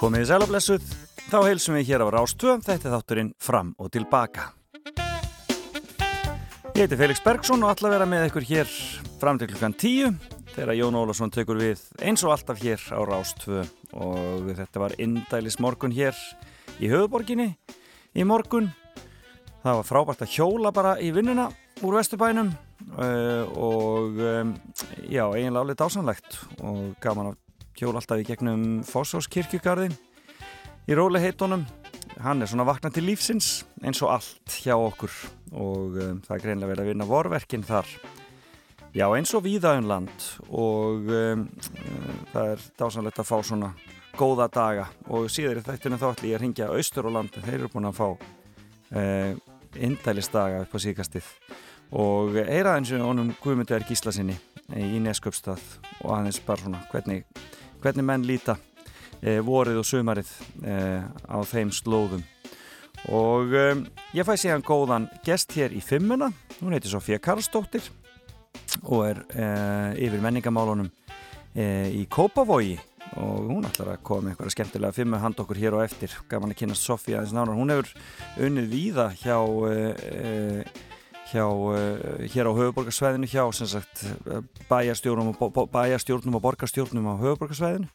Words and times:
Komið 0.00 0.22
í 0.24 0.28
sælablessuð, 0.30 0.84
þá 1.28 1.34
heilsum 1.44 1.74
við 1.76 1.90
hér 1.90 2.00
á 2.00 2.08
Rástvö, 2.08 2.54
þetta 2.64 2.88
er 2.88 2.92
þátturinn 2.94 3.26
Fram 3.36 3.74
og 3.76 3.90
Tilbaka. 3.92 4.46
Ég 6.72 6.86
heiti 6.86 6.96
Felix 6.96 7.20
Bergsson 7.20 7.60
og 7.60 7.74
ætla 7.74 7.90
að 7.90 7.94
vera 7.98 8.06
með 8.08 8.24
ykkur 8.30 8.46
hér 8.48 8.70
fram 9.20 9.36
til 9.36 9.50
klukkan 9.50 9.74
tíu 9.76 10.08
þegar 10.54 10.78
Jón 10.78 10.96
Ólarsson 10.96 11.32
tekur 11.34 11.60
við 11.60 11.82
eins 12.00 12.24
og 12.24 12.32
alltaf 12.32 12.62
hér 12.62 12.80
á 12.96 13.00
Rástvö 13.10 13.66
og 14.00 14.48
þetta 14.48 14.80
var 14.86 14.96
indælis 15.04 15.60
morgun 15.60 15.92
hér 15.92 16.16
í 16.80 16.88
höfuborginni 16.88 17.50
í 18.16 18.24
morgun. 18.24 18.70
Það 19.60 19.82
var 19.82 19.90
frábært 19.90 20.24
að 20.24 20.32
hjóla 20.38 20.72
bara 20.72 20.96
í 20.96 21.12
vinnuna 21.12 21.50
úr 21.84 22.00
Vesturbænum 22.00 22.54
uh, 22.96 23.44
og 23.52 24.16
já, 24.16 25.26
eiginlega 25.28 25.60
alveg 25.60 25.82
dásanlegt 25.84 26.40
og 26.64 26.96
gaman 27.04 27.34
að 27.34 27.40
hjóla 27.80 28.00
alltaf 28.00 28.20
í 28.20 28.26
gegnum 28.28 28.64
Fossháskirkjugarðin 28.84 29.94
í 30.90 30.96
róli 30.96 31.20
heitunum 31.22 31.64
hann 32.20 32.42
er 32.42 32.50
svona 32.50 32.66
vakna 32.68 32.90
til 32.92 33.06
lífsins 33.06 33.62
eins 33.80 34.00
og 34.04 34.12
allt 34.16 34.56
hjá 34.60 34.74
okkur. 34.76 35.12
Og 35.56 35.96
um, 35.96 36.18
það 36.24 36.34
er 36.36 36.42
greinlega 36.44 36.70
verið 36.72 36.84
að 36.84 36.90
vinna 36.92 37.06
vorverkin 37.08 37.64
þar. 37.66 37.88
Já 38.92 39.06
eins 39.14 39.32
og 39.38 39.44
víðaunland 39.46 40.26
um 40.42 40.58
og 40.60 41.08
um, 41.14 41.46
um, 41.46 42.20
það 42.34 42.52
er 42.52 42.66
dásanlegt 42.82 43.22
að 43.22 43.30
fá 43.30 43.36
svona 43.46 43.72
góða 44.18 44.50
daga. 44.52 44.88
Og 45.08 45.30
síðar 45.32 45.62
í 45.62 45.64
þættinu 45.64 46.00
þá 46.00 46.08
ætlum 46.10 46.30
ég 46.30 46.36
að 46.36 46.44
ringja 46.44 46.70
austur 46.74 47.08
á 47.08 47.10
landi, 47.16 47.44
þeir 47.46 47.58
eru 47.62 47.72
búin 47.72 47.88
að 47.88 48.00
fá 48.00 48.08
uh, 48.10 49.32
indælisdaga 49.78 50.64
upp 50.66 50.74
á 50.74 50.78
síkastið 50.82 51.32
og 51.90 52.36
heyra 52.36 52.76
eins 52.78 52.92
og 52.94 53.02
honum 53.02 53.32
Guðmundur 53.42 53.82
Gíslasinni 53.86 54.36
í 54.78 55.00
Nesköpstað 55.02 55.62
og 56.04 56.12
aðeins 56.14 56.38
bara 56.46 56.62
svona 56.62 56.82
hvernig 56.90 57.24
hvernig 57.80 58.04
menn 58.06 58.26
líta 58.28 58.56
e, 59.20 59.38
vorið 59.44 59.80
og 59.80 59.86
sumarið 59.88 60.30
e, 60.64 60.76
á 61.04 61.38
þeim 61.48 61.72
slóðum. 61.74 62.22
Og 63.16 63.54
e, 63.56 63.64
ég 64.16 64.28
fæ 64.28 64.34
síðan 64.40 64.66
góðan 64.66 65.08
gest 65.26 65.54
hér 65.56 65.74
í 65.76 65.82
fimmuna. 65.84 66.30
Hún 66.60 66.76
heitir 66.76 66.92
Sofía 66.92 67.20
Karlsdóttir 67.22 67.88
og 68.84 69.04
er 69.08 69.18
yfir 69.98 70.22
menningamálunum 70.22 70.90
í 71.56 72.04
Kópavogi. 72.12 72.78
Og 73.18 73.48
hún 73.48 73.66
ætlar 73.66 73.96
að 73.96 74.04
koma 74.06 74.22
með 74.22 74.34
eitthvað 74.34 74.52
skemmtilega 74.54 74.94
fimmu 74.94 75.18
hand 75.18 75.40
okkur 75.42 75.58
hér 75.58 75.74
og 75.78 75.82
eftir. 75.82 76.12
Gaman 76.30 76.52
að 76.52 76.60
kynast 76.60 76.86
Sofía 76.86 77.18
aðeins 77.18 77.34
nánar. 77.34 77.56
Hún 77.58 77.72
hefur 77.74 77.90
unnið 78.46 78.68
víða 78.70 79.08
hjá 79.18 79.40
hjá, 81.30 81.46
hér 82.34 82.50
á 82.50 82.52
höfuborgarsvæðinu 82.54 83.28
hjá 83.30 83.44
sagt, 83.54 84.04
bæjarstjórnum, 84.70 85.32
og, 85.34 85.60
bæjarstjórnum 85.72 86.38
og 86.38 86.44
borgarstjórnum 86.44 87.10
á 87.10 87.14
höfuborgarsvæðinu 87.22 87.88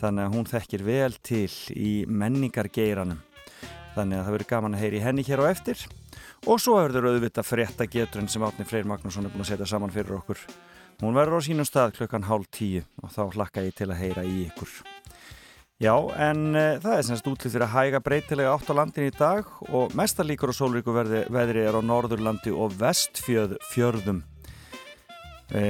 þannig 0.00 0.26
að 0.26 0.34
hún 0.34 0.48
þekkir 0.50 0.84
vel 0.84 1.14
til 1.24 1.52
í 1.74 1.92
menningargeiranum. 2.10 3.22
Þannig 3.94 4.18
að 4.18 4.24
það 4.26 4.34
verður 4.34 4.50
gaman 4.50 4.74
að 4.74 4.82
heyri 4.82 5.02
henni 5.04 5.24
hér 5.26 5.44
á 5.46 5.52
eftir. 5.52 5.84
Og 6.50 6.58
svo 6.60 6.80
verður 6.80 7.12
auðvitað 7.12 7.48
frétta 7.48 7.86
geturinn 7.88 8.28
sem 8.28 8.42
Átni 8.44 8.66
Freyr 8.68 8.88
Magnússon 8.90 9.28
er 9.28 9.32
búin 9.32 9.46
að 9.46 9.52
setja 9.52 9.70
saman 9.70 9.94
fyrir 9.94 10.18
okkur. 10.18 10.42
Hún 11.00 11.16
verður 11.16 11.40
á 11.40 11.46
sínum 11.46 11.68
stað 11.68 11.94
klukkan 12.00 12.26
hálf 12.26 12.50
tíu 12.54 12.84
og 13.02 13.14
þá 13.14 13.22
hlakka 13.38 13.64
ég 13.64 13.78
til 13.78 13.90
að 13.90 14.00
heyra 14.02 14.26
í 14.26 14.44
ykkur 14.48 15.03
Já, 15.82 15.90
en 16.22 16.54
uh, 16.54 16.76
það 16.78 16.92
er 16.94 17.06
semst 17.08 17.26
útlýtt 17.26 17.50
fyrir 17.50 17.64
að 17.66 17.72
hæga 17.72 18.00
breytilega 18.04 18.52
átt 18.54 18.68
á 18.70 18.78
landin 18.78 19.08
í 19.08 19.14
dag 19.14 19.48
og 19.74 19.90
mestarlíkur 19.98 20.52
og 20.52 20.54
sólríku 20.54 20.94
veðri 20.94 21.64
er 21.66 21.74
á 21.74 21.82
Norðurlandi 21.82 22.52
og 22.54 22.76
vestfjörðum. 22.78 24.20
E, 25.50 25.64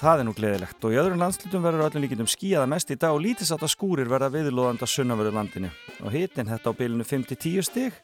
það 0.00 0.22
er 0.22 0.26
nú 0.26 0.32
gleðilegt 0.34 0.82
og 0.82 0.94
í 0.94 0.98
öðrum 0.98 1.20
landslutum 1.20 1.62
verður 1.62 1.84
öllum 1.86 2.02
líkindum 2.06 2.30
skíaða 2.32 2.64
mest 2.72 2.90
í 2.90 2.96
dag 2.96 3.12
og 3.14 3.20
lítisátt 3.22 3.62
að 3.62 3.74
skúrir 3.74 4.08
verða 4.10 4.32
viðlóðanda 4.34 4.88
sunnavöru 4.88 5.30
landinu 5.36 5.70
og 6.02 6.16
hitin 6.16 6.48
þetta 6.48 6.72
á 6.72 6.78
bylunu 6.80 7.06
5-10 7.06 7.68
stig 7.68 8.00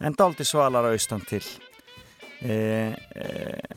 en 0.00 0.16
daldi 0.16 0.46
svalar 0.48 0.86
á 0.86 0.94
austan 0.94 1.26
til. 1.28 1.42
E, 2.40 2.54
e, 2.94 3.28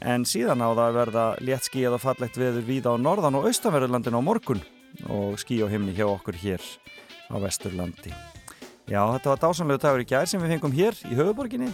en 0.06 0.30
síðan 0.30 0.62
á 0.62 0.70
það 0.72 0.98
verða 1.02 1.26
létt 1.42 1.68
skíað 1.68 1.98
og 1.98 2.06
fallegt 2.06 2.38
veður 2.38 2.70
víða 2.70 2.94
á 2.94 3.02
norðan 3.02 3.42
og 3.42 3.50
austanverðu 3.50 3.92
landinu 3.98 4.22
á 4.22 4.28
morgun 4.30 4.64
og 5.10 5.42
skí 5.42 5.60
á 5.66 5.68
himni 5.74 5.98
hjá 5.98 6.06
okkur 6.08 6.38
hér 6.40 6.64
á 7.30 7.36
Vesturlandi. 7.42 8.14
Já, 8.86 9.02
þetta 9.02 9.32
var 9.32 9.42
dásamlegu 9.42 9.82
dagur 9.82 10.04
í 10.04 10.08
gær 10.10 10.30
sem 10.30 10.42
við 10.44 10.56
fengum 10.56 10.76
hér 10.76 10.98
í 11.10 11.16
höfuborginni 11.18 11.72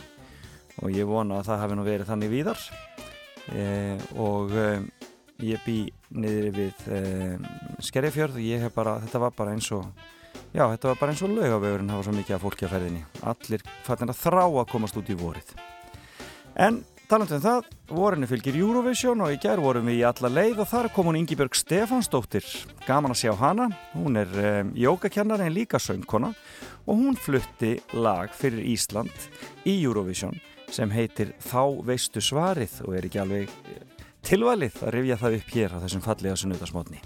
og 0.80 0.94
ég 0.96 1.10
vona 1.10 1.42
að 1.42 1.50
það 1.50 1.62
hefði 1.64 1.78
nú 1.78 1.86
verið 1.88 2.12
þannig 2.12 2.32
víðar. 2.32 2.62
E, 3.52 3.66
og 4.22 4.54
e, 4.56 4.68
ég 5.44 5.66
bý 5.66 5.78
niður 6.16 6.56
við 6.56 6.86
e, 6.88 7.02
Skerjafjörð 7.84 8.40
og 8.40 8.46
ég 8.46 8.64
hef 8.64 8.76
bara, 8.78 8.96
þetta 9.04 9.24
var 9.26 9.36
bara 9.36 9.58
eins 9.58 9.68
og 9.76 9.90
já, 10.54 10.64
þetta 10.64 10.94
var 10.94 11.02
bara 11.02 11.12
eins 11.12 11.26
og 11.26 11.36
laugavegurinn 11.36 11.92
það 11.92 12.00
var 12.00 12.08
svo 12.08 12.16
mikið 12.16 12.38
af 12.38 12.46
fólki 12.46 12.68
að 12.68 12.74
ferðinni. 12.78 13.04
Allir 13.34 13.68
fattin 13.88 14.14
að 14.14 14.22
þrá 14.22 14.44
að 14.46 14.72
komast 14.72 15.02
út 15.02 15.12
í 15.12 15.20
vorið. 15.20 15.54
En 16.56 16.82
Talandu 17.12 17.36
um 17.36 17.42
það, 17.44 17.66
vorinu 17.92 18.28
fylgir 18.30 18.56
Eurovision 18.56 19.20
og 19.26 19.34
í 19.34 19.40
gerð 19.44 19.66
vorum 19.66 19.90
við 19.90 19.98
í 20.00 20.04
alla 20.08 20.30
leið 20.32 20.62
og 20.64 20.68
þar 20.70 20.88
kom 20.96 21.10
hún 21.10 21.18
Ingi-Björg 21.20 21.58
Stefansdóttir. 21.60 22.46
Gaman 22.86 23.12
að 23.12 23.20
sjá 23.20 23.34
hana, 23.36 23.66
hún 23.92 24.16
er 24.22 24.32
um, 24.40 24.70
jógakennari 24.80 25.50
en 25.50 25.52
líka 25.52 25.82
söngkona 25.84 26.30
og 26.86 27.02
hún 27.02 27.20
flutti 27.20 27.74
lag 28.00 28.32
fyrir 28.32 28.64
Ísland 28.64 29.12
í 29.68 29.74
Eurovision 29.82 30.40
sem 30.72 30.96
heitir 30.96 31.34
Þá 31.44 31.84
veistu 31.90 32.24
svarið 32.24 32.80
og 32.86 32.96
er 32.96 33.10
ekki 33.10 33.20
alveg 33.26 33.52
eh, 33.52 34.08
tilvalið 34.24 34.80
að 34.80 34.96
rifja 34.96 35.20
það 35.26 35.38
upp 35.42 35.54
hér 35.58 35.76
á 35.76 35.82
þessum 35.84 36.06
fallega 36.08 36.40
sunnudasmotni. 36.40 37.04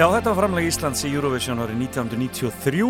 Já, 0.00 0.06
þetta 0.08 0.30
var 0.30 0.38
framlega 0.38 0.68
Íslands 0.70 1.02
í 1.04 1.10
Eurovision 1.12 1.58
árið 1.60 1.82
1993. 1.84 2.84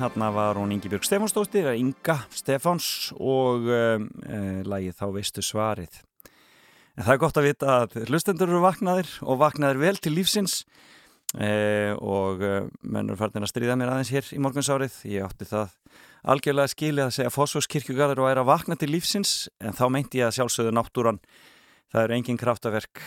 Þarna 0.00 0.30
var 0.34 0.58
hún 0.58 0.72
Ingi 0.74 0.88
Björg 0.90 1.04
Stefánsdóttir, 1.06 1.68
Inga 1.78 2.16
Stefáns 2.34 2.88
og 3.22 3.68
um, 3.70 4.08
e, 4.26 4.40
lagið 4.66 4.96
Þá 4.98 5.04
veistu 5.14 5.44
svarið. 5.46 6.00
En 6.98 7.06
það 7.06 7.12
er 7.12 7.20
gott 7.22 7.38
að 7.38 7.46
vita 7.46 7.76
að 7.84 7.94
hlustendur 8.08 8.50
eru 8.50 8.64
vaknaðir 8.64 9.12
og 9.22 9.38
vaknaðir 9.44 9.78
vel 9.84 10.00
til 10.02 10.12
lífsins 10.16 10.56
e, 11.38 11.52
og 12.02 12.42
e, 12.42 12.50
mennur 12.82 13.22
farnir 13.22 13.46
að 13.46 13.52
stríða 13.52 13.78
mér 13.78 13.94
aðeins 13.94 14.10
hér 14.16 14.34
í 14.34 14.42
morgunsárið. 14.42 14.98
Ég 15.12 15.28
átti 15.28 15.46
það 15.46 15.78
algjörlega 16.34 16.74
skilið 16.74 17.04
að 17.04 17.14
segja 17.20 17.34
fósfórskirkjugarður 17.36 18.24
og 18.24 18.32
er 18.32 18.42
að 18.42 18.50
vakna 18.50 18.80
til 18.82 18.90
lífsins 18.90 19.36
en 19.62 19.70
þá 19.70 19.86
meinti 19.86 20.18
ég 20.18 20.32
að 20.32 20.40
sjálfsögðu 20.40 20.74
náttúran. 20.74 21.22
Það 21.94 22.08
er 22.08 22.18
engin 22.18 22.42
kraftaverk 22.42 23.06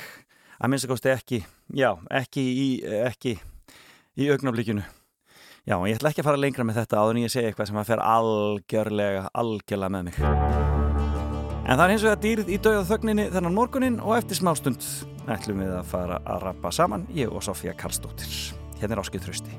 að 0.59 0.71
minnst 0.71 0.87
að 0.87 0.93
kosti 0.93 1.11
ekki, 1.13 1.41
já, 1.75 1.91
ekki 2.19 2.43
í, 2.43 2.69
ekki 3.07 3.35
í 4.19 4.31
augnablíkinu. 4.33 4.83
Já, 5.67 5.75
ég 5.85 5.99
ætla 5.99 6.09
ekki 6.11 6.23
að 6.23 6.29
fara 6.29 6.39
lengra 6.41 6.65
með 6.65 6.79
þetta 6.81 6.99
áður 6.99 7.17
en 7.17 7.23
ég 7.25 7.31
segja 7.33 7.51
eitthvað 7.51 7.69
sem 7.69 7.79
að 7.79 7.89
fer 7.91 8.01
algjörlega, 8.01 9.27
algjörlega 9.37 9.93
með 9.95 10.07
mig. 10.09 10.19
En 11.69 11.77
það 11.77 11.83
er 11.85 11.93
og 11.93 12.07
það 12.07 12.23
dýrið 12.23 12.47
í 12.49 12.57
dauða 12.65 12.85
þögninni 12.89 13.25
þennan 13.35 13.55
morgunin 13.55 13.99
og 14.01 14.15
eftir 14.17 14.39
smástund 14.39 14.81
ætlum 15.29 15.61
við 15.61 15.75
að 15.77 15.91
fara 15.91 16.17
að 16.25 16.41
rappa 16.47 16.71
saman, 16.73 17.05
ég 17.13 17.29
og 17.29 17.43
Sofía 17.45 17.75
Karlsdóttir. 17.77 18.31
Hérna 18.79 18.97
er 18.97 19.03
Áskil 19.03 19.21
Trösti. 19.21 19.53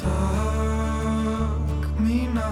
Takk 0.00 1.84
mína 2.00 2.46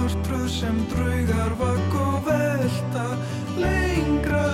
martröð 0.00 0.48
sem 0.48 0.76
draugar 0.88 1.52
vakk 1.60 1.96
og 2.00 2.24
velta, 2.24 3.06
lengra, 3.60 4.44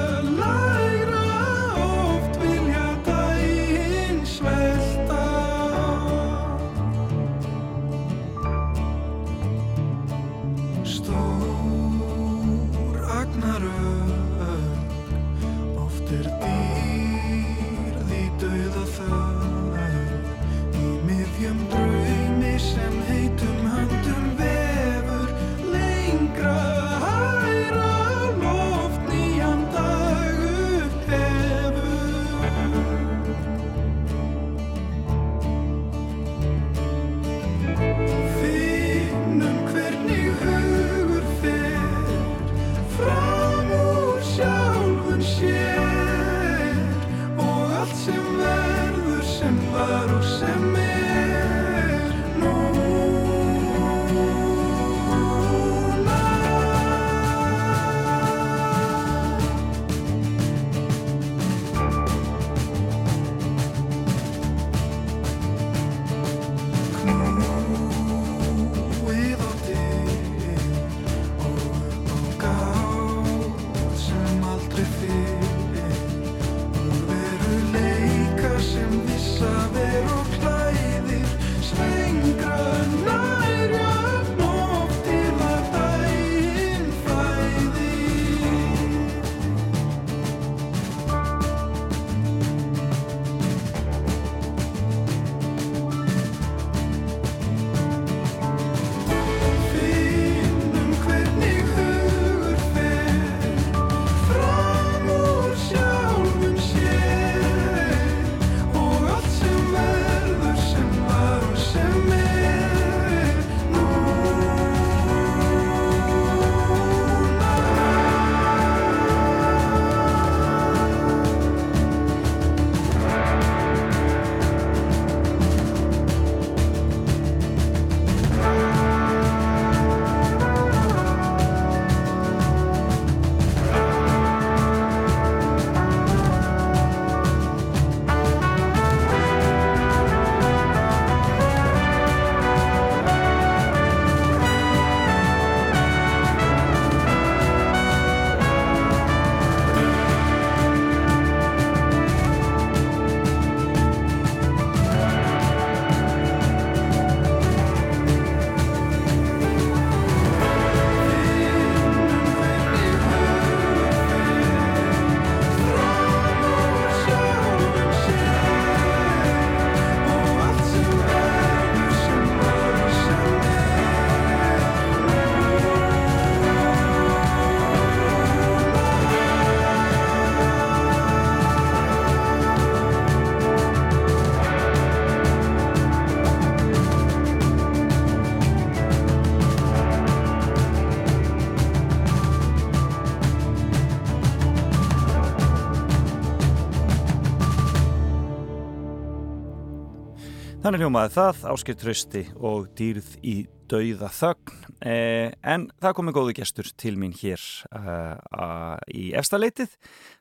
Þannig 200.66 200.82
hljómaði 200.82 201.12
það, 201.14 201.42
áskipt 201.46 201.78
trösti 201.78 202.20
og 202.42 202.64
dýrð 202.74 203.10
í 203.22 203.34
dauða 203.70 204.08
þögn. 204.10 204.64
Eh, 204.82 205.28
en 205.46 205.68
það 205.78 205.92
komi 205.94 206.14
góðu 206.16 206.32
gestur 206.34 206.66
til 206.82 206.96
mín 206.98 207.12
hér 207.14 207.44
uh, 207.70 208.74
í 208.90 209.12
efstaleitið. 209.14 209.76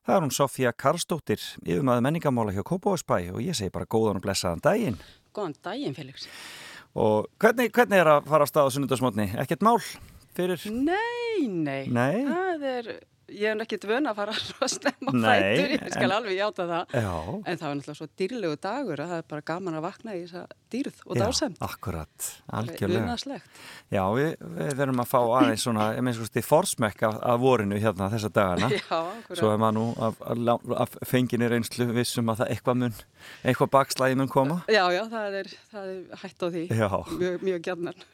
Það 0.06 0.20
er 0.20 0.22
hún 0.28 0.36
Sofía 0.38 0.74
Karlsdóttir, 0.78 1.42
yfirmaður 1.66 2.06
menningamála 2.06 2.54
hjá 2.54 2.62
Kópavósbæ 2.62 3.18
og 3.34 3.42
ég 3.42 3.58
segi 3.58 3.74
bara 3.74 3.90
góðan 3.90 4.22
og 4.22 4.28
blessaðan 4.28 4.62
daginn. 4.68 5.02
Góðan 5.34 5.58
daginn, 5.66 5.98
Felix. 5.98 6.30
Og 6.94 7.26
hvernig, 7.42 7.74
hvernig 7.74 8.06
er 8.06 8.14
að 8.14 8.30
fara 8.30 8.46
á 8.46 8.52
stað 8.54 8.70
á 8.70 8.74
sunnundasmotni? 8.78 9.32
Ekkert 9.42 9.66
mál 9.66 9.82
fyrir? 10.38 10.62
Nei, 10.70 11.50
nei. 11.50 11.90
Nei? 11.90 12.22
Það 12.30 12.70
er 12.76 12.94
ég 13.30 13.48
er 13.52 13.64
ekki 13.66 13.80
dvön 13.82 14.06
að 14.10 14.18
fara 14.20 14.36
á 14.36 14.68
Nei, 15.16 15.40
fætur, 15.42 15.74
ég 15.76 15.92
skal 15.94 16.10
en- 16.10 16.16
alveg 16.18 16.36
játa 16.38 16.66
það. 16.70 16.96
Já, 17.02 17.14
En 17.46 17.58
það 17.58 17.66
var 17.68 17.76
náttúrulega 17.80 17.98
svo 18.00 18.08
dýrlegu 18.22 18.58
dagur 18.62 19.02
að 19.04 19.12
það 19.14 19.22
er 19.22 19.28
bara 19.34 19.46
gaman 19.50 19.78
að 19.80 19.86
vakna 19.88 20.16
í 20.16 20.22
þessa 20.26 20.44
dýrð 20.76 21.02
og 21.06 21.16
já, 21.16 21.22
dásamt. 21.24 21.58
akkurat, 21.64 22.28
algjörlega. 22.60 23.40
Já, 23.94 24.04
við, 24.18 24.30
við 24.58 24.72
verðum 24.82 25.02
að 25.04 25.10
fá 25.12 25.18
aðeins 25.40 25.66
svona, 25.66 25.88
ég 25.96 26.04
meins 26.06 26.20
sko, 26.20 26.44
forsmekk 26.46 27.04
af, 27.08 27.18
af 27.34 27.40
vorinu 27.44 27.80
hérna 27.80 28.10
þessa 28.14 28.32
dagana. 28.36 28.70
Já, 28.74 28.82
akkurat. 29.00 29.40
Svo 29.40 29.52
er 29.54 29.62
maður 29.62 29.78
nú 29.78 29.86
af, 30.10 30.20
af, 30.26 30.66
af 30.86 30.98
fenginni 31.10 31.50
reynslu 31.52 31.88
vissum 31.96 32.30
að 32.34 32.44
það 32.44 32.54
eitthvað 32.56 32.80
mun, 32.84 32.98
eitthvað 33.46 33.72
bakslæði 33.78 34.20
mun 34.20 34.32
koma. 34.34 34.60
Já, 34.72 34.84
já, 34.94 35.02
það 35.14 35.38
er, 35.42 35.52
það 35.72 35.92
er 35.94 36.22
hætt 36.26 36.44
á 36.44 36.48
því. 36.50 36.66
Já. 36.76 36.90
Mjög, 37.16 37.46
mjög 37.50 37.64
gjarnan. 37.70 38.06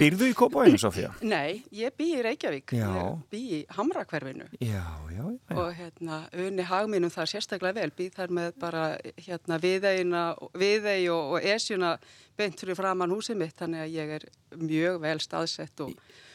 Býrðu 0.00 0.30
í 0.32 0.36
Kópavóinu, 0.38 0.80
Sofía? 0.80 1.12
Nei, 1.22 1.62
ég 1.76 1.94
bý 1.98 2.10
í 2.16 2.22
Reykjavík. 2.24 2.72
Já. 2.78 2.88
Ég 2.88 3.20
bý 3.34 3.42
í 3.58 3.62
Hamrakverfinu. 3.76 4.47
Já, 4.60 4.84
já, 5.12 5.24
já. 5.50 5.56
og 5.56 5.74
hérna 5.76 6.20
unni 6.32 6.64
hagminum 6.64 7.12
það 7.12 7.30
sérstaklega 7.34 7.80
vel 7.82 7.92
býð 7.98 8.14
þar 8.16 8.32
með 8.38 8.54
bara 8.62 8.84
hérna 9.20 9.58
viðeina, 9.62 10.22
viðei 10.58 11.08
og, 11.12 11.36
og 11.36 11.44
esjuna 11.44 11.98
beint 12.38 12.58
fyrir 12.60 12.78
framann 12.78 13.12
húsið 13.12 13.42
mitt 13.42 13.56
þannig 13.58 13.84
að 13.84 13.94
ég 13.98 14.14
er 14.18 14.26
mjög 14.56 14.98
vel 15.04 15.18
staðsett 15.20 15.84
og, 15.84 15.94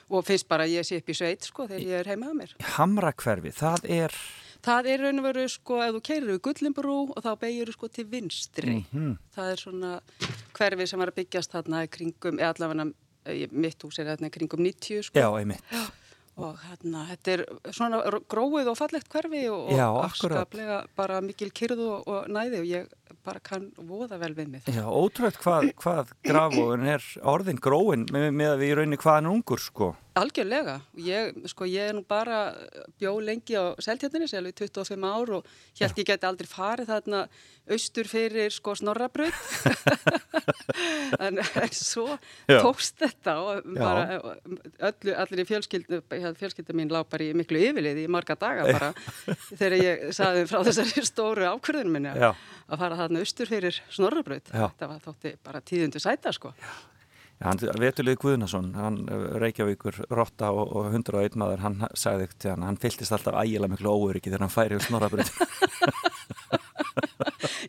og 0.09 0.25
finnst 0.27 0.47
bara 0.47 0.67
að 0.67 0.77
ég 0.77 0.87
sé 0.87 1.01
upp 1.01 1.09
í 1.09 1.17
sveit 1.17 1.49
sko 1.49 1.67
þegar 1.67 1.85
ég 1.89 1.99
er 2.03 2.11
heima 2.13 2.29
að 2.31 2.39
mér. 2.41 2.55
Hamrakverfi, 2.77 3.53
það 3.57 3.89
er, 3.89 4.17
Það 4.63 4.87
er 4.93 5.01
raun 5.03 5.19
og 5.19 5.25
veru 5.27 5.41
sko 5.51 5.77
ef 5.83 5.89
þú 5.91 6.01
keirir 6.07 6.29
við 6.29 6.37
Gullinbrú 6.45 6.93
og 7.11 7.17
þá 7.25 7.33
beigir 7.41 7.67
þú 7.67 7.73
sko 7.75 7.89
til 7.91 8.05
vinstri. 8.07 8.77
Mhm. 8.93 9.17
Það 9.35 9.49
er 9.51 9.59
svona 9.59 9.89
hverfi 10.55 10.87
sem 10.87 11.01
var 11.03 11.11
að 11.11 11.17
byggjast 11.17 11.51
þarna 11.51 11.81
í 11.83 11.89
kringum, 11.91 12.39
eða 12.39 12.53
allavega 12.53 12.85
mitt 13.51 13.83
hús 13.83 13.99
er 13.99 14.07
þarna 14.07 14.29
í 14.29 14.35
kringum 14.37 14.63
90 14.63 15.03
sko. 15.09 15.19
já, 15.19 15.27
einmitt. 15.39 15.63
Og 16.41 16.57
hérna, 16.65 17.03
þetta 17.11 17.33
er 17.35 17.41
svona 17.75 17.99
gróið 18.31 18.71
og 18.71 18.77
fallegt 18.79 19.09
hverfi 19.13 19.43
og, 19.53 19.67
og 19.69 19.99
afskaplega 20.07 20.79
bara 20.97 21.19
mikil 21.21 21.51
kyrðu 21.53 21.89
og, 21.99 22.07
og 22.09 22.31
næði 22.33 22.61
og 22.63 22.71
ég 22.71 22.95
bara 23.25 23.41
kann 23.43 23.69
voða 23.77 24.19
vel 24.21 24.33
við 24.37 24.53
mig. 24.55 24.69
Já, 24.69 24.83
ótrúlega 24.87 25.41
hvað, 25.43 25.69
hvað 25.81 26.13
grafóðun 26.25 26.87
er 26.95 27.05
orðin 27.33 27.61
gróin 27.61 28.07
með, 28.13 28.29
með 28.35 28.53
að 28.53 28.63
við 28.63 28.71
í 28.71 28.77
rauninni 28.79 29.01
hvaðan 29.03 29.31
ungur, 29.33 29.61
sko. 29.63 29.93
Algjörlega. 30.19 30.75
Ég, 31.01 31.33
sko, 31.49 31.65
ég 31.69 31.89
er 31.89 31.97
nú 31.97 32.03
bara 32.05 32.43
bjó 33.01 33.15
lengi 33.23 33.57
á 33.57 33.73
seltjarninni, 33.81 34.29
selvi 34.29 34.53
25 34.53 35.07
ár 35.09 35.33
og 35.39 35.53
held 35.79 36.01
ég 36.03 36.09
geti 36.11 36.29
aldrei 36.29 36.49
farið 36.51 36.91
þarna 36.91 37.23
austur 37.73 38.09
fyrir 38.11 38.53
sko 38.53 38.75
snorrabraut. 38.77 39.33
en, 41.19 41.39
en 41.39 41.73
svo 41.75 42.07
Já. 42.49 42.59
tókst 42.61 42.99
þetta 43.01 43.35
og 43.41 43.67
bara 43.75 44.19
öllu, 44.19 45.15
allir 45.15 45.43
í 45.43 45.47
fjölskyldu, 45.47 46.01
fjölskyldu 46.39 46.75
mín 46.77 46.91
lá 46.93 47.01
bara 47.07 47.27
í 47.27 47.33
miklu 47.37 47.61
yfirlið 47.69 48.03
í 48.03 48.07
marga 48.11 48.37
daga 48.39 48.67
bara 48.69 48.91
þegar 49.59 49.77
ég 49.79 50.05
saði 50.15 50.45
frá 50.49 50.61
þessari 50.67 51.05
stóru 51.07 51.47
ákvörðunum 51.49 51.97
minni 51.97 52.13
Já. 52.17 52.31
Að 52.73 52.81
fara 52.83 52.97
þarna 53.03 53.21
austur 53.23 53.49
fyrir 53.51 53.77
snorrabraut. 53.93 54.49
Já. 54.49 54.65
Þetta 54.65 54.89
var 54.91 55.05
þótti 55.05 55.35
bara 55.45 55.61
tíðundu 55.61 56.01
sæta 56.03 56.33
sko. 56.35 56.53
Já, 56.59 57.47
hann, 57.47 57.61
Vetulið 57.81 58.19
Guðnason, 58.21 58.71
hann 58.77 59.01
Reykjavíkur 59.41 60.03
Rotta 60.13 60.51
og, 60.53 60.75
og 60.77 60.91
101 60.93 61.37
maður, 61.39 61.63
hann 61.65 61.81
sagði 61.97 62.29
hann, 62.45 62.65
hann 62.67 62.79
fylltist 62.81 63.15
alltaf 63.15 63.39
ægilega 63.41 63.73
miklu 63.73 63.93
óöryggi 63.93 64.31
þegar 64.31 64.45
hann 64.47 64.53
færi 64.53 64.79
úr 64.79 64.85
snorabrið. 64.85 65.33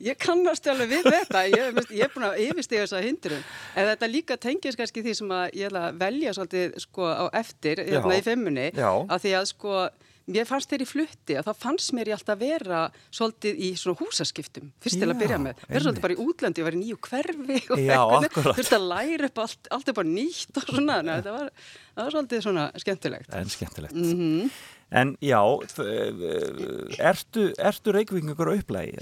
Ég 0.05 0.19
kannast 0.21 0.67
alveg 0.69 0.91
við 0.91 1.07
þetta, 1.09 1.43
ég, 1.49 1.79
ég 1.97 2.05
er 2.07 2.11
búin 2.13 2.27
að 2.27 2.41
yfirstiga 2.45 2.85
þessa 2.85 3.01
hindrun. 3.05 3.45
En 3.73 3.89
þetta 3.89 4.09
líka 4.11 4.37
tengis 4.41 4.77
kannski 4.77 5.05
því 5.05 5.15
sem 5.21 5.33
að 5.33 5.45
ég 5.57 5.71
ætla 5.71 5.85
að 5.89 6.01
velja 6.03 6.35
svolítið 6.37 6.75
sko 6.85 7.09
á 7.09 7.25
eftir, 7.41 7.81
hérna 7.87 8.13
Já. 8.13 8.19
í 8.21 8.25
femmunni, 8.27 8.67
Já. 8.77 8.91
að 8.91 9.25
því 9.25 9.33
að 9.39 9.47
sko, 9.53 9.79
mér 10.27 10.47
fannst 10.49 10.71
þeir 10.73 10.85
í 10.85 10.89
flutti 10.89 11.37
að 11.37 11.49
það 11.51 11.59
fannst 11.65 11.93
mér 11.97 12.09
ég 12.13 12.17
alltaf 12.19 12.39
vera 12.41 12.83
svolítið 13.13 13.59
í 13.61 13.71
svona 13.77 13.99
húsaskiptum, 14.01 14.71
fyrst 14.81 15.01
til 15.03 15.09
að 15.11 15.19
byrja 15.21 15.39
með. 15.43 15.59
Einmitt. 15.69 15.83
svolítið 15.85 16.05
bara 16.07 16.15
í 16.17 16.21
útlandi, 16.25 16.65
var 16.65 16.77
í 16.79 16.83
nýju 16.83 17.01
hverfi 17.09 17.59
og 17.71 18.15
eitthvað, 18.25 18.53
þurfti 18.61 18.79
að 18.79 18.87
læra 18.95 19.31
upp 19.33 19.43
allt, 19.45 19.69
allt 19.71 19.89
er 19.93 19.99
bara 20.01 20.09
nýtt 20.15 20.57
og 20.63 20.71
svona, 20.71 21.01
Nei, 21.05 21.17
þetta 21.21 21.35
var, 21.39 21.51
það 21.97 22.05
var 22.09 22.17
svolítið 22.19 22.47
svona 22.49 22.71
skemmtilegt. 22.81 23.35
En 23.35 23.53
skemmtilegt. 23.53 23.95
Mhm. 23.95 24.51
En 24.95 25.17
já, 25.25 25.41
þ- 25.75 26.95
ertu, 27.03 27.45
ertu 27.59 27.93
Reykjavíkingur 27.95 28.51
á 28.53 28.55
upplægi? 28.61 28.99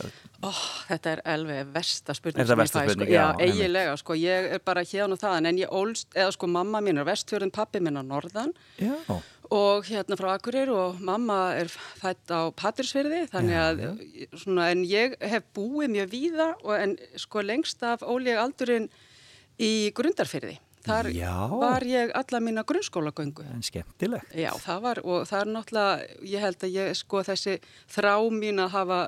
Ó, 0.47 0.51
þetta 0.89 1.11
er 1.17 1.23
alveg 1.35 1.73
versta 1.75 2.15
spurning 2.17 2.41
Er 2.41 2.47
það 2.47 2.49
sem 2.49 2.57
ég 2.57 2.63
versta 2.63 2.81
fæ, 2.83 2.93
sko. 2.95 3.05
Já, 3.05 3.13
Já, 3.13 3.27
eiginlega, 3.47 3.97
sko, 4.01 4.17
ég 4.19 4.49
er 4.57 4.63
bara 4.65 4.85
hérna 4.89 5.17
og 5.19 5.21
þaðan, 5.21 5.49
en 5.51 5.59
ég 5.61 5.75
ólst, 5.83 6.07
eða 6.17 6.33
sko 6.33 6.49
mamma 6.51 6.81
mín 6.81 6.99
er 7.03 7.05
vestfjörðin, 7.11 7.53
pappi 7.53 7.81
minn 7.85 7.99
á 7.99 8.03
norðan 8.07 8.55
Já. 8.81 8.95
og 9.13 9.23
hérna 9.87 10.17
frá 10.19 10.33
Akureyri 10.35 10.73
og 10.73 11.01
mamma 11.05 11.53
er 11.59 11.71
fætt 11.71 12.33
á 12.33 12.49
Patrísfjörði, 12.57 13.27
þannig 13.33 13.59
að, 13.61 13.83
svona, 14.41 14.71
en 14.73 14.85
ég 14.89 15.17
hef 15.21 15.47
búið 15.57 15.93
mjög 15.97 16.13
víða 16.13 16.49
og 16.63 16.75
en 16.79 16.97
sko 17.21 17.45
lengst 17.45 17.83
af 17.85 18.05
ólega 18.05 18.45
aldurinn 18.45 18.89
í 19.61 19.93
Grundarfjörði. 19.97 20.59
Þar 20.83 21.13
Já. 21.15 21.35
var 21.47 21.85
ég 21.87 22.11
alla 22.19 22.41
mína 22.43 22.65
grunnskólagöngu. 22.67 23.45
En 23.55 23.63
skemmtilegt. 23.63 24.33
Já, 24.35 24.51
það 24.59 24.81
var, 24.83 25.01
og 25.07 25.27
það 25.31 25.45
er 25.45 25.51
náttúrulega, 25.55 26.23
ég 26.27 26.43
held 26.43 26.65
að 26.67 26.79
ég, 26.79 26.95
sko, 26.99 27.23
þessi 27.29 27.59
þrá 27.93 28.17
mín 28.35 28.59
að 28.65 28.73
hafa 28.75 29.03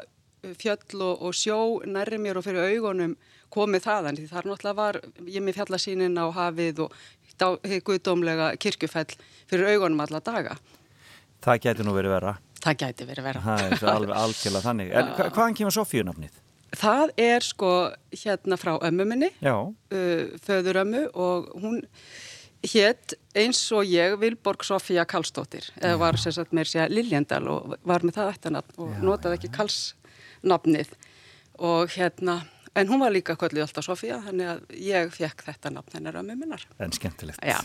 fjöll 0.60 1.00
og, 1.00 1.24
og 1.24 1.34
sjó 1.34 1.58
nærri 1.88 2.20
mér 2.20 2.38
og 2.38 2.46
fyrir 2.46 2.76
augunum 2.76 3.16
komið 3.54 3.84
þaðan, 3.86 4.18
því 4.18 4.28
það 4.30 4.40
er 4.40 4.48
náttúrulega 4.50 4.78
var, 4.78 4.98
ég 5.30 5.44
með 5.44 5.58
fjallasýnin 5.58 6.18
á 6.20 6.26
hafið 6.34 6.84
og 6.86 6.96
dá- 7.40 7.60
hið 7.64 7.82
guðdómlega 7.88 8.52
kirkjufell 8.62 9.10
fyrir 9.50 9.74
augunum 9.74 10.00
alla 10.06 10.20
daga. 10.24 10.56
Það 11.44 11.60
getur 11.66 11.84
nú 11.88 11.94
verið 11.96 12.14
vera. 12.16 12.34
Það 12.64 12.78
gæti 12.80 13.06
verið 13.08 13.26
vera. 13.28 13.40
Það 13.44 13.64
er 13.68 13.88
alveg 13.92 14.16
algjörlega 14.24 14.64
þannig. 14.68 14.92
En 14.96 15.10
hva, 15.18 15.26
hvaðan 15.36 15.56
kemur 15.58 15.74
Sofíunafnið? 15.76 16.40
Það 16.74 17.10
er 17.22 17.44
sko 17.46 17.72
hérna 18.18 18.56
frá 18.58 18.72
ömmu 18.82 19.04
minni, 19.06 19.28
Já. 19.44 19.54
uh, 19.62 20.22
föðurömmu 20.42 21.04
og 21.14 21.52
hún 21.62 21.76
hétt 22.64 23.12
eins 23.36 23.60
og 23.76 23.84
ég 23.86 24.16
Vilborg 24.18 24.64
Sofía 24.64 25.04
Karlsdóttir 25.06 25.68
eða 25.76 25.98
var 26.00 26.16
sem 26.18 26.32
sagt 26.32 26.54
meir 26.56 26.64
sér 26.66 26.88
Liljendal 26.90 27.44
og 27.52 27.74
var 27.84 28.00
með 28.02 28.16
það 28.16 28.30
eftirnafn 28.32 28.80
og 28.80 28.96
notaði 29.04 29.36
ekki 29.38 29.50
Karlsnafnið 29.58 30.94
og 31.60 31.92
hérna 31.94 32.38
en 32.74 32.90
hún 32.90 33.02
var 33.02 33.14
líka 33.14 33.38
kvöldið 33.38 33.66
alltaf 33.66 33.86
Sofía 33.86 34.20
þannig 34.26 34.52
að 34.52 34.78
ég 34.82 35.10
fekk 35.14 35.48
þetta 35.48 35.74
nafn 35.74 35.98
hennar 35.98 36.20
ömmu 36.22 36.38
minnar. 36.38 36.64
En 36.82 36.94
skemmtilegt. 36.94 37.42
Já, 37.44 37.60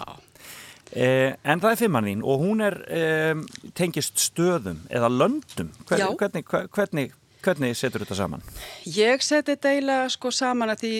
Eh, 0.89 1.36
en 1.46 1.62
það 1.62 1.74
er 1.75 1.80
fimmann 1.84 2.08
þín 2.10 2.22
og 2.25 2.42
hún 2.42 2.63
er 2.66 2.75
eh, 2.89 3.42
tengist 3.78 4.18
stöðum 4.18 4.82
eða 4.89 5.10
löndum. 5.13 5.70
Já. 5.86 6.08
Hvernig, 6.18 6.48
hvernig, 6.74 7.12
hvernig, 7.46 7.75
setur 7.78 8.01
þetta 8.04 8.18
saman? 8.18 8.46
ég 8.89 9.22
seti 9.22 9.54
þetta 9.54 9.74
eiginlega 9.75 10.08
sko 10.16 10.32
saman 10.34 10.74
að 10.74 10.82
því 10.84 10.94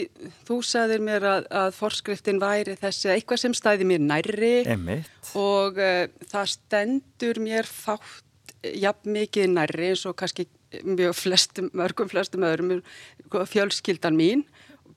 þú 0.46 0.60
sagðir 0.70 1.04
mér 1.08 1.26
að, 1.32 1.50
að 1.64 1.72
forskriftin 1.80 2.42
væri 2.42 2.78
þessi 2.78 3.10
eitthvað 3.16 3.42
sem 3.42 3.58
stæði 3.58 3.90
mér 3.90 4.06
nærri 4.06 4.54
Emmitt. 4.70 5.10
og 5.34 5.82
uh, 5.82 6.06
það 6.30 6.54
stendur 6.54 7.42
mér 7.42 7.70
fátt 7.70 8.54
jafn 8.62 9.14
mikið 9.16 9.52
nærri 9.56 9.90
eins 9.94 10.06
og 10.06 10.18
kannski 10.20 10.46
mjög 10.86 11.16
flestum, 11.18 11.70
mörgum 11.74 12.10
flestum 12.12 12.46
öðrum 12.46 12.80
fjölskyldan 13.30 14.18
mín 14.20 14.46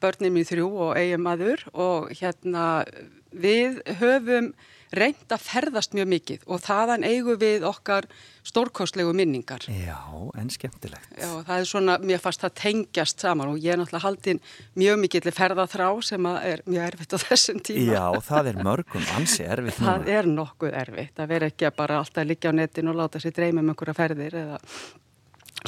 börnin 0.02 0.34
mín 0.34 0.46
þrjú 0.48 0.68
og 0.88 0.98
eigin 0.98 1.22
maður 1.22 1.66
og 1.72 2.12
hérna 2.18 2.84
við 3.32 3.80
höfum 4.00 4.52
reynd 4.92 5.32
að 5.32 5.44
ferðast 5.46 5.94
mjög 5.96 6.08
mikið 6.10 6.42
og 6.52 6.60
þaðan 6.60 7.04
eigum 7.08 7.38
við 7.40 7.62
okkar 7.64 8.04
stórkostlegu 8.44 9.14
minningar. 9.16 9.64
Já, 9.70 9.96
en 10.36 10.50
skemmtilegt. 10.52 11.06
Já, 11.16 11.30
það 11.46 11.54
er 11.54 11.68
svona, 11.70 11.94
mér 12.02 12.20
fannst 12.20 12.42
það 12.42 12.54
tengjast 12.60 13.24
saman 13.24 13.54
og 13.54 13.62
ég 13.62 13.72
er 13.72 13.80
náttúrulega 13.80 14.04
haldinn 14.04 14.42
mjög 14.76 15.00
mikill 15.00 15.32
ferðaþrá 15.32 15.88
sem 16.04 16.28
er 16.32 16.64
mjög 16.66 16.88
erfitt 16.90 17.16
á 17.16 17.18
þessum 17.22 17.62
tíma. 17.64 17.86
Já, 17.94 18.04
það 18.28 18.50
er 18.52 18.60
mörgum 18.68 19.06
ansi 19.16 19.46
erfitt 19.46 19.80
Það 19.80 20.10
er 20.18 20.28
nokkuð 20.28 20.76
erfitt 20.82 21.24
að 21.24 21.32
vera 21.36 21.48
ekki 21.52 21.70
að 21.70 21.78
bara 21.80 22.02
alltaf 22.02 22.28
liggja 22.28 22.52
á 22.52 22.58
netinu 22.60 22.92
og 22.92 23.00
láta 23.00 23.22
sér 23.22 23.36
dreyma 23.38 23.64
um 23.64 23.72
einhverja 23.72 23.96
ferðir 23.96 24.38
eða 24.42 24.60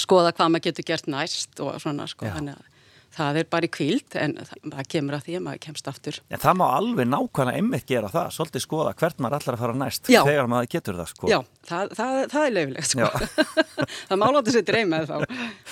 skoða 0.02 0.32
hvað 0.34 0.54
maður 0.54 0.68
getur 0.68 0.88
gert 0.90 1.10
næst 1.10 1.60
og 1.64 1.76
svona 1.82 2.08
sko. 2.10 2.26
Þannig 2.26 2.56
að 2.58 2.70
það 3.14 3.38
er 3.40 3.48
bara 3.50 3.68
í 3.68 3.70
kvíld 3.70 4.16
en 4.18 4.32
það, 4.42 4.80
kemur 4.90 5.16
að 5.18 5.28
því 5.28 5.36
að 5.38 5.44
maður 5.46 5.62
kemst 5.68 5.90
aftur. 5.90 6.18
En 6.34 6.42
það 6.42 6.58
má 6.58 6.64
alveg 6.66 7.08
nákvæmlega 7.10 7.60
einmitt 7.60 7.86
gera 7.86 8.10
það, 8.10 8.32
svolítið 8.34 8.64
skoða 8.64 8.94
hvert 8.98 9.22
maður 9.22 9.38
allar 9.38 9.58
að 9.58 9.62
fara 9.62 9.76
næst 9.84 10.10
Já. 10.10 10.20
þegar 10.26 10.50
maður 10.50 10.70
getur 10.74 10.98
það 10.98 11.12
sko. 11.12 11.30
Já, 11.30 11.38
það, 11.68 11.94
það, 12.00 12.18
það 12.34 12.48
er 12.48 12.56
leifilegt 12.58 12.90
sko. 12.90 13.12
Það 14.08 14.20
má 14.20 14.24
láta 14.32 14.52
sér 14.54 14.64
dreyma 14.64 15.00
þá. 15.08 15.16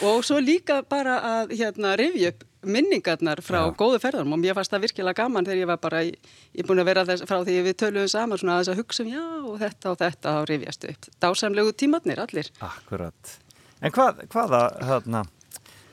Og 0.09 0.25
svo 0.26 0.38
líka 0.43 0.81
bara 0.88 1.14
að 1.25 1.52
hérna 1.57 1.93
rifja 1.97 2.33
upp 2.33 2.43
minningarnar 2.62 3.41
frá 3.43 3.61
Já. 3.62 3.73
góðu 3.79 4.00
ferðarum 4.02 4.35
og 4.37 4.41
mér 4.43 4.57
fannst 4.57 4.73
það 4.75 4.85
virkilega 4.87 5.23
gaman 5.23 5.47
þegar 5.47 5.61
ég 5.62 5.71
var 5.71 5.81
bara, 5.83 6.02
í, 6.07 6.12
ég 6.52 6.62
er 6.62 6.69
búin 6.69 6.83
að 6.83 6.91
vera 6.91 7.05
þess, 7.09 7.25
frá 7.26 7.41
því 7.43 7.57
við 7.67 7.79
töluðum 7.83 8.11
saman 8.12 8.41
svona 8.43 8.59
að 8.59 8.62
þess 8.62 8.73
að 8.75 8.83
hugsa 8.83 9.05
um 9.05 9.11
já 9.11 9.23
og 9.23 9.57
þetta 9.62 9.91
og 9.93 9.99
þetta 10.02 10.35
og 10.41 10.47
rifjast 10.50 10.87
upp. 10.93 11.09
Dásamlegu 11.25 11.75
tímatnir 11.83 12.23
allir. 12.23 12.52
Akkurat. 12.62 13.35
En 13.82 13.90
hvað, 13.94 14.20
hvaða, 14.30 14.60
hérna, 14.86 15.24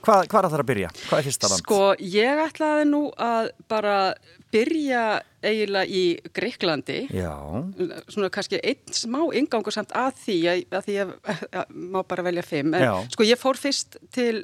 hvað, 0.06 0.28
hvað 0.30 0.44
er 0.46 0.52
það 0.54 0.62
að 0.62 0.68
byrja? 0.70 0.90
Hvað 1.08 1.22
er 1.22 1.26
fyrsta 1.28 1.50
land? 1.50 1.64
Sko, 1.64 1.80
ég 2.18 2.42
ætlaði 2.44 2.86
nú 2.90 3.02
að 3.18 3.50
bara 3.72 3.96
byrja 4.54 5.04
eiginlega 5.46 5.90
í 5.90 6.04
Greiklandi 6.36 7.00
Já, 7.14 7.34
svona 8.10 8.30
kannski 8.34 8.60
einn 8.62 8.96
smá 8.96 9.22
ingangur 9.38 9.74
samt 9.74 9.94
að 9.98 10.22
því 10.26 10.38
að, 10.52 10.64
að 10.80 10.88
því 10.88 10.96
ég 10.98 11.14
að, 11.34 11.76
má 11.96 12.00
bara 12.02 12.26
velja 12.26 12.46
fimm 12.46 12.74
en 12.78 13.12
sko 13.14 13.28
ég 13.28 13.40
fór 13.40 13.60
fyrst 13.60 14.00
til 14.16 14.44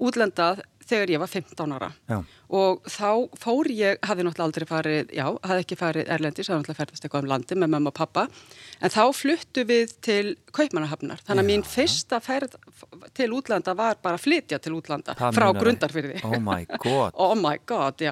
útlanda 0.00 0.54
þegar 0.90 1.12
ég 1.14 1.22
var 1.22 1.30
15 1.32 1.74
ára 1.76 1.88
já, 2.10 2.18
og 2.60 2.82
þá 2.90 3.08
fór 3.40 3.70
ég, 3.72 4.00
hafði 4.06 4.26
náttúrulega 4.26 4.48
aldrei 4.48 4.66
farið, 4.70 5.14
já, 5.16 5.24
hafði 5.46 5.64
ekki 5.64 5.78
farið 5.80 6.10
erlendis, 6.16 6.50
hafði 6.50 6.60
náttúrulega 6.64 6.80
ferðast 6.82 7.06
eitthvað 7.08 7.24
um 7.26 7.30
landi 7.32 7.58
með 7.62 7.72
mamma 7.76 7.92
og 7.92 7.96
pappa, 8.00 8.26
en 8.80 8.94
þá 8.96 9.00
fluttu 9.14 9.64
við 9.70 9.94
til 10.04 10.34
Kaupmannahafnar, 10.56 11.22
þannig 11.26 11.46
að 11.46 11.50
mín 11.52 11.66
fyrsta 11.70 12.20
ferð 12.24 12.58
til 13.16 13.30
útlanda 13.38 13.74
var 13.78 13.98
bara 14.02 14.18
að 14.20 14.26
flytja 14.28 14.58
til 14.62 14.74
útlanda 14.78 15.14
Það 15.18 15.38
frá 15.38 15.48
munar. 15.50 15.62
grundarfyrði. 15.64 16.20
oh 16.26 16.38
my 16.42 16.62
god 16.86 17.14
Oh 17.20 17.34
my 17.38 17.56
god. 17.66 18.02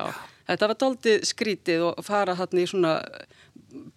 Þetta 0.49 0.69
var 0.71 0.79
doldið 0.81 1.25
skrítið 1.29 1.83
og 1.91 1.99
fara 2.07 2.33
hann 2.39 2.57
í 2.57 2.65
svona 2.71 2.95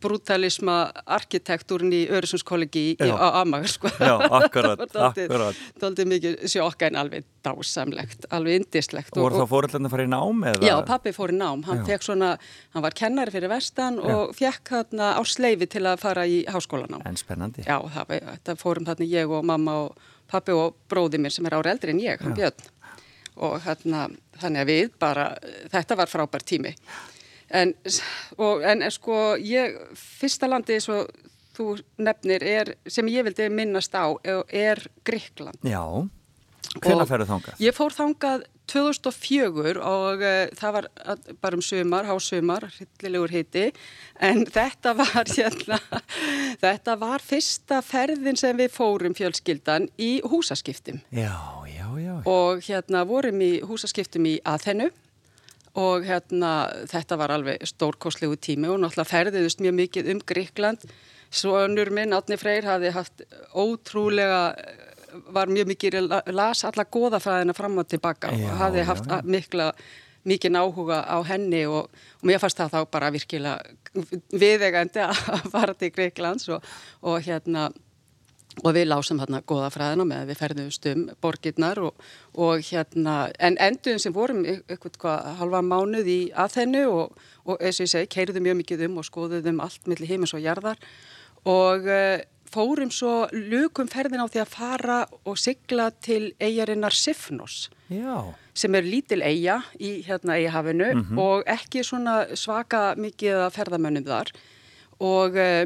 brutalisma 0.01 0.75
arkitektúrin 1.05 1.93
í 1.95 2.01
Öresundskollegi 2.11 2.83
í- 2.95 3.07
Já. 3.07 3.13
á 3.15 3.41
Amager, 3.41 3.69
sko. 3.71 3.87
Já, 3.87 4.15
akkurat, 4.19 4.79
Það 4.91 4.97
var 4.99 5.13
akkurat. 5.13 5.59
Dálítið 5.79 6.09
mikið 6.11 6.35
sjokka 6.51 6.89
en 6.89 6.97
alveg 6.99 7.23
dásamlegt, 7.45 8.25
alveg 8.35 8.59
indislegt. 8.61 9.13
Og 9.15 9.23
voru 9.27 9.39
þá 9.41 9.47
fóröldarnir 9.53 9.87
að 9.87 9.95
fara 9.95 10.07
í 10.07 10.11
nám 10.11 10.43
eða? 10.51 10.63
Já, 10.67 10.75
pappi 10.87 11.13
fór 11.15 11.31
í 11.33 11.37
nám, 11.39 11.63
hann 11.69 11.81
Já. 11.81 11.85
fekk 11.91 12.07
svona, 12.09 12.31
hann 12.75 12.83
var 12.85 12.97
kennari 12.97 13.31
fyrir 13.31 13.51
vestan 13.53 13.99
og 14.03 14.35
fekk 14.37 14.73
þarna 14.75 15.13
á 15.15 15.21
sleifi 15.23 15.69
til 15.71 15.85
að 15.87 16.01
fara 16.03 16.25
í 16.27 16.41
háskólanám. 16.51 17.05
En 17.07 17.15
spennandi 17.19 17.63
Já, 17.67 17.79
það, 17.95 18.17
þetta 18.27 18.57
fórum 18.59 18.85
þarna 18.89 19.07
ég 19.07 19.31
og 19.31 19.45
mamma 19.47 19.77
og 19.87 19.95
pappi 20.31 20.51
og 20.55 20.75
bróði 20.91 21.19
mér 21.21 21.31
sem 21.35 21.47
er 21.47 21.55
ári 21.59 21.71
eldri 21.73 21.95
en 21.95 22.03
ég, 22.03 22.19
hann 22.21 22.35
Björn. 22.37 22.69
Og 23.41 23.55
þarna, 23.63 24.09
þannig 24.41 24.61
að 24.61 24.67
við 24.69 24.89
bara, 24.99 25.29
þetta 25.71 25.95
var 25.97 26.09
frábær 26.11 26.43
tími. 26.45 26.75
En, 27.51 27.73
og, 28.37 28.63
en 28.63 28.85
sko, 28.91 29.17
ég, 29.43 29.75
fyrsta 29.99 30.47
landi 30.47 30.77
og 30.93 31.09
þú 31.57 31.65
nefnir 31.99 32.43
er, 32.47 32.75
sem 32.87 33.07
ég 33.11 33.25
vildi 33.27 33.49
minnast 33.51 33.91
á, 33.95 34.07
er 34.47 34.79
Gríkland. 35.05 35.59
Já, 35.67 35.83
hvenær 36.79 37.03
Og 37.03 37.09
ferðu 37.09 37.27
þangað? 37.27 37.59
Ég 37.59 37.75
fór 37.75 37.91
þangað 37.97 38.45
2004 38.71 39.81
og 39.83 40.21
uh, 40.23 40.45
það 40.55 40.75
var 40.77 40.87
að- 41.11 41.31
bara 41.43 41.57
um 41.59 41.63
sumar, 41.65 42.07
hásumar, 42.07 42.69
hryllilegur 42.71 43.33
hiti, 43.35 43.65
en 44.23 44.45
þetta 44.47 44.93
var 44.95 45.27
hérna, 45.37 45.79
þetta 46.61 46.95
var 47.01 47.19
fyrsta 47.25 47.81
ferðin 47.83 48.39
sem 48.39 48.55
við 48.57 48.71
fórum 48.77 49.15
fjölskyldan 49.17 49.89
í 49.99 50.21
húsaskiptum. 50.23 51.01
Já, 51.11 51.35
já, 51.67 51.87
já. 51.99 52.15
Og 52.31 52.63
hérna 52.69 53.03
vorum 53.09 53.43
í 53.43 53.53
húsaskiptum 53.67 54.29
í 54.31 54.37
Aþenu 54.47 54.87
og 55.79 56.03
hérna 56.07 56.51
þetta 56.91 57.17
var 57.19 57.31
alveg 57.35 57.63
stórkoslegu 57.69 58.35
tími 58.35 58.67
og 58.71 58.81
náttúrulega 58.81 59.11
ferðiðust 59.11 59.63
mjög 59.63 59.77
mikið 59.77 60.13
um 60.15 60.21
Gríkland 60.27 60.85
Svonur 61.31 61.93
minn, 61.95 62.11
Átni 62.11 62.35
Freyr, 62.35 62.65
hafði 62.67 62.89
haft 62.91 63.21
ótrúlega 63.55 64.41
var 65.31 65.47
mjög 65.51 65.69
mikið, 65.71 65.97
las 66.35 66.65
alla 66.67 66.83
goðafræðina 66.91 67.55
fram 67.55 67.79
og 67.79 67.87
tilbaka 67.87 68.31
Já, 68.35 68.47
og 68.49 68.57
hafði 68.59 68.81
já, 68.83 68.87
haft 68.89 69.07
já. 69.07 69.21
mikla 69.23 69.69
mikið 70.27 70.57
áhuga 70.59 70.99
á 71.07 71.17
henni 71.25 71.63
og, 71.65 71.87
og 72.19 72.27
mér 72.27 72.41
fannst 72.41 72.59
það 72.59 72.75
þá 72.75 72.91
bara 72.93 73.11
virkilega 73.13 74.03
viðegandi 74.31 75.03
að 75.07 75.23
fara 75.53 75.75
til 75.77 75.91
Greiklands 75.95 76.49
og, 76.53 76.67
og 77.01 77.23
hérna 77.25 77.69
og 78.63 78.73
við 78.75 78.87
lásum 78.89 79.21
hérna 79.21 79.39
goða 79.47 79.69
fræðina 79.73 80.05
með 80.07 80.23
að 80.23 80.31
við 80.31 80.39
ferðumst 80.41 80.87
um 80.91 81.03
borgirnar 81.23 81.79
og, 81.87 82.03
og 82.35 82.65
hérna, 82.67 83.15
en 83.39 83.55
enduðum 83.61 84.01
sem 84.03 84.15
vorum 84.15 84.43
y- 84.45 84.59
eitthvað 84.67 84.97
hvað, 85.01 85.29
halva 85.39 85.61
mánuð 85.65 86.09
í 86.11 86.19
aðhennu 86.45 86.83
og, 86.91 87.15
og 87.45 87.61
eins 87.63 87.79
og 87.79 87.87
ég 87.87 87.93
segi, 87.95 88.11
keiriðum 88.17 88.47
mjög 88.49 88.59
mikið 88.61 88.85
um 88.89 88.99
og 89.01 89.07
skoðuðum 89.07 89.63
allt 89.63 89.87
millir 89.87 90.11
heimins 90.11 90.35
og 90.37 90.43
jarðar. 90.43 90.77
Og 91.47 91.87
uh, 91.89 92.19
fórum 92.51 92.91
svo 92.93 93.25
lukum 93.31 93.87
ferðin 93.89 94.21
á 94.21 94.27
því 94.27 94.41
að 94.43 94.51
fara 94.53 94.97
og 95.23 95.39
sigla 95.39 95.87
til 96.03 96.33
eigarinnar 96.43 96.91
Sifnos 96.93 97.69
Já, 97.87 98.17
sem 98.53 98.75
er 98.75 98.83
lítil 98.83 99.21
eiga 99.23 99.61
í 99.79 100.01
hérna 100.05 100.35
eigahafinu 100.37 100.89
og 101.19 101.47
ekki 101.49 101.81
svona 101.87 102.25
svaka 102.35 102.91
mikið 102.99 103.45
að 103.47 103.55
ferðamönnum 103.55 104.05
þar. 104.11 104.33
Og 105.01 105.35
uh, 105.39 105.63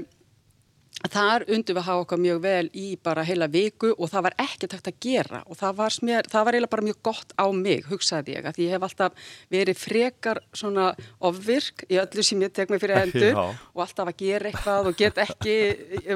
þar 1.04 1.46
undur 1.52 1.76
við 1.76 1.82
að 1.82 1.88
hafa 1.90 2.04
okkar 2.06 2.22
mjög 2.22 2.40
vel 2.46 2.70
í 2.74 2.86
bara 3.04 3.26
heila 3.28 3.48
viku 3.52 3.92
og 3.94 4.10
það 4.12 4.26
var 4.28 4.38
ekkert 4.46 4.76
hægt 4.78 4.90
að 4.90 5.00
gera 5.06 5.42
og 5.46 5.60
það 5.60 5.76
var, 5.80 5.96
smér, 5.96 6.30
það 6.32 6.48
var 6.48 6.58
eiginlega 6.58 6.74
bara 6.76 6.88
mjög 6.88 7.02
gott 7.10 7.36
á 7.36 7.46
mig, 7.56 7.84
hugsaði 7.90 8.38
ég, 8.38 8.48
að 8.48 8.62
ég 8.64 8.74
hef 8.76 8.88
alltaf 8.88 9.28
verið 9.54 9.82
frekar 9.82 10.42
svona 10.56 10.88
ofvirk 11.20 11.86
í 11.90 12.00
öllu 12.02 12.26
sem 12.26 12.42
ég 12.46 12.56
tek 12.56 12.72
mig 12.74 12.82
fyrir 12.82 13.02
hendur 13.04 13.30
Já. 13.36 13.44
og 13.76 13.86
alltaf 13.86 14.10
að 14.14 14.24
gera 14.24 14.50
eitthvað 14.50 14.90
og 14.90 14.98
get 15.04 15.22
ekki 15.26 15.60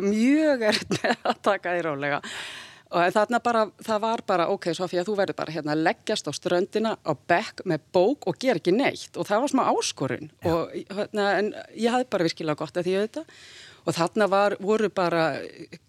mjög 0.06 0.66
er 0.72 0.82
með 0.96 1.30
að 1.34 1.46
taka 1.52 1.76
því 1.76 1.86
rálega 1.86 2.24
og 2.90 3.14
þarna 3.14 3.38
bara, 3.46 3.64
það 3.86 4.00
var 4.02 4.22
bara 4.26 4.46
ok, 4.50 4.72
Sofía, 4.74 5.04
þú 5.06 5.14
verður 5.20 5.38
bara 5.38 5.54
hérna 5.54 5.76
að 5.76 5.84
leggjast 5.86 6.26
á 6.26 6.34
ströndina 6.34 6.96
á 6.98 7.14
bekk 7.14 7.62
með 7.70 7.84
bók 7.94 8.26
og 8.26 8.40
gera 8.42 8.58
ekki 8.58 8.74
neitt. 8.74 9.12
Og 9.14 9.28
það 9.30 9.44
var 9.44 9.52
smá 9.52 9.62
áskorun. 9.70 10.32
Og 10.50 10.74
hérna, 10.74 11.28
en 11.38 11.52
ég 11.78 11.94
hafði 11.94 12.08
bara 12.10 12.26
virkilega 12.26 12.58
gott 12.58 12.80
að 12.82 12.90
því 12.90 12.96
auðvitað 12.98 13.36
og 13.90 13.96
þarna 13.98 14.28
var, 14.30 14.56
voru 14.62 14.92
bara 14.94 15.24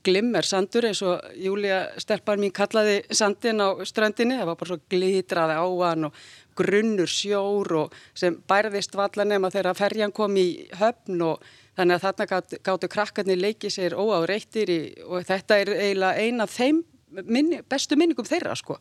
glimmer 0.07 0.47
sandur 0.47 0.87
eins 0.89 1.03
og 1.05 1.21
Júlia 1.37 1.83
stelpar 2.01 2.41
mín 2.41 2.53
kallaði 2.57 3.03
sandin 3.13 3.61
á 3.61 3.77
ströndinni, 3.85 4.39
það 4.41 4.49
var 4.49 4.61
bara 4.61 4.71
svo 4.73 4.79
glitraði 4.93 5.59
á 5.61 5.67
hann 5.85 6.09
og 6.09 6.23
grunnur 6.57 7.11
sjór 7.11 7.75
og 7.85 7.99
sem 8.17 8.39
bærðist 8.49 8.97
valla 8.97 9.27
nema 9.29 9.53
þegar 9.53 9.79
ferjan 9.79 10.15
kom 10.17 10.37
í 10.41 10.49
höfn 10.81 11.21
og 11.29 11.45
þannig 11.77 11.99
að 11.99 12.07
þarna 12.07 12.29
gáttu, 12.33 12.63
gáttu 12.65 12.91
krakkarnir 12.93 13.41
leikið 13.41 13.77
sér 13.77 13.99
óáreittir 13.99 14.73
og 15.07 15.29
þetta 15.29 15.61
er 15.61 15.75
eiginlega 15.77 16.25
eina 16.25 16.49
af 16.49 16.57
þeim 16.57 16.83
minni, 17.27 17.61
bestu 17.69 17.99
minningum 17.99 18.29
þeirra 18.29 18.57
sko. 18.59 18.79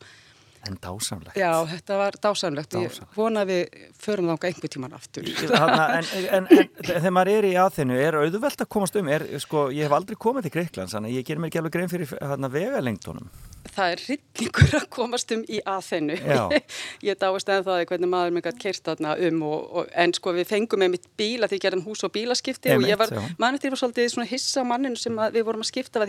En 0.68 0.76
dásamlegt 0.82 1.38
Já, 1.38 1.52
þetta 1.70 1.98
var 2.00 2.16
dásamlegt. 2.22 2.74
Ég 2.74 2.90
Dásamlegt. 2.90 3.16
vona 3.16 3.44
að 3.44 3.52
við 3.52 3.84
förum 4.00 4.30
þánga 4.30 4.50
einhver 4.50 4.72
tíman 4.74 4.96
aftur. 4.96 5.30
Þarna, 5.50 5.86
en, 5.98 6.10
en, 6.20 6.48
en 6.50 6.90
þegar 6.90 7.14
maður 7.16 7.32
er 7.36 7.48
í 7.48 7.54
aðþinu 7.64 8.00
er 8.00 8.18
auðvelt 8.20 8.64
að 8.64 8.72
komast 8.76 8.98
um 9.00 9.08
er, 9.12 9.26
sko, 9.42 9.68
ég 9.74 9.88
hef 9.88 9.96
aldrei 9.96 10.18
komið 10.20 10.48
til 10.48 10.54
Greiklands 10.58 10.96
þannig 10.96 11.14
að 11.14 11.20
ég 11.20 11.30
ger 11.30 11.40
mér 11.40 11.50
ekki 11.50 11.62
alveg 11.62 11.76
grein 11.78 11.92
fyrir 11.92 12.12
hérna, 12.18 12.52
vegalengdunum 12.52 13.30
Það 13.70 13.92
er 13.92 14.00
hryllingur 14.06 14.74
að 14.78 14.86
komast 14.92 15.32
um 15.34 15.42
í 15.44 15.58
aðþennu. 15.68 16.16
Já. 16.16 16.44
ég 17.08 17.18
dáist 17.20 17.50
eða 17.52 17.64
það 17.66 17.82
hvernig 17.90 18.10
maður 18.10 18.32
með 18.36 18.46
gætt 18.48 18.60
kert 18.64 18.84
þarna 18.88 19.12
um 19.28 19.42
og, 19.46 19.66
og, 19.76 19.90
en 20.04 20.14
sko 20.16 20.32
við 20.36 20.48
fengum 20.48 20.80
með 20.82 20.94
mitt 20.96 21.06
bíl 21.20 21.44
að 21.44 21.52
því 21.52 21.58
gerðum 21.66 21.84
hús 21.86 22.04
og 22.06 22.14
bílaskipti 22.14 22.72
og 22.72 22.78
Einmitt, 22.78 22.92
ég 22.92 23.00
var, 23.00 23.12
já. 23.12 23.20
mann 23.42 23.54
eftir 23.58 23.68
ég 23.68 23.74
var 23.76 23.82
svolítið 23.82 24.08
svona 24.14 24.30
hissa 24.30 24.64
manninu 24.66 24.98
sem 25.00 25.20
að 25.20 25.36
við 25.38 25.46
vorum 25.50 25.64
að 25.64 25.70
skipta 25.70 26.00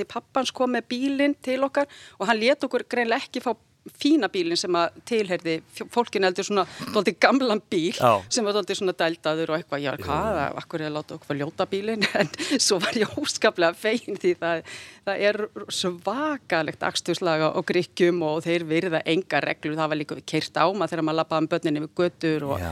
fína 3.98 4.28
bílinn 4.30 4.60
sem 4.60 4.76
að 4.78 4.98
tilherði 5.10 5.56
fólkin 5.90 6.26
heldur 6.28 6.46
svona 6.46 6.66
dóldi 6.94 7.16
gamlan 7.18 7.62
bíl 7.72 7.96
Já. 7.98 8.22
sem 8.30 8.46
var 8.46 8.54
dóldi 8.54 8.76
svona 8.78 8.94
dældaður 8.94 9.54
og 9.56 9.58
eitthvað, 9.58 9.82
já, 9.82 9.92
hvað, 9.98 10.42
akkur 10.62 10.84
er 10.84 10.92
að 10.92 10.98
láta 11.00 11.16
okkur 11.18 11.40
ljóta 11.40 11.66
bílinn, 11.72 12.06
en 12.22 12.30
svo 12.62 12.78
var 12.84 13.00
ég 13.00 13.16
óskaplega 13.18 13.74
fegin 13.78 14.20
því 14.22 14.36
það, 14.38 14.62
það 15.10 15.24
er 15.32 15.40
svakalegt 15.74 16.86
axturslaga 16.86 17.50
og 17.58 17.66
gríkjum 17.72 18.22
og 18.28 18.44
þeir 18.46 18.68
virða 18.70 19.02
enga 19.10 19.42
reglur, 19.48 19.74
það 19.80 19.92
var 19.94 20.00
líka 20.04 20.20
keirt 20.30 20.62
á 20.62 20.66
maður 20.70 20.94
þegar 20.94 21.08
maður 21.10 21.20
lappaði 21.22 21.42
um 21.46 21.50
börninni 21.56 21.84
við 21.88 21.92
götur 22.04 22.48
og 22.52 22.62
Já, 22.62 22.70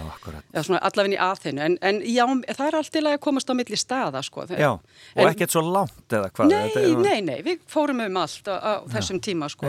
Já, 0.54 0.62
svona 0.62 0.84
allavegni 0.91 1.19
að 1.26 1.43
þeinu, 1.48 1.65
en, 1.65 1.80
en 1.89 2.02
já, 2.06 2.24
það 2.54 2.65
er 2.67 2.80
allt 2.84 2.93
til 2.93 3.06
að 3.10 3.17
komast 3.26 3.50
á 3.50 3.54
milli 3.58 3.80
staða, 3.82 4.22
sko. 4.26 4.45
Já, 4.54 4.72
og 4.78 5.24
En- 5.26 5.32
ekkert 5.34 5.58
svo 5.58 5.65
langt 5.65 6.15
eða 6.19 6.30
hvað 6.30 6.54
Nei, 6.54 6.93
nei, 7.02 7.19
nei, 7.26 7.39
við 7.45 7.65
fórum 7.69 8.06
um 8.06 8.22
allt 8.22 8.45
á, 8.45 8.56
á 8.62 8.74
þessum 8.93 9.17
tíma, 9.26 9.50
sko. 9.50 9.65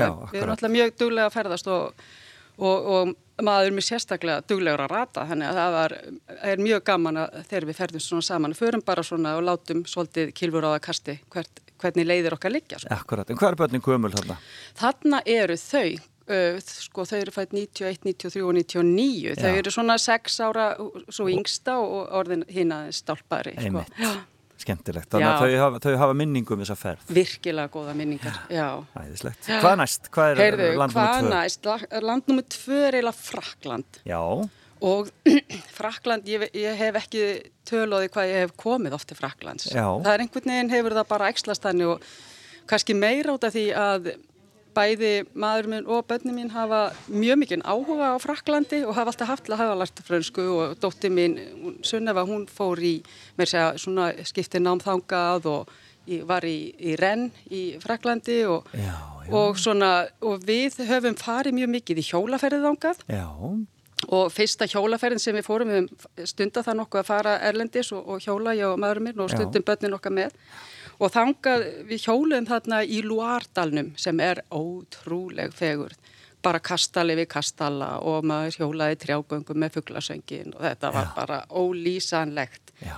Að 1.31 1.37
ferðast 1.39 1.71
og, 1.71 2.05
og, 2.59 2.91
og 2.95 3.45
maður 3.45 3.71
er 3.71 3.77
mér 3.77 3.87
sérstaklega 3.87 4.45
duglegur 4.49 4.85
að 4.85 4.93
rata, 4.93 5.25
þannig 5.31 5.49
að 5.49 5.59
það 5.61 5.75
var, 5.77 5.97
er 6.51 6.63
mjög 6.67 6.85
gaman 6.91 7.23
að 7.23 7.41
þegar 7.49 7.67
við 7.71 7.81
ferðum 7.81 8.05
svona 8.05 8.29
saman, 8.29 8.57
förum 8.59 8.85
bara 8.87 9.05
svona 9.07 9.35
og 9.39 9.45
látum 9.47 9.83
svolítið 9.89 10.33
kilfur 10.37 10.67
á 10.67 10.75
það 10.75 10.85
kasti 10.87 11.17
hvert, 11.33 11.63
hvernig 11.81 12.09
leiðir 12.09 12.37
okkar 12.37 12.55
liggja, 12.55 12.81
sko. 12.83 12.95
Akkurat, 12.95 13.31
en 13.31 13.41
hvað 13.41 13.55
er 13.55 13.61
börnin 13.63 13.85
gömul 13.85 14.13
þarna? 14.15 14.39
Þarna 14.81 15.23
eru 15.37 15.57
þau, 15.61 15.87
uh, 16.35 16.59
sko 16.67 17.07
þau 17.09 17.17
eru 17.21 17.37
fætt 17.37 17.55
91, 17.57 18.03
93 18.11 18.45
og 18.45 18.59
99, 18.59 19.39
þau 19.41 19.49
Já. 19.49 19.61
eru 19.63 19.75
svona 19.77 19.97
6 20.01 20.41
ára 20.49 20.67
svo 21.09 21.31
yngsta 21.33 21.79
og 21.81 22.13
orðin 22.21 22.45
hinn 22.51 22.75
aðeins 22.77 23.01
stálpari. 23.05 23.57
Sko. 23.57 23.67
Einmitt. 23.71 23.97
Já, 24.01 24.13
Skemmtilegt, 24.61 25.09
þannig 25.13 25.29
að 25.31 25.41
þau 25.41 25.59
hafa, 25.65 25.79
þau 25.87 25.95
hafa 26.03 26.15
minningu 26.21 26.53
um 26.57 26.61
þessa 26.65 26.77
ferð 26.77 27.13
virkilega 27.17 27.71
góða 27.73 27.95
minningar, 27.97 28.41
já. 28.53 28.67
Æðislegt. 29.01 29.47
Hvað 29.63 29.77
næst? 29.81 30.11
Hvað 30.13 30.33
er 30.35 30.43
Heyrðu, 30.45 30.67
land 30.83 30.93
hvað 30.97 31.13
nummer 31.15 31.31
tvö? 31.31 31.35
næst? 31.37 31.69
La- 31.71 32.01
Land 32.11 32.29
nummer 32.29 32.49
tvö 32.57 32.81
er 32.89 32.99
eiginlega 32.99 33.17
Frakland 33.31 34.01
Já, 34.11 34.21
og 34.91 35.11
Frakland, 35.79 36.29
ég, 36.29 36.45
ég 36.57 36.77
hef 36.81 36.99
ekki 37.03 37.25
töluði 37.69 38.09
hvað 38.13 38.31
ég 38.35 38.45
hef 38.47 38.53
komið 38.61 38.97
oft 38.97 39.09
til 39.13 39.17
Fraklands. 39.19 39.71
Já. 39.73 39.85
Það 40.05 40.13
er 40.15 40.25
einhvern 40.27 40.53
veginn 40.55 40.73
hefur 40.77 40.97
það 41.01 41.09
bara 41.15 41.29
ekslast 41.33 41.65
þannig 41.65 41.95
og 41.95 42.11
kannski 42.71 42.95
meira 42.97 43.35
út 43.37 43.45
af 43.49 43.53
því 43.57 43.65
að 43.77 44.11
bæði 44.77 45.13
maður 45.35 45.69
minn 45.73 45.89
og 45.91 46.07
bönni 46.11 46.35
mín 46.37 46.51
hafa 46.55 46.81
mjög 47.09 47.41
mikinn 47.43 47.65
áhuga 47.67 48.13
á 48.15 48.17
Fraklandi 48.23 48.83
og 48.87 48.95
hafa 48.97 49.13
alltaf 49.13 49.31
haft 49.33 49.51
að 49.51 49.63
hafa 49.63 49.79
lært 49.81 50.03
frönsku 50.07 50.47
og 50.55 50.79
dótti 50.83 51.11
mín, 51.13 51.39
Sunneva, 51.87 52.25
hún 52.29 52.47
fór 52.51 52.81
í, 52.83 52.99
mér 53.39 53.51
segja, 53.51 53.73
svona 53.81 54.11
skipti 54.29 54.63
námþangað 54.63 55.51
og 55.51 55.75
í, 56.07 56.21
var 56.27 56.47
í, 56.47 56.73
í 56.79 56.95
Renn 57.01 57.29
í 57.51 57.65
Fraklandi 57.83 58.41
og, 58.51 58.71
Já, 58.75 58.95
já. 58.95 59.35
og 59.35 59.61
svona, 59.61 59.93
og 60.25 60.47
við 60.47 60.81
höfum 60.89 61.19
farið 61.19 61.59
mjög 61.59 61.75
mikið 61.77 62.03
í 62.03 62.09
hjólaferðið 62.11 63.05
Já, 63.11 63.27
og 64.09 64.33
fyrsta 64.33 64.69
hjólaferðin 64.71 65.21
sem 65.21 65.37
við 65.37 65.47
fórum 65.47 65.71
við 65.71 65.83
höfum 65.83 66.27
stundað 66.31 66.71
það 66.71 66.79
nokkuð 66.81 67.03
að 67.03 67.11
fara 67.11 67.39
erlendis 67.51 67.93
og, 67.93 68.07
og 68.09 68.25
hjóla 68.25 68.57
ég 68.57 68.71
og 68.71 68.81
maðurinn 68.81 69.11
minn 69.11 69.25
og 69.25 69.33
stundum 69.33 69.67
börnin 69.67 69.97
okkar 69.99 70.15
með 70.17 70.37
og 71.01 71.13
þangað 71.15 71.67
við 71.89 72.07
hjóluðum 72.07 72.49
þarna 72.49 72.81
í 72.85 73.03
Luardalnum 73.07 73.93
sem 74.01 74.21
er 74.21 74.43
ótrúleg 74.53 75.55
fegur 75.57 75.97
bara 76.45 76.61
kastali 76.65 77.17
við 77.19 77.29
kastala 77.35 77.99
og 78.07 78.25
maður 78.29 78.63
hjólaði 78.63 78.99
trjágöngum 79.05 79.61
með 79.61 79.79
fugglasöngin 79.79 80.55
og 80.57 80.65
þetta 80.65 80.93
var 80.95 81.11
Já. 81.11 81.15
bara 81.17 81.39
ólýsanlegt 81.49 82.73
já, 82.81 82.97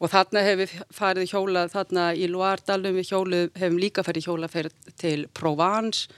og 0.00 0.12
þarna 0.12 0.44
hefur 0.46 0.62
við 0.62 0.86
farið 1.00 1.34
hjólað 1.34 1.74
þarna 1.74 2.06
í 2.16 2.30
Luardalum 2.32 2.96
við 2.96 3.12
hjóluðum, 3.12 3.52
hefum 3.60 3.82
líka 3.82 4.04
farið 4.06 4.30
hjólaferð 4.30 4.94
til 5.00 5.18
Provence 5.36 6.08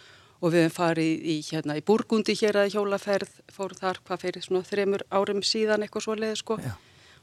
og 0.40 0.54
við 0.54 0.66
hefum 0.66 0.76
farið 0.76 1.26
í, 1.26 1.40
hérna, 1.50 1.76
í 1.76 1.84
Burgundi 1.84 2.36
hér 2.38 2.62
að 2.62 2.76
hjólaferð, 2.76 3.32
fórum 3.52 3.80
þar 3.80 4.02
hvað 4.06 4.22
fyrir 4.26 4.46
svona 4.46 4.66
þremur 4.66 5.04
árum 5.10 5.42
síðan 5.44 5.84
eitthvað 5.84 6.06
svo 6.06 6.16
leið 6.16 6.38
sko. 6.40 6.60
Já. 6.62 6.76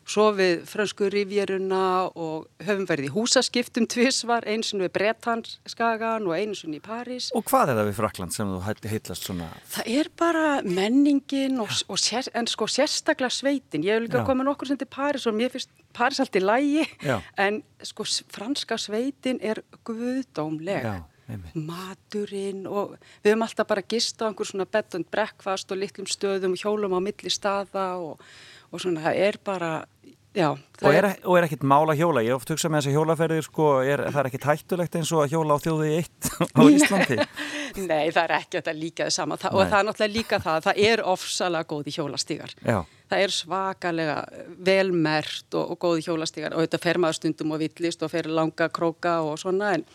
Svo 0.07 0.29
við 0.31 0.61
frönsku 0.69 1.09
rivjeruna 1.11 2.07
og 2.15 2.45
höfum 2.63 2.85
verið 2.87 3.09
í 3.09 3.11
húsaskiptum 3.11 3.89
tvisvar, 3.91 4.45
eins 4.47 4.69
og 4.71 4.79
við 4.85 4.93
Bretanskagan 4.95 6.23
og 6.29 6.35
eins 6.37 6.61
og 6.63 6.71
í 6.71 6.79
París. 6.79 7.27
og 7.35 7.43
hvað 7.49 7.73
er 7.73 7.79
það 7.81 7.89
við 7.89 7.97
Frakland 7.97 8.31
sem 8.33 8.47
þú 8.47 8.61
heit- 8.63 8.87
heitlast 8.87 9.27
svona 9.27 9.49
Það 9.73 9.89
er 9.99 10.09
bara 10.15 10.45
menningin 10.63 11.59
og, 11.59 11.67
og 11.91 11.99
sér, 11.99 12.29
en 12.33 12.47
sko 12.47 12.65
sérstaklega 12.71 13.29
sveitin. 13.35 13.83
Ég 13.83 13.97
hef 13.99 14.05
líka 14.07 14.23
komið 14.23 14.47
nokkur 14.47 14.67
sem 14.71 14.77
til 14.79 14.87
París 14.87 15.27
og 15.27 15.35
mér 15.35 15.51
finnst 15.51 15.69
París 15.93 16.19
allt 16.23 16.39
í 16.39 16.43
lægi 16.45 16.87
Já. 17.03 17.19
en 17.37 17.61
sko 17.83 18.03
franska 18.31 18.77
sveitin 18.79 19.39
er 19.43 19.59
guðdómleg. 19.83 20.83
Já. 20.87 21.03
Maturinn 21.59 22.63
og 22.71 22.93
við 23.23 23.33
höfum 23.33 23.43
alltaf 23.43 23.67
bara 23.67 23.81
gist 23.83 24.21
á 24.23 24.31
einhver 24.31 24.47
svona 24.47 24.63
bed 24.71 24.95
and 24.95 25.09
breakfast 25.11 25.71
og 25.75 25.81
litlum 25.81 26.07
stöðum 26.07 26.55
og 26.55 26.61
hjólum 26.63 26.95
á 26.95 26.99
milli 27.03 27.27
staða 27.33 27.97
og, 27.99 28.21
og 28.71 28.79
svona 28.79 29.03
það 29.03 29.19
er 29.27 29.37
bara, 29.43 29.71
já. 30.38 30.47
Og 30.86 30.93
er, 30.93 31.08
og 31.26 31.38
er 31.39 31.47
ekkit 31.47 31.63
mál 31.65 31.89
að 31.89 32.04
hjóla, 32.04 32.21
ég 32.21 32.36
hef 32.36 32.43
oft 32.43 32.52
hugsað 32.54 32.73
með 32.73 32.84
þess 32.84 32.89
að 32.91 32.97
hjólaferðir 32.97 33.45
sko, 33.47 33.69
er, 33.82 34.04
það 34.12 34.19
er 34.21 34.30
ekkit 34.30 34.47
hættulegt 34.52 34.97
eins 35.00 35.12
og 35.15 35.23
að 35.23 35.32
hjóla 35.34 35.58
á 35.58 35.63
þjóði 35.63 35.89
eitt 35.97 36.30
á 36.38 36.62
Íslandi? 36.78 37.17
Nei, 37.82 38.04
það 38.13 38.21
er 38.23 38.36
ekki 38.38 38.60
þetta 38.60 38.76
líka 38.78 39.08
það 39.08 39.15
sama. 39.17 39.39
Þa, 39.41 39.54
og 39.56 39.63
það 39.63 39.80
er 39.80 39.88
náttúrulega 39.89 40.15
líka 40.19 40.41
það, 40.45 40.60
það 40.67 40.82
er 40.91 41.04
ofsalega 41.15 41.69
góði 41.73 41.95
hjólastígar. 41.97 42.56
Já, 42.62 42.78
Það 43.08 43.21
er 43.23 43.32
svakalega 43.32 44.15
velmert 44.67 45.56
og, 45.56 45.73
og 45.73 45.80
góði 45.80 46.04
hjólastígar. 46.10 46.56
Og 46.58 46.65
þetta 46.65 46.82
fer 46.84 47.00
maður 47.00 47.21
stundum 47.21 47.54
og 47.56 47.62
villist 47.63 48.04
og 48.04 48.12
fer 48.12 48.28
langa 48.28 48.67
króka 48.73 49.21
og 49.23 49.39
svona 49.41 49.78
en 49.78 49.88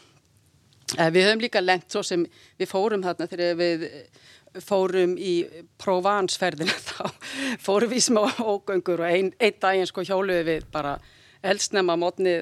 við 1.12 1.26
höfum 1.28 1.42
líka 1.44 1.62
lent 1.62 1.92
svo 1.92 2.02
sem 2.04 2.24
við 2.60 2.68
fórum 2.70 3.04
þarna 3.04 3.28
þegar 3.30 3.58
við 3.60 3.84
fórum 4.60 5.16
í 5.16 5.34
Provence-ferðina 5.82 6.76
þá 6.90 7.08
fórum 7.62 7.92
við 7.92 8.02
í 8.02 8.06
smá 8.10 8.22
ógöngur 8.40 9.04
og 9.04 9.08
einn 9.08 9.32
ein 9.38 9.58
daginn 9.60 9.88
sko 9.88 10.04
hjóluðu 10.06 10.46
við 10.48 10.70
bara 10.72 10.98
eldsnemma 11.42 11.96
mótni 11.98 12.34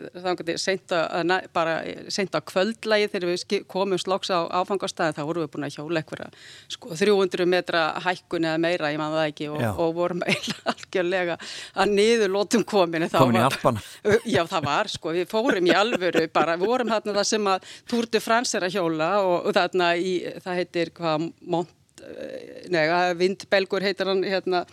bara 1.54 1.76
seint 2.12 2.34
að 2.36 2.44
kvöldlægi 2.50 3.08
þegar 3.12 3.30
við 3.30 3.64
komum 3.70 4.00
sloks 4.00 4.30
á 4.32 4.44
áfangastæðin 4.60 5.16
þá 5.16 5.22
vorum 5.24 5.46
við 5.46 5.52
búin 5.54 5.66
að 5.68 5.76
hjóla 5.78 6.02
eitthvað 6.02 6.36
sko 6.74 6.98
300 7.00 7.48
metra 7.48 7.84
hækkun 8.04 8.48
eða 8.50 8.60
meira, 8.60 8.92
ég 8.92 9.00
man 9.00 9.14
það 9.14 9.30
ekki 9.32 9.48
og, 9.54 9.64
og 9.70 9.96
vorum 9.96 10.24
algjörlega 10.74 11.38
að 11.74 11.96
niður 11.96 12.34
lótum 12.36 12.64
komin 12.64 13.08
Komin 13.10 13.40
í 13.40 13.44
Alpana. 13.44 13.80
Já, 14.34 14.42
það 14.48 14.68
var 14.68 14.92
sko, 14.92 15.14
við 15.16 15.28
fórum 15.30 15.66
í 15.66 15.74
alvöru 15.74 16.26
bara, 16.32 16.58
við 16.60 16.72
vorum 16.72 16.92
þarna 16.92 17.16
það 17.20 17.28
sem 17.32 17.50
að 17.54 17.74
Tour 17.90 18.08
de 18.12 18.22
France 18.22 18.56
er 18.58 18.68
að 18.68 18.76
hjóla 18.76 19.10
og, 19.24 19.36
og 19.48 19.56
þarna 19.56 19.92
í, 19.96 20.16
það 20.44 20.60
heitir 20.60 20.92
hvað, 20.96 21.30
Mont 21.50 21.76
eh, 22.06 22.48
Nei, 22.70 22.84
vindbelgur 23.18 23.82
heitir 23.82 24.06
hann 24.06 24.22
hérna, 24.22 24.64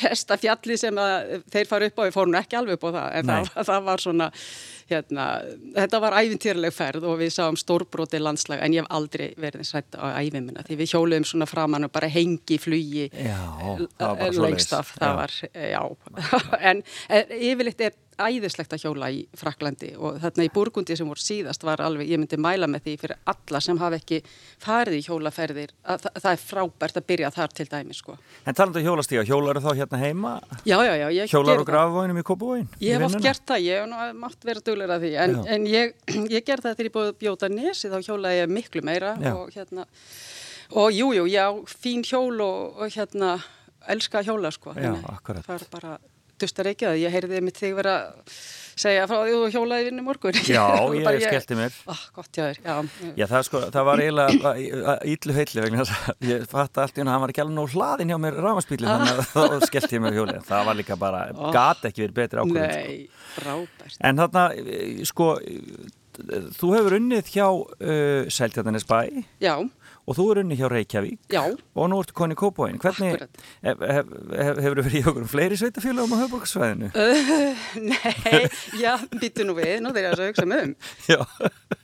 hesta 0.00 0.38
fjalli 0.40 0.78
sem 0.80 0.96
að 0.96 1.42
þeir 1.52 1.68
fara 1.68 1.88
upp 1.90 1.98
á, 2.00 2.02
við 2.06 2.14
fórum 2.14 2.38
ekki 2.40 2.56
alveg 2.56 2.78
upp 2.78 2.86
á 2.88 2.90
það 2.96 3.18
en 3.18 3.32
það, 3.32 3.50
það 3.68 3.88
var 3.90 4.04
svona 4.04 4.30
hérna, 4.92 5.26
þetta 5.76 6.00
var 6.04 6.16
æfintýrleg 6.20 6.74
ferð 6.76 7.08
og 7.10 7.18
við 7.22 7.32
sáum 7.34 7.58
stórbróti 7.60 8.20
landslag 8.22 8.62
en 8.62 8.76
ég 8.76 8.84
hef 8.84 8.92
aldrei 8.94 9.32
verið 9.40 9.66
sætt 9.68 9.98
á 9.98 10.20
æfimina 10.20 10.64
því 10.66 10.78
við 10.82 10.94
hjóluðum 10.94 11.28
svona 11.28 11.48
framann 11.50 11.88
og 11.88 11.94
bara 11.94 12.10
hengi 12.12 12.60
flugi 12.62 13.08
svo 13.12 14.46
lengst 14.46 14.72
af, 14.76 14.94
það 14.98 15.18
var, 15.20 15.36
já, 15.52 15.82
en, 16.70 16.82
en 17.08 17.36
yfirleitt 17.40 17.86
er 17.88 17.98
æðislegt 18.20 18.74
að 18.74 18.84
hjóla 18.84 19.08
í 19.12 19.20
Fraklandi 19.38 19.92
og 19.96 20.18
þarna 20.22 20.46
í 20.46 20.50
Burgundi 20.52 20.96
sem 20.98 21.08
voru 21.08 21.22
síðast 21.22 21.64
var 21.64 21.82
alveg, 21.84 22.10
ég 22.12 22.20
myndi 22.20 22.38
mæla 22.40 22.68
með 22.70 22.86
því 22.86 22.94
fyrir 23.00 23.20
alla 23.32 23.60
sem 23.64 23.78
hafa 23.80 23.98
ekki 23.98 24.20
farið 24.62 24.98
í 24.98 25.02
hjólaferðir, 25.06 25.72
að, 25.82 26.04
það, 26.04 26.18
það 26.24 26.32
er 26.32 26.42
frábært 26.42 27.00
að 27.00 27.06
byrja 27.12 27.32
þar 27.36 27.56
til 27.56 27.66
dæmi, 27.72 27.96
sko. 27.96 28.16
En 28.44 28.58
talandu 28.58 28.82
hjólastíga, 28.84 29.24
hjólar 29.28 29.60
þá 29.64 29.70
hérna 29.80 30.02
heima? 30.02 30.34
Já, 30.68 30.76
já, 30.84 30.92
já, 31.00 31.06
ég 31.16 31.32
Hjólar 31.32 31.62
og 31.62 31.68
grafvóinum 31.68 32.20
í 32.20 32.26
Kópavóin 32.26 32.68
Ég 32.82 32.98
hef 32.98 33.08
oft 33.08 33.22
gert 33.24 33.44
það, 33.48 33.64
ég 33.66 33.80
hef 33.80 33.88
nú 33.90 34.20
mátt 34.20 34.48
duglega 34.82 34.98
að 34.98 35.06
því, 35.06 35.12
en, 35.24 35.34
en 35.56 35.66
ég, 35.70 35.96
ég 36.36 36.46
gerði 36.46 36.66
það 36.68 36.76
þegar 36.76 36.90
ég 36.90 36.94
búið 36.98 37.10
bjóta 37.22 37.50
nesi, 37.52 37.90
þá 37.92 37.98
hjólaði 38.02 38.40
ég 38.42 38.54
miklu 38.58 38.84
meira 38.86 39.16
Já. 39.22 39.32
og 39.34 39.50
hérna, 39.54 39.86
og 40.72 40.94
jú, 40.96 41.10
jú, 41.16 41.26
já, 41.30 41.46
fín 41.68 42.02
hjól 42.06 42.40
og, 42.44 42.80
og 42.82 42.94
hérna, 42.94 43.36
elska 43.92 44.22
hjóla, 44.26 44.52
sko. 44.54 44.74
Já, 44.78 44.94
akkurat. 45.10 45.46
Það 45.46 45.66
er 45.66 45.70
bara 45.72 45.98
dustar 46.42 46.68
ekki 46.72 46.90
að 46.90 46.98
ég 47.04 47.14
heyrði 47.14 47.40
mitt 47.46 47.58
þig 47.62 47.76
vera 47.78 47.94
að 48.02 48.36
segja 48.82 49.02
frá 49.04 49.18
því 49.20 49.32
og 49.36 49.50
hjólaði 49.52 49.84
vinnu 49.90 50.02
morgun. 50.06 50.36
Já, 50.48 50.62
Bara 51.06 51.18
ég 51.20 51.26
skellti 51.28 51.56
mér 51.58 51.74
Ah, 51.92 52.00
gott 52.16 52.30
hjá 52.32 52.46
þér, 52.48 52.60
já. 52.64 52.76
Já, 53.20 53.24
það, 53.34 53.42
sko, 53.48 53.60
það 53.74 53.84
var 53.90 54.02
eiginlega 54.02 54.54
íllu 55.12 55.36
heilli 55.36 55.64
vegna 55.66 55.82
þess 55.84 56.08
að 56.14 56.28
ég 56.30 56.46
fatt 56.50 56.80
allt 56.80 56.96
í 56.96 57.02
hún 57.02 57.10
að 57.10 57.16
hann 57.18 57.24
var 57.26 57.34
ekki 57.34 57.42
alveg 57.44 57.58
nóg 57.58 57.74
hlaðin 57.76 58.12
hjá 58.14 58.18
mér 58.24 58.38
rámaspílinn 58.46 58.92
þannig 58.94 59.20
að 59.20 59.32
þá 59.34 59.66
skellti 59.68 59.98
ég 59.98 60.04
mér 60.06 60.16
hjólið 60.18 60.46
það 60.48 60.66
var 60.70 60.80
líka 60.80 60.96
bara, 61.04 61.20
Oh. 61.36 61.52
gat 61.54 61.84
ekki 61.90 62.06
verið 62.06 62.16
betri 62.22 62.40
ákvörðun 62.42 62.72
sko. 62.72 62.88
Nei, 62.88 63.26
frábært. 63.36 64.00
En 64.08 64.22
þarna, 64.24 64.46
eh, 64.56 65.04
sko 65.12 65.28
þú 66.58 66.72
hefur 66.76 66.96
unnið 66.98 67.28
hjá 67.32 67.46
uh, 67.48 68.26
Seltjarnanes 68.32 68.84
bæ 68.88 68.98
Já, 69.40 69.54
og 70.02 70.16
þú 70.18 70.24
hefur 70.26 70.40
unnið 70.42 70.58
hjá 70.62 70.68
Reykjavík 70.72 71.18
já, 71.30 71.42
og 71.78 71.90
nú 71.92 71.98
ertu 72.02 72.14
koni 72.18 72.34
í 72.34 72.38
Kópavóin 72.40 72.78
hvernig, 72.82 73.20
hef, 73.22 73.82
hef, 73.82 73.82
hef, 73.86 74.58
hefur 74.64 74.80
þú 74.80 74.84
verið 74.88 74.96
í 74.98 75.02
okkur 75.12 75.28
fleiri 75.30 75.58
sveitafélagum 75.60 76.14
á 76.14 76.18
höfuborgarsvæðinu? 76.24 76.88
nei, 77.92 78.40
já, 78.80 78.96
býtu 79.20 79.46
nú 79.46 79.54
við, 79.58 79.76
nú 79.84 79.92
þegar 79.94 80.16
ég 80.16 80.24
að 80.26 80.32
hugsa 80.32 80.46
mig 80.50 80.64
um. 80.66 80.74
Já, 81.12 81.20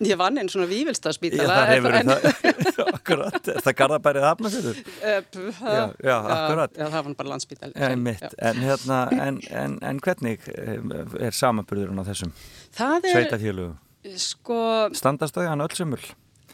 Ég 0.08 0.18
vann 0.20 0.38
einn 0.38 0.50
svona 0.52 0.68
já 0.68 0.70
vívilstaðspítala. 0.70 1.54
það 1.58 1.72
hefur 1.72 1.96
það 1.98 2.90
akkurat, 2.98 3.48
er 3.54 3.62
það 3.66 3.76
garðabærið 3.80 4.26
hafnafjörður? 4.28 4.80
Eh, 5.02 5.18
p- 5.32 5.46
Já, 5.58 5.82
já, 6.06 6.14
akkurat. 6.36 6.76
Já, 6.78 6.84
það 6.92 7.00
var 7.08 7.16
bara 7.22 7.32
landsbítal. 7.32 7.72
Já, 7.74 7.88
mitt, 7.98 8.22
en, 8.38 8.60
hérna, 8.62 8.98
en, 9.26 9.40
en, 9.62 9.74
en 9.90 10.00
hvernig 10.04 10.46
eh, 10.54 10.78
er 11.28 11.34
samanburðurinn 11.34 11.98
á 11.98 12.04
þessum 12.10 12.30
Það 12.78 12.98
er, 12.98 13.10
sveitafélögum? 13.16 13.76
sko, 14.22 14.58
Standast 14.96 15.34
þau 15.36 15.48
hann 15.50 15.64
öll 15.66 15.74
sömul? 15.76 16.02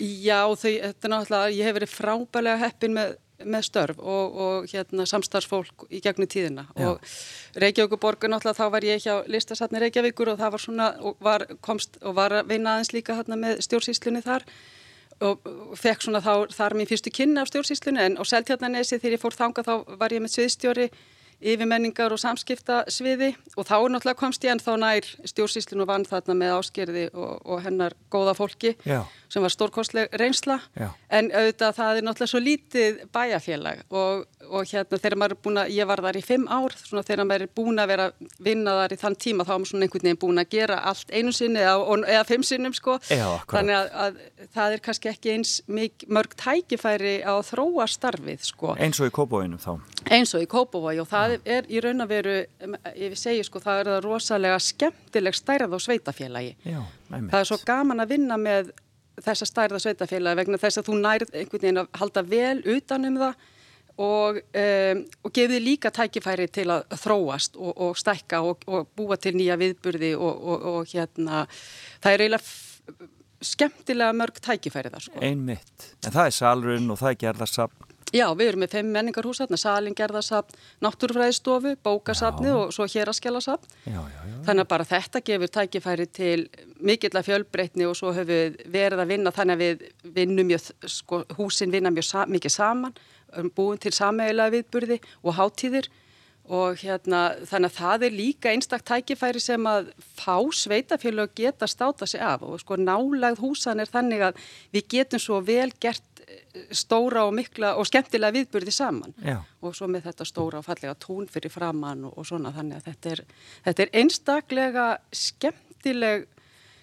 Já, 0.00 0.40
þau, 0.48 0.70
þetta 0.70 1.08
er 1.08 1.12
náttúrulega, 1.12 1.52
ég 1.54 1.68
hef 1.68 1.76
verið 1.78 1.92
frábælega 1.92 2.62
heppin 2.62 2.96
með, 2.96 3.16
með 3.44 3.66
störf 3.68 3.98
og, 4.00 4.38
og 4.44 4.68
hérna 4.70 5.06
samstarfsfólk 5.10 5.86
í 5.90 6.00
gegnum 6.04 6.30
tíðina 6.30 6.66
Já. 6.72 6.86
og 6.88 7.60
Reykjavíkuborgur 7.62 8.32
náttúrulega, 8.32 8.60
þá 8.62 8.74
var 8.74 8.86
ég 8.86 9.02
hjá 9.04 9.14
listasatni 9.30 9.82
Reykjavíkur 9.82 10.32
og 10.34 10.40
það 10.40 10.54
var 10.56 10.64
svona, 10.64 10.92
og 11.00 11.18
var, 11.24 11.46
komst 11.64 11.98
og 12.02 12.16
var 12.18 12.40
að 12.40 12.54
vinna 12.54 12.76
aðeins 12.76 12.94
líka 12.94 13.18
hérna 13.18 13.38
með 13.40 13.62
stjórnsýslunni 13.66 14.24
þar 14.24 14.46
og, 15.22 15.50
fekk 15.78 16.06
svona 16.06 16.22
þá, 16.24 16.32
þar 16.54 16.78
mín 16.78 16.90
fyrstu 16.90 17.12
kynna 17.14 17.44
af 17.44 17.50
stjórnsýslunni 17.52 18.06
en 18.08 18.16
á 18.18 18.22
Seltjarnanesi 18.26 18.98
þegar 18.98 19.18
ég 19.18 19.22
fór 19.22 19.36
þanga 19.36 19.66
þá 19.66 19.74
var 20.00 20.14
ég 20.14 20.24
með 20.24 20.34
sviðstjóri 20.38 20.88
yfirmenningar 21.44 22.12
og 22.14 22.20
samskipta 22.20 22.82
sviði 22.92 23.32
og 23.58 23.66
þá 23.66 23.76
náttúrulega 23.92 24.18
komst 24.18 24.44
ég 24.46 24.54
en 24.54 24.62
þá 24.62 24.72
nær 24.80 25.08
stjórnsýslun 25.28 25.84
og 25.84 25.90
vann 25.90 26.06
þarna 26.08 26.36
með 26.40 26.54
áskerði 26.58 27.04
og, 27.12 27.34
og 27.44 27.62
hennar 27.64 27.96
góða 28.12 28.36
fólki 28.38 28.74
Já. 28.86 29.02
Sem 29.34 29.42
var 29.44 29.52
stórkostleg 29.52 30.14
reynsla 30.20 30.60
Já. 30.78 30.88
en 31.10 31.30
auðvitað 31.34 31.76
það 31.78 31.98
er 32.00 32.06
náttúrulega 32.06 32.32
svo 32.32 32.42
lítið 32.44 33.00
bæjarfélag 33.14 33.82
og, 33.90 34.24
og 34.46 34.68
hérna 34.70 35.00
þegar 35.00 35.18
maður 35.20 35.36
er 35.36 35.42
búin 35.46 35.60
að, 35.64 35.72
ég 35.74 35.90
var 35.90 36.02
þar 36.06 36.18
í 36.20 36.24
fimm 36.24 36.46
ár 36.48 36.76
svona 36.78 37.04
þegar 37.08 37.28
maður 37.30 37.46
er 37.48 37.52
búin 37.60 37.82
að 37.82 37.92
vera 37.94 38.08
vinna 38.48 38.76
þar 38.80 38.96
í 38.96 39.00
þann 39.02 39.18
tíma 39.26 39.48
þá 39.48 39.54
er 39.54 39.58
maður 39.64 39.72
svona 39.72 39.88
einhvern 39.88 40.08
veginn 40.08 40.22
búin 40.24 40.44
að 40.44 40.52
gera 40.54 40.80
allt 40.92 41.14
einu 41.14 41.34
sinni 41.34 41.64
eða, 41.64 41.98
eða 42.14 42.24
fimm 42.30 42.46
sinnum 42.46 42.76
sko 42.76 42.98
Já, 43.10 43.26
þannig 43.50 43.78
að, 43.80 43.90
að 44.06 44.22
það 44.54 44.76
er 44.78 44.84
kannski 44.88 45.12
ekki 45.12 45.34
eins 45.34 45.56
mik, 45.66 46.06
mörg 46.08 46.38
tækifæri 46.40 47.16
að 47.26 47.42
þróa 47.50 47.88
starfið 47.90 48.46
sko 48.52 48.76
Eins 48.78 49.02
og 49.02 49.10
í 49.10 49.14
Kópavóinum 49.14 49.60
þá? 49.62 49.74
eins 50.12 50.34
og 50.36 50.44
í 50.44 50.48
Kópavogi 50.50 51.00
og 51.02 51.08
það 51.08 51.36
er 51.48 51.68
í 51.72 51.80
raun 51.82 52.04
að 52.04 52.12
veru, 52.12 52.34
ég 52.98 53.16
segi 53.18 53.44
sko, 53.46 53.60
það 53.62 53.80
er 53.80 53.90
það 53.92 54.00
rosalega 54.04 54.58
skemmtileg 54.60 55.36
stærð 55.38 55.76
á 55.76 55.78
sveitafélagi. 55.80 56.54
Já. 56.68 56.80
Það 57.14 57.38
er 57.40 57.48
svo 57.48 57.58
gaman 57.64 58.04
að 58.04 58.14
vinna 58.16 58.38
með 58.40 58.72
þessa 59.22 59.48
stærða 59.48 59.80
sveitafélagi 59.82 60.40
vegna 60.42 60.60
þess 60.60 60.80
að 60.80 60.88
þú 60.90 61.00
nærð 61.00 61.34
einhvern 61.34 61.62
veginn 61.62 61.82
að 61.82 61.90
halda 62.00 62.24
vel 62.28 62.56
utanum 62.76 63.18
það 63.22 63.42
og, 63.94 64.38
um, 64.42 65.02
og 65.22 65.34
gefið 65.38 65.62
líka 65.62 65.92
tækifæri 65.94 66.48
til 66.50 66.66
að 66.74 66.96
þróast 66.98 67.58
og, 67.60 67.72
og 67.86 67.98
stækka 67.98 68.42
og, 68.42 68.64
og 68.66 68.88
búa 68.96 69.18
til 69.20 69.36
nýja 69.38 69.58
viðburði 69.60 70.14
og 70.18 70.90
hérna 70.90 71.44
það 72.02 72.10
er 72.12 72.24
eiginlega 72.24 73.10
skemmtilega 73.44 74.14
mörg 74.16 74.40
tækifæri 74.42 74.92
þar 74.92 75.04
sko. 75.06 75.20
Einmitt. 75.22 75.90
En 76.06 76.14
það 76.14 76.30
er 76.30 76.36
salrun 76.38 76.92
og 76.92 77.00
það 77.00 77.10
er 77.10 77.20
gerðarsapn. 77.24 77.93
Já, 78.14 78.28
við 78.38 78.52
erum 78.52 78.62
með 78.62 78.74
fimm 78.76 78.92
menningarhús 78.94 79.40
þarna, 79.42 79.58
salin, 79.58 79.94
gerðarsapn, 79.98 80.54
náttúrufræðistofu, 80.84 81.72
bókasapni 81.82 82.52
og 82.54 82.70
svo 82.74 82.86
já. 84.04 84.36
Þannig 84.46 84.62
að 84.62 84.70
bara 84.70 84.86
þetta 84.86 85.22
gefur 85.26 85.52
tækifæri 85.56 86.06
til 86.14 86.36
mikill 86.78 87.10
að 87.18 87.26
fjölbreytni 87.30 87.88
og 87.88 87.96
svo 87.98 88.12
höfum 88.14 88.30
við 88.30 88.62
verið 88.70 89.02
að 89.02 89.10
vinna 89.10 89.34
þannig 89.34 89.58
að 89.58 89.64
við 89.64 90.14
vinnum 90.20 90.48
mjög, 90.52 90.70
sko, 90.86 91.24
húsin 91.40 91.74
vinna 91.74 91.90
mjög 91.90 92.06
sa 92.06 92.24
mikið 92.30 92.54
saman, 92.54 92.96
búin 93.56 93.82
til 93.82 93.94
sameigilega 93.96 94.54
viðburði 94.60 95.02
og 95.24 95.38
hátíðir. 95.40 95.90
Og 96.44 96.76
hérna 96.76 97.30
þannig 97.48 97.70
að 97.70 97.76
það 97.78 98.02
er 98.04 98.16
líka 98.18 98.50
einstak 98.52 98.82
tækifæri 98.84 99.40
sem 99.40 99.66
að 99.66 99.86
fá 99.96 100.36
sveitafélög 100.52 101.32
geta 101.40 101.66
státa 101.66 102.06
sig 102.06 102.20
af. 102.20 102.44
Og 102.44 102.60
sko 102.60 102.76
nálagð 102.76 103.40
húsan 103.40 103.80
er 103.80 103.88
þannig 103.88 104.26
að 104.28 104.42
við 104.76 104.90
getum 104.92 105.22
svo 105.24 105.40
vel 105.40 105.70
gert 105.80 106.04
stóra 106.74 107.24
og 107.28 107.34
mikla 107.36 107.74
og 107.78 107.88
skemmtilega 107.88 108.34
viðburði 108.38 108.74
saman 108.74 109.14
Já. 109.24 109.38
og 109.64 109.76
svo 109.76 109.88
með 109.90 110.08
þetta 110.08 110.26
stóra 110.28 110.60
og 110.60 110.66
fallega 110.66 110.94
tún 111.00 111.28
fyrir 111.30 111.52
framann 111.52 112.06
og, 112.08 112.16
og 112.18 112.28
svona 112.28 112.52
þannig 112.54 112.80
að 112.80 112.88
þetta 112.90 113.12
er, 113.14 113.24
þetta 113.68 113.84
er 113.84 113.92
einstaklega 114.00 114.86
skemmtileg 115.24 116.26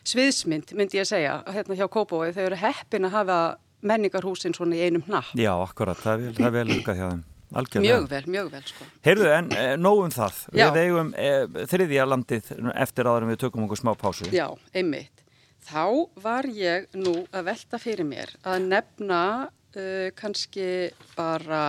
sviðsmynd 0.07 0.75
myndi 0.77 0.99
ég 0.99 1.05
að 1.05 1.11
segja 1.13 1.35
hérna 1.51 1.77
hjá 1.77 1.87
Kópói 1.91 2.31
þau 2.35 2.45
eru 2.47 2.61
heppin 2.61 3.09
að 3.09 3.17
hafa 3.19 3.41
menningarhúsin 3.85 4.55
svona 4.57 4.77
í 4.77 4.87
einum 4.87 5.05
hnapp 5.07 5.35
Já, 5.37 5.53
akkurat, 5.55 5.99
það 6.01 6.27
er 6.29 6.39
vel, 6.39 6.53
vel 6.57 6.67
lukað 6.71 7.01
hjá 7.01 7.07
þeim. 7.09 7.27
Algjörlega. 7.51 7.95
mjög 7.97 8.05
vel, 8.07 8.23
mjög 8.31 8.51
vel 8.53 8.61
sko 8.63 8.85
Heyrðu, 9.03 9.25
en 9.35 9.49
e, 9.51 9.63
nóg 9.75 10.05
um 10.05 10.13
það. 10.13 10.37
Já. 10.55 10.69
Við 10.71 10.85
eigum 10.85 11.09
e, 11.19 11.31
þriðja 11.67 12.05
landið 12.07 12.51
eftir 12.79 13.09
en 13.11 13.27
við 13.27 13.41
tökum 13.41 13.65
okkur 13.65 13.81
smá 13.81 13.91
pásu. 13.99 14.29
Já, 14.31 14.45
einmitt. 14.71 15.20
Þá 15.67 15.83
var 16.23 16.47
ég 16.49 16.87
nú 16.97 17.13
að 17.31 17.43
velta 17.51 17.77
fyrir 17.81 18.07
mér 18.07 18.31
að 18.43 18.63
nefna 18.71 19.19
uh, 19.47 20.07
kannski 20.17 20.89
bara 21.17 21.65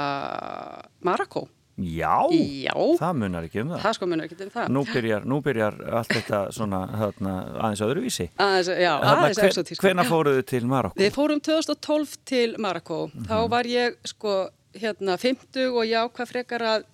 Marokko. 1.05 1.49
Já, 1.83 2.29
Já, 2.37 2.75
það 3.01 3.15
munar 3.17 3.47
ekki 3.49 3.63
um 3.63 3.71
það. 3.73 3.79
það 3.83 3.95
sko 3.97 4.07
munur 4.11 4.27
ekki 4.29 4.37
um 4.45 4.51
það. 4.53 4.67
Nú 4.77 4.83
byrjar, 4.87 5.25
nú 5.27 5.39
byrjar 5.43 5.79
allt 5.99 6.11
þetta 6.13 6.41
svona 6.55 6.81
hérna, 7.01 7.33
aðeins 7.65 7.83
öðruvísi. 7.87 8.27
Aðeins, 8.45 8.69
já, 8.77 8.91
Þarna, 9.01 9.15
aðeins 9.23 9.41
hver- 9.41 9.49
exotísku. 9.55 9.87
Hvenær 9.87 10.11
fóruðu 10.11 10.45
til 10.53 10.63
Marokko? 10.69 11.01
Við 11.01 11.15
fórum 11.17 11.41
2012 11.49 12.17
til 12.29 12.55
Marokko. 12.61 12.99
Þá 13.25 13.37
var 13.57 13.71
ég 13.73 13.97
sko 14.13 14.35
hérna 14.77 15.17
50 15.21 15.73
og 15.73 15.89
já, 15.89 16.01
hvað 16.13 16.31
frekar 16.37 16.67
að 16.77 16.85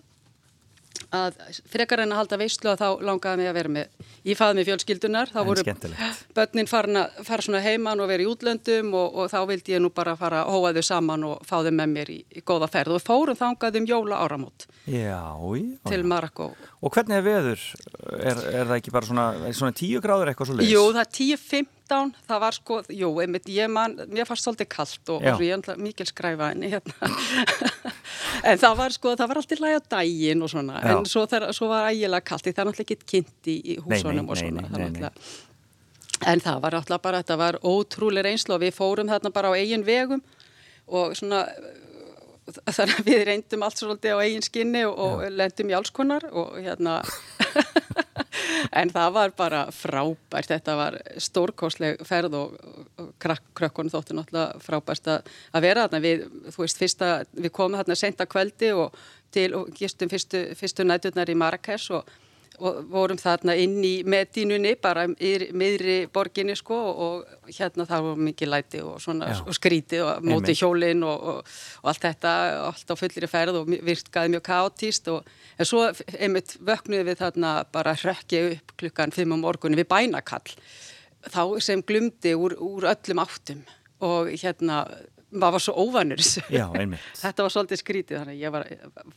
að 1.15 1.39
frekar 1.73 2.03
en 2.03 2.13
að 2.13 2.21
halda 2.21 2.39
veislu 2.41 2.69
að 2.73 2.83
þá 2.83 3.05
langaði 3.09 3.41
mig 3.41 3.49
að 3.49 3.57
vera 3.57 3.73
með 3.73 4.09
í 4.29 4.35
faðmi 4.37 4.65
fjölskyldunar, 4.69 5.31
þá 5.33 5.39
En 5.41 5.47
voru 5.49 5.65
börnin 6.37 6.69
farin 6.69 7.01
að 7.01 7.21
fara 7.25 7.47
svona 7.47 7.63
heiman 7.65 8.03
og 8.05 8.11
vera 8.11 8.25
í 8.25 8.29
útlöndum 8.29 8.93
og, 8.99 9.17
og 9.23 9.31
þá 9.33 9.39
vildi 9.49 9.73
ég 9.73 9.83
nú 9.85 9.91
bara 9.95 10.17
fara 10.21 10.43
að 10.45 10.53
hóa 10.53 10.75
þau 10.77 10.85
saman 10.91 11.25
og 11.31 11.47
fá 11.49 11.57
þau 11.65 11.73
með 11.73 11.95
mér 11.95 12.13
í, 12.13 12.19
í 12.29 12.45
góða 12.45 12.69
ferð 12.73 12.99
og 12.99 13.05
fórum 13.07 13.39
þangað 13.39 13.81
um 13.81 13.89
jóla 13.89 14.21
áramót 14.21 14.69
Já, 14.85 15.17
já. 15.17 15.89
til 15.89 16.05
Marokko. 16.09 16.51
Og 16.85 16.93
hvernig 16.95 17.19
er 17.19 17.25
veður? 17.27 17.65
Er, 18.19 18.45
er 18.53 18.69
það 18.69 18.77
ekki 18.79 18.95
bara 18.95 19.09
svona, 19.09 19.27
svona 19.57 19.77
tíu 19.77 20.01
gráður 20.05 20.33
eitthvað 20.33 20.53
svo 20.53 20.59
leiðis? 20.61 20.73
Jú, 20.75 20.85
það 20.93 21.03
er 21.03 21.11
10-15, 21.19 21.73
það 21.89 22.41
var 22.43 22.57
sko, 22.57 22.79
jú, 22.93 23.11
einmitt, 23.23 23.49
ég 23.53 23.71
man, 23.73 23.97
mér 24.13 24.29
fannst 24.29 24.47
svolítið 24.47 24.69
kallt 24.73 25.13
og, 25.15 25.25
og 25.25 25.43
ég 25.45 25.57
er 25.57 25.81
mikil 25.81 26.07
skræfa 26.09 26.51
en 26.55 26.65
hérna, 26.69 27.11
en 28.49 28.61
það 28.61 28.79
var 28.83 28.95
sko, 28.97 29.15
það 29.19 29.33
var 29.33 29.41
alltaf 29.43 29.63
læg 29.65 29.77
á 29.79 29.83
daginn 29.97 30.45
og 30.45 30.53
svona, 30.53 30.79
Já. 30.83 30.95
en 30.95 31.09
svo, 31.09 31.25
þar, 31.31 31.49
svo 31.57 31.71
var 31.73 31.91
ægilega 31.91 32.27
kallt, 32.31 32.49
það 32.49 32.65
er 32.65 32.71
náttúrulega 32.71 32.99
ekki 32.99 33.11
kynnt 33.15 33.51
í, 33.51 33.59
í 33.59 33.79
húsunum 33.83 34.29
og 34.29 34.41
svona, 34.41 34.67
það 34.69 34.79
er 34.79 34.87
náttúrulega, 34.87 35.13
en 36.33 36.45
það 36.45 36.63
var 36.67 36.79
alltaf 36.81 37.05
bara, 37.05 37.23
þetta 37.23 37.41
var 37.41 37.61
ótrúlega 37.63 38.29
reynslu 38.29 38.57
og 38.57 38.65
við 38.65 38.77
fórum 38.77 39.13
þarna 39.13 39.35
bara 39.35 39.53
á 39.55 39.59
eigin 39.59 39.87
vegum 39.87 40.25
og 40.89 41.17
svona, 41.19 41.45
þannig 42.57 43.01
að 43.01 43.09
við 43.11 43.25
reyndum 43.29 43.65
allt 43.67 43.81
svolítið 43.81 44.17
á 44.17 44.23
eigin 44.25 44.45
skinni 44.47 44.85
og, 44.89 44.99
og 44.99 45.25
lendum 45.33 45.73
í 45.73 45.77
alls 45.77 45.93
konar 45.95 46.27
og 46.31 46.57
hérna 46.59 47.01
en 48.81 48.93
það 48.93 49.13
var 49.17 49.35
bara 49.37 49.63
frábært. 49.75 50.53
Þetta 50.53 50.77
var 50.79 50.99
stórkosleg 51.21 52.03
ferð 52.09 52.39
og, 52.39 52.57
og 53.01 53.11
krökkun 53.21 53.93
þóttu 53.93 54.17
náttúrulega 54.17 54.63
frábært 54.65 55.11
að, 55.13 55.33
að 55.53 55.67
vera 55.69 55.87
þarna. 55.87 56.03
Við, 56.05 56.25
veist, 56.57 56.81
fyrsta, 56.81 57.11
við 57.37 57.55
komum 57.55 57.79
þarna 57.81 57.99
sent 57.99 58.23
að 58.25 58.33
kvöldi 58.35 58.73
og 58.77 58.97
til 59.35 59.51
og 59.59 59.69
gistum 59.77 60.11
fyrstu, 60.11 60.47
fyrstu 60.59 60.87
næturnar 60.87 61.29
í 61.29 61.37
Marrakesh 61.39 61.93
og 61.99 62.09
og 62.59 62.79
vorum 62.91 63.19
þarna 63.21 63.55
inn 63.59 63.77
í 63.85 63.93
medínunni 64.09 64.75
bara 64.83 65.05
í 65.09 65.33
miðri 65.57 65.97
borginni 66.13 66.57
sko 66.59 66.79
og 67.07 67.33
hérna 67.47 67.87
það 67.89 68.07
var 68.09 68.23
mikið 68.29 68.53
læti 68.53 68.83
og 68.85 68.99
svona 69.03 69.31
og 69.45 69.57
skríti 69.57 70.01
og 70.05 70.25
móti 70.27 70.57
hjólinn 70.59 71.05
og, 71.07 71.27
og, 71.33 71.53
og 71.83 71.93
allt 71.93 72.07
þetta 72.09 72.35
allt 72.69 72.93
á 72.93 72.95
fullir 72.99 73.31
ferð 73.31 73.61
og 73.63 73.73
virkaði 73.87 74.35
mjög 74.35 74.47
kaotíst 74.51 75.11
og 75.13 75.29
en 75.59 75.71
svo 75.71 75.87
einmitt 76.19 76.57
vöknuði 76.59 77.11
við 77.11 77.21
þarna 77.23 77.53
bara 77.75 77.97
hrökki 77.99 78.45
upp 78.53 78.77
klukkan 78.81 79.15
fimm 79.15 79.37
á 79.37 79.39
morgunni 79.39 79.79
við 79.79 79.91
bænakall 79.93 80.57
þá 81.29 81.43
sem 81.63 81.83
glumdi 81.83 82.35
úr, 82.39 82.57
úr 82.59 82.91
öllum 82.91 83.23
áttum 83.23 83.63
og 84.05 84.31
hérna 84.39 84.85
maður 85.29 85.57
var 85.57 85.63
svo 85.63 85.75
óvanur. 85.77 86.23
Já. 86.53 86.67
Þetta 87.23 87.45
var 87.45 87.53
svolítið 87.53 87.81
skrítið 87.83 88.21
þannig 88.21 88.37
að 88.37 88.43
ég 88.43 88.55
var, 88.55 88.67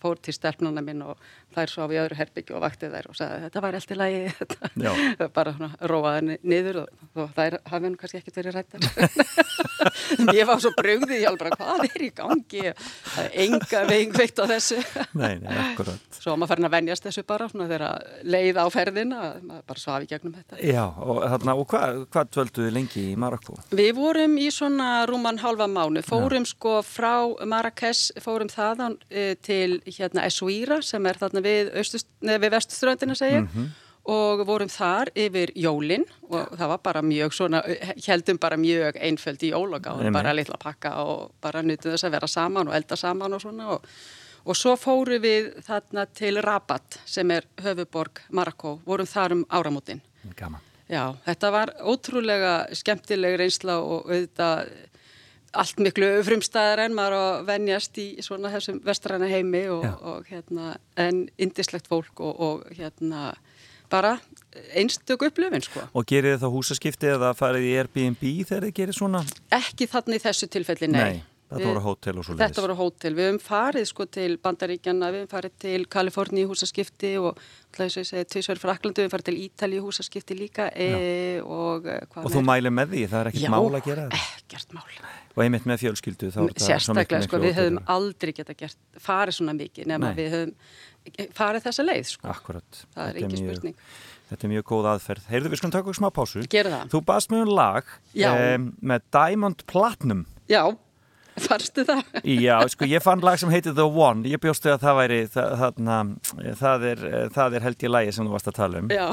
fór 0.01 0.19
til 0.19 0.35
stelpnuna 0.35 0.83
minn 0.83 1.03
og 1.05 1.21
þær 1.55 1.73
svo 1.73 1.87
á 1.87 1.93
í 1.93 1.99
öðru 2.01 2.19
herbyggju 2.19 2.57
og 2.57 2.65
vakti 2.65 2.91
þær 2.91 3.09
og 3.11 3.17
sagði 3.19 3.45
þetta 3.45 3.63
var 3.65 3.79
allt 3.79 3.91
í 3.91 3.99
lagi. 3.99 4.21
Já. 4.85 4.91
bara 5.35 5.55
svona 5.57 5.91
róaði 5.91 6.37
niður 6.43 6.83
og, 6.83 7.05
og 7.15 7.33
þær 7.37 7.59
hafi 7.71 7.91
nú 7.91 8.01
kannski 8.01 8.21
ekkert 8.21 8.41
verið 8.41 8.59
rættar 8.59 8.89
ég 10.37 10.47
var 10.47 10.61
svo 10.61 10.71
brugðið 10.77 11.21
ég 11.21 11.27
alveg 11.29 11.41
bara 11.41 11.57
hvað 11.57 11.85
er 11.87 12.05
í 12.05 12.09
gangi? 12.15 12.63
Enga 13.43 13.83
veginn 13.89 14.15
veikt 14.15 14.41
á 14.41 14.45
þessu. 14.49 14.79
Nei, 15.17 15.37
nei, 15.41 15.55
svo 16.15 16.35
maður 16.35 16.53
farin 16.53 16.67
að 16.67 16.75
venjast 16.75 17.07
þessu 17.07 17.23
bara 17.27 17.47
svona 17.51 17.67
þegar 17.69 17.85
leið 18.27 18.59
á 18.61 18.65
ferðina 18.73 19.21
maður 19.39 19.65
bara 19.71 19.83
svafi 19.83 20.09
gegnum 20.11 20.35
þetta. 20.37 20.59
Já, 20.65 20.83
og, 20.85 21.21
þarna, 21.33 21.55
og 21.57 21.69
hvað 21.71 22.01
hva 22.13 22.25
dvölduðu 22.29 22.73
lengi 22.75 23.05
í 23.11 23.15
Marokko? 23.19 23.57
Við 23.77 23.91
vorum 23.97 24.37
í 24.41 24.49
svona 24.53 24.89
rúman 25.09 25.41
halva 25.41 25.67
mánu, 25.71 26.03
fórum 26.05 26.45
sko 26.49 26.79
frá 26.85 27.13
Marrakesh, 27.47 28.11
fórum 28.23 28.51
þaðan 28.51 28.97
uh, 28.97 29.33
til 29.43 29.79
hérna 29.87 30.27
Essuíra 30.29 30.81
sem 30.85 31.05
er 31.09 31.19
þarna 31.21 31.40
við, 31.45 31.71
austust, 31.81 32.07
neð, 32.21 32.41
við 32.45 32.53
vestuströndina 32.55 33.17
segir 33.17 33.47
og 34.09 34.41
vorum 34.47 34.69
þar 34.71 35.11
yfir 35.13 35.51
jólin 35.55 36.07
og 36.29 36.55
það 36.57 36.71
var 36.73 36.79
bara 36.83 37.03
mjög 37.05 37.35
svona, 37.37 37.61
heldum 38.07 38.39
bara 38.41 38.57
mjög 38.57 38.97
einföld 38.97 39.43
í 39.45 39.51
jól 39.51 39.75
og 39.77 39.85
bara 40.13 40.33
litla 40.33 40.57
pakka 40.61 40.95
og 41.03 41.35
bara 41.41 41.61
nutum 41.61 41.93
þess 41.93 42.07
að 42.09 42.17
vera 42.17 42.31
saman 42.31 42.71
og 42.71 42.75
elda 42.75 42.97
saman 42.97 43.37
og 43.37 43.43
svona. 43.43 43.75
Og, 43.75 43.85
og 44.41 44.57
svo 44.57 44.73
fórum 44.79 45.21
við 45.21 45.51
þarna 45.67 46.07
til 46.17 46.41
Rabat 46.41 47.01
sem 47.05 47.29
er 47.31 47.45
höfuborg 47.61 48.23
Marokko, 48.33 48.79
vorum 48.85 49.09
þar 49.09 49.37
um 49.37 49.45
áramótin. 49.53 50.01
Gaman. 50.37 50.61
Já, 50.91 51.13
þetta 51.23 51.51
var 51.53 51.69
ótrúlega 51.87 52.55
skemmtileg 52.75 53.37
reynsla 53.39 53.77
og 53.79 54.09
auðvitað 54.09 54.71
allt 55.51 55.81
miklu 55.83 56.09
frumstæðar 56.25 56.85
en 56.85 56.93
maður 56.95 57.17
að 57.17 57.41
venjast 57.49 57.97
í 57.99 58.05
svona 58.23 58.51
þessum 58.53 58.79
vestræna 58.85 59.27
heimi 59.31 59.65
og, 59.73 59.87
og 60.01 60.29
hérna, 60.31 60.75
en 60.99 61.25
indislegt 61.41 61.89
fólk 61.91 62.21
og, 62.23 62.39
og 62.39 62.77
hérna 62.77 63.33
bara 63.91 64.13
einstök 64.75 65.25
upplöfin 65.27 65.63
sko. 65.65 65.83
Og 65.93 66.07
gerir 66.07 66.39
þá 66.39 66.47
húsaskipti 66.53 67.11
eða 67.11 67.33
farið 67.37 67.67
í 67.67 67.73
Airbnb 67.81 68.23
þegar 68.47 68.69
þið 68.69 68.77
gerir 68.79 68.97
svona? 68.97 69.25
Ekki 69.51 69.89
þannig 69.91 70.21
í 70.21 70.23
þessu 70.23 70.47
tilfelli, 70.51 70.87
nei. 70.91 71.19
þetta 71.49 71.59
Við- 71.59 71.67
voru 71.67 71.83
hótel 71.87 72.13
og 72.15 72.25
svo 72.25 72.35
leiðis. 72.35 72.45
Þetta 72.45 72.65
voru 72.67 72.77
hótel. 72.79 73.13
Við 73.17 73.27
höfum 73.27 73.41
farið 73.43 73.89
sko 73.91 74.07
til 74.07 74.29
Bandaríkjana, 74.43 75.11
við 75.11 75.25
höfum 75.25 75.33
farið 75.35 75.57
til 75.65 75.81
Kaliforni 75.91 76.47
húsaskipti 76.47 77.17
og 77.19 77.43
tvisverð 77.75 78.61
Fraklandi, 78.61 79.05
við 79.05 79.13
farið 79.13 79.27
til 79.29 79.37
Ítali 79.45 79.79
húsaskipti 79.81 80.37
líka 80.37 80.67
e, 80.75 80.89
og 81.45 81.87
eh, 81.89 82.03
hvað 82.11 82.27
Og 82.27 82.35
þú 82.35 82.43
mælir 82.47 82.73
með 82.75 82.93
því, 82.93 83.01
það 83.11 83.19
er 83.21 83.31
ekkert 83.31 83.53
mál 83.55 83.79
að 83.79 83.89
gera 83.89 84.05
ekkert 84.19 84.77
mál. 84.77 84.85
Og 85.31 85.43
einmitt 85.45 85.67
með 85.69 85.83
fjölskyldu 85.85 86.31
Sérstaklega, 86.59 87.23
sko, 87.25 87.41
við 87.41 87.57
höfum 87.59 87.81
aldrei 87.91 88.33
geta 88.35 88.55
gert, 88.57 88.79
farið 88.99 89.39
svona 89.39 89.55
mikið 89.57 89.91
nema 89.93 90.11
Nei. 90.11 90.17
við 90.19 90.35
höfum 90.35 90.55
farið 91.35 91.67
þessa 91.67 91.85
leið, 91.87 92.07
sko. 92.15 92.31
Akkurat. 92.31 92.81
Það 92.95 93.07
er 93.07 93.21
ekki 93.21 93.33
mjög- 93.33 93.45
spurning. 93.55 93.77
Þetta 94.31 94.47
er 94.47 94.51
mjög 94.53 94.65
góð 94.69 94.85
aðferð. 94.93 95.23
Heyrðu, 95.27 95.49
við 95.51 95.59
skulum 95.59 95.71
taka 95.73 95.83
okkur 95.83 95.97
smá 95.97 96.09
pásu. 96.15 96.43
Þú 96.91 97.01
baðst 97.03 97.31
mjög 97.33 97.49
um 97.49 97.55
lag 97.57 97.89
em, 98.15 98.67
með 98.79 99.01
Diamond 99.11 99.65
Platinum. 99.67 100.21
Já, 100.47 100.63
Farstu 101.47 101.85
það? 101.87 102.01
Já, 102.27 102.55
sko, 102.73 102.87
ég 102.91 103.03
fann 103.03 103.21
lag 103.23 103.39
sem 103.39 103.51
heitir 103.53 103.75
The 103.77 103.85
One 103.87 104.27
ég 104.27 104.41
bjóstu 104.43 104.71
að 104.73 104.81
það 104.83 104.97
væri 104.99 105.19
það, 105.31 105.53
þarna, 105.61 105.99
það, 106.59 106.85
er, 106.91 107.03
það 107.37 107.55
er 107.57 107.65
held 107.67 107.85
ég 107.87 107.93
lagi 107.95 108.15
sem 108.17 108.27
þú 108.27 108.35
varst 108.35 108.51
að 108.51 108.57
tala 108.59 108.81
um 108.83 108.91
Já, 108.91 109.05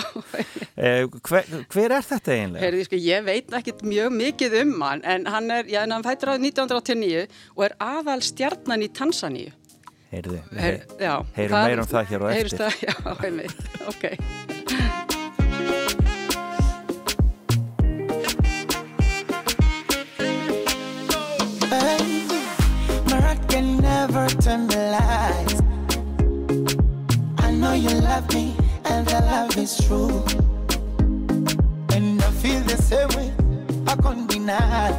eh, 0.74 1.06
hver, 1.28 1.52
hver 1.70 1.94
er 2.00 2.08
þetta 2.10 2.34
eiginlega? 2.34 2.64
heyrðu, 2.66 2.84
sko, 2.88 3.00
ég 3.06 3.24
veit 3.28 3.56
ekkit 3.60 3.86
mjög 3.86 4.12
mikið 4.18 4.58
um 4.64 4.74
hann, 4.82 5.04
en 5.06 5.30
hann 5.30 5.50
er, 5.60 5.70
já, 5.70 5.80
hann 5.86 6.06
fættur 6.06 6.34
á 6.34 6.36
1989 6.36 7.24
og 7.54 7.64
er 7.68 7.78
aðal 7.78 8.20
stjarnan 8.26 8.82
í 8.82 8.90
Tansaníu. 8.98 9.54
Heyrðu, 10.08 10.38
Heyr, 10.56 10.78
já, 10.96 11.14
heyrum 11.36 11.66
meira 11.68 11.84
um 11.84 11.90
það 11.90 12.14
hér 12.14 12.30
heyrist 12.32 12.56
eftir. 12.56 12.64
það, 12.64 12.86
já, 12.88 13.26
einmitt, 13.28 13.68
ok. 13.92 14.57
Love 28.18 28.34
me, 28.34 28.56
and 28.86 29.06
the 29.06 29.20
love 29.20 29.56
is 29.56 29.76
true. 29.86 30.24
And 31.94 32.20
I 32.20 32.30
feel 32.42 32.60
the 32.62 32.76
same 32.82 33.08
way, 33.16 33.32
I 33.86 33.94
can't 33.94 34.28
deny. 34.28 34.90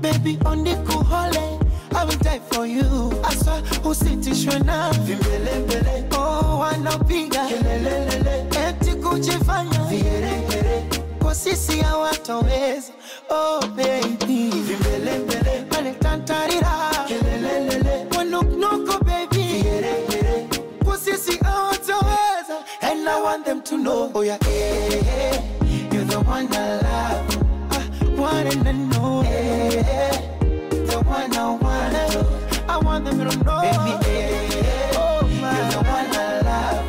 Baby, 0.00 0.38
on 0.46 0.64
the 0.64 0.74
cool 0.88 1.04
holiday, 1.04 1.58
I 1.94 2.04
will 2.04 2.16
die 2.18 2.38
for 2.50 2.66
you. 2.66 2.84
Oh, 2.86 3.22
I 3.24 3.34
saw 3.34 3.60
usitishwe 3.84 4.58
na 4.64 4.90
vimbelembele. 5.04 6.04
Oh, 6.16 6.58
wanapiga 6.60 7.42
eti 8.68 8.92
kujifanya 8.92 9.80
kwa 11.22 11.34
sisi 11.34 11.80
hawatoweza. 11.80 12.92
Oh 13.30 13.60
baby, 13.76 14.50
vimbelembele, 14.50 15.64
waletantarira 15.76 16.70
them 23.50 23.62
to 23.62 23.76
know, 23.76 24.12
oh 24.14 24.20
yeah, 24.20 24.38
eh, 24.42 25.02
eh, 25.06 25.42
you're 25.92 26.04
the 26.04 26.20
one 26.20 26.46
I 26.54 26.80
love, 26.86 27.36
ah, 27.72 27.84
one 28.14 28.46
and 28.46 28.68
I 28.68 28.70
know, 28.70 29.22
eh, 29.26 30.12
the 30.70 31.02
one 31.04 31.34
I 31.34 31.50
want, 31.56 32.70
I 32.70 32.78
want 32.78 33.04
them 33.06 33.18
to 33.18 33.24
know, 33.42 33.60
baby, 33.60 33.92
eh, 34.06 34.92
oh 34.94 35.26
my, 35.42 35.50
you're 35.56 35.70
the 35.72 35.78
one 35.96 36.10
I 36.14 36.40
love, 36.46 36.86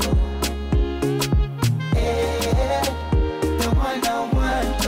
the 3.57 3.69
one 3.73 4.05
I 4.05 4.19
want. 4.31 4.81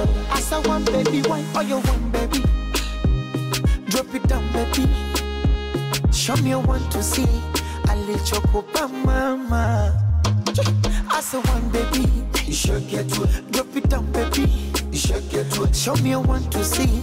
I 0.53 0.59
want, 0.67 0.85
baby, 0.85 1.27
why 1.27 1.43
all 1.55 1.63
you 1.63 1.79
want, 1.79 2.11
baby? 2.11 2.39
Drop 3.89 4.13
it 4.13 4.27
down, 4.27 4.45
baby. 4.53 4.85
Show 6.11 6.35
me 6.35 6.53
what 6.53 6.91
to 6.91 7.01
see. 7.01 7.25
I 7.87 7.95
you 7.95 8.39
go, 8.51 8.87
mama. 8.87 10.03
As 11.23 11.33
I 11.35 11.37
want, 11.39 11.71
baby. 11.71 12.05
You 12.45 12.53
should 12.53 12.87
get 12.89 13.07
to. 13.09 13.27
Drop 13.51 13.75
it 13.77 13.87
down, 13.89 14.11
baby. 14.11 14.51
You 14.91 14.97
should 14.97 15.23
get 15.29 15.49
to. 15.53 15.71
Show 15.73 15.95
me 16.03 16.15
what 16.15 16.51
to 16.51 16.63
see. 16.63 17.01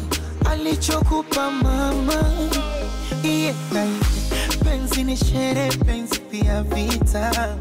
Go, 1.09 1.25
mama. 1.63 2.51
Yeah, 3.23 3.55
penzi 4.63 5.05
ni 5.05 5.17
shere, 5.17 5.69
penzi 5.87 6.21
pia 6.31 6.63
vita 6.63 7.57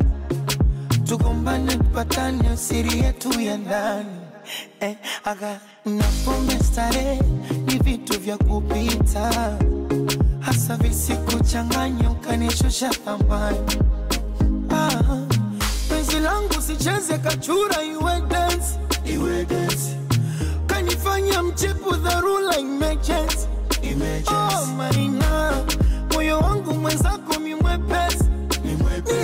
tugombane 1.06 1.78
tupatane 1.78 2.58
siri 2.58 3.00
yetu 3.00 3.42
ya 3.42 3.58
ndani 3.58 4.10
eh, 4.80 4.96
aga 5.24 5.60
na 5.86 6.04
pombe 6.26 6.60
starehe 6.64 7.22
ni 7.68 7.78
vitu 7.80 8.20
vya 8.20 8.38
kupita 8.38 9.58
hasa 10.40 10.78
visikuchanganya 10.78 12.12
ukanishusha 12.12 12.90
thamani 12.90 13.60
ah, 14.70 15.02
penzi 16.20 16.24
langu 16.24 16.62
sicheze 16.62 17.18
kachura 17.18 17.84
iwe 17.84 18.22
dance. 18.30 18.78
Iwe 19.06 19.46
dance. 19.46 19.96
Kanifanya 20.68 21.44
mchepu 21.44 21.96
dharura 21.96 22.58
emergency 22.58 23.48
oh, 24.28 24.66
maina 24.66 25.54
moyo 26.14 26.40
wangu 26.40 26.74
mwenzako 26.74 27.40
mimwepesi 27.40 28.24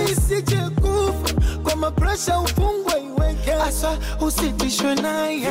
nisije 0.08 0.56
kufa. 0.56 1.34
Kwa 1.62 1.76
mapresha 1.76 2.40
ufungwa 2.40 2.98
iweke 2.98 3.52
asa 3.54 3.98
usitishwe 4.20 4.94
naye. 4.94 5.48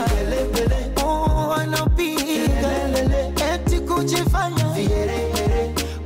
Oh, 1.05 1.53
anapiga. 1.53 2.71
Eti 3.53 3.79
kujifanya. 3.79 4.65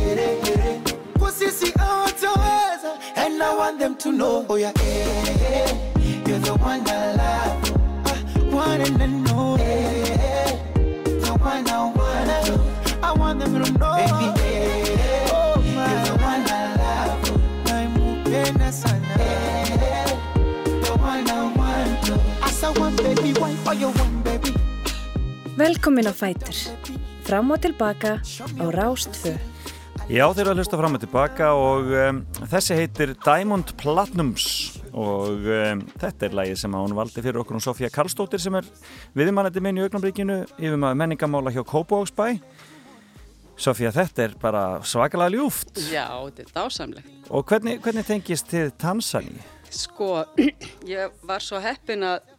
Kwa 1.19 1.33
sisi 1.33 1.73
hawatoweza 1.79 2.99
and 3.17 3.43
I 3.43 3.57
want 3.57 3.79
them 3.79 3.95
to 3.97 4.13
know. 4.13 4.47
Oh 4.49 4.57
yeah. 4.57 4.73
Eh, 4.81 5.07
eh, 5.53 5.77
you're 6.27 6.39
the 6.39 6.53
one 6.55 6.83
I 6.89 7.13
love. 7.17 7.73
Ah, 8.07 8.19
one 8.51 8.81
and 8.81 9.03
I 9.03 9.07
know 9.07 9.57
eh, 9.61 10.59
the 11.05 11.33
one 11.41 11.69
I 11.69 11.93
want 11.97 13.05
I 13.05 13.13
want 13.13 13.41
them 13.41 13.63
to 13.63 13.73
know. 13.73 13.95
Baby 13.97 14.41
eh, 14.43 15.29
oh 15.33 15.57
my. 15.75 15.93
You're 15.93 16.05
the 16.05 16.13
one 16.23 16.47
I 16.49 16.77
love. 16.77 17.41
Naimupenda 17.65 18.73
sana 18.73 19.15
eh, 19.21 20.07
the 20.65 20.93
one 20.99 21.29
I 21.31 21.57
want 21.57 22.11
as 22.43 22.63
I 22.65 22.71
want 22.79 22.97
baby 22.97 23.33
why 23.39 23.55
all 23.67 23.75
you 23.75 23.89
want 23.89 24.25
baby 24.25 24.54
Velkomin 25.55 26.09
á 26.11 26.15
Fætur. 26.15 26.57
Fram 27.23 27.51
og 27.55 27.61
tilbaka 27.63 28.19
á 28.19 28.65
Rástfö. 28.75 29.37
Já, 30.11 30.27
þeir 30.35 30.41
eru 30.43 30.51
að 30.53 30.59
hlusta 30.59 30.79
fram 30.81 30.97
og 30.99 31.01
tilbaka 31.01 31.53
og 31.57 31.93
um, 31.95 32.19
þessi 32.51 32.77
heitir 32.77 33.15
Diamond 33.25 33.71
Platinums 33.81 34.47
og 34.91 35.47
um, 35.47 35.85
þetta 36.03 36.27
er 36.27 36.35
lagið 36.37 36.59
sem 36.61 36.75
hún 36.77 36.97
valdi 36.99 37.23
fyrir 37.25 37.39
okkur 37.41 37.57
um 37.57 37.63
Sofía 37.63 37.89
Karlsdóttir 37.95 38.43
sem 38.43 38.59
er 38.59 38.67
viðmannandi 39.17 39.63
minn 39.65 39.79
í 39.79 39.87
augnabríkinu 39.87 40.41
yfir 40.59 40.77
maður 40.77 41.01
menningamála 41.05 41.55
hjá 41.55 41.63
Kópavóksbæ 41.71 42.35
Sofía, 43.57 43.95
þetta 43.95 44.27
er 44.27 44.37
bara 44.43 44.65
svakalega 44.85 45.39
ljúft 45.39 45.79
Já, 45.87 46.11
þetta 46.27 46.43
er 46.43 46.53
dásamlegt. 46.59 47.17
og 47.31 47.47
hvernig, 47.49 47.79
hvernig 47.81 48.05
tengist 48.11 48.51
þið 48.51 48.75
Tansaní? 48.83 49.39
Sko, 49.71 50.27
ég 50.91 51.15
var 51.25 51.41
svo 51.43 51.63
heppin 51.65 52.05
að 52.11 52.34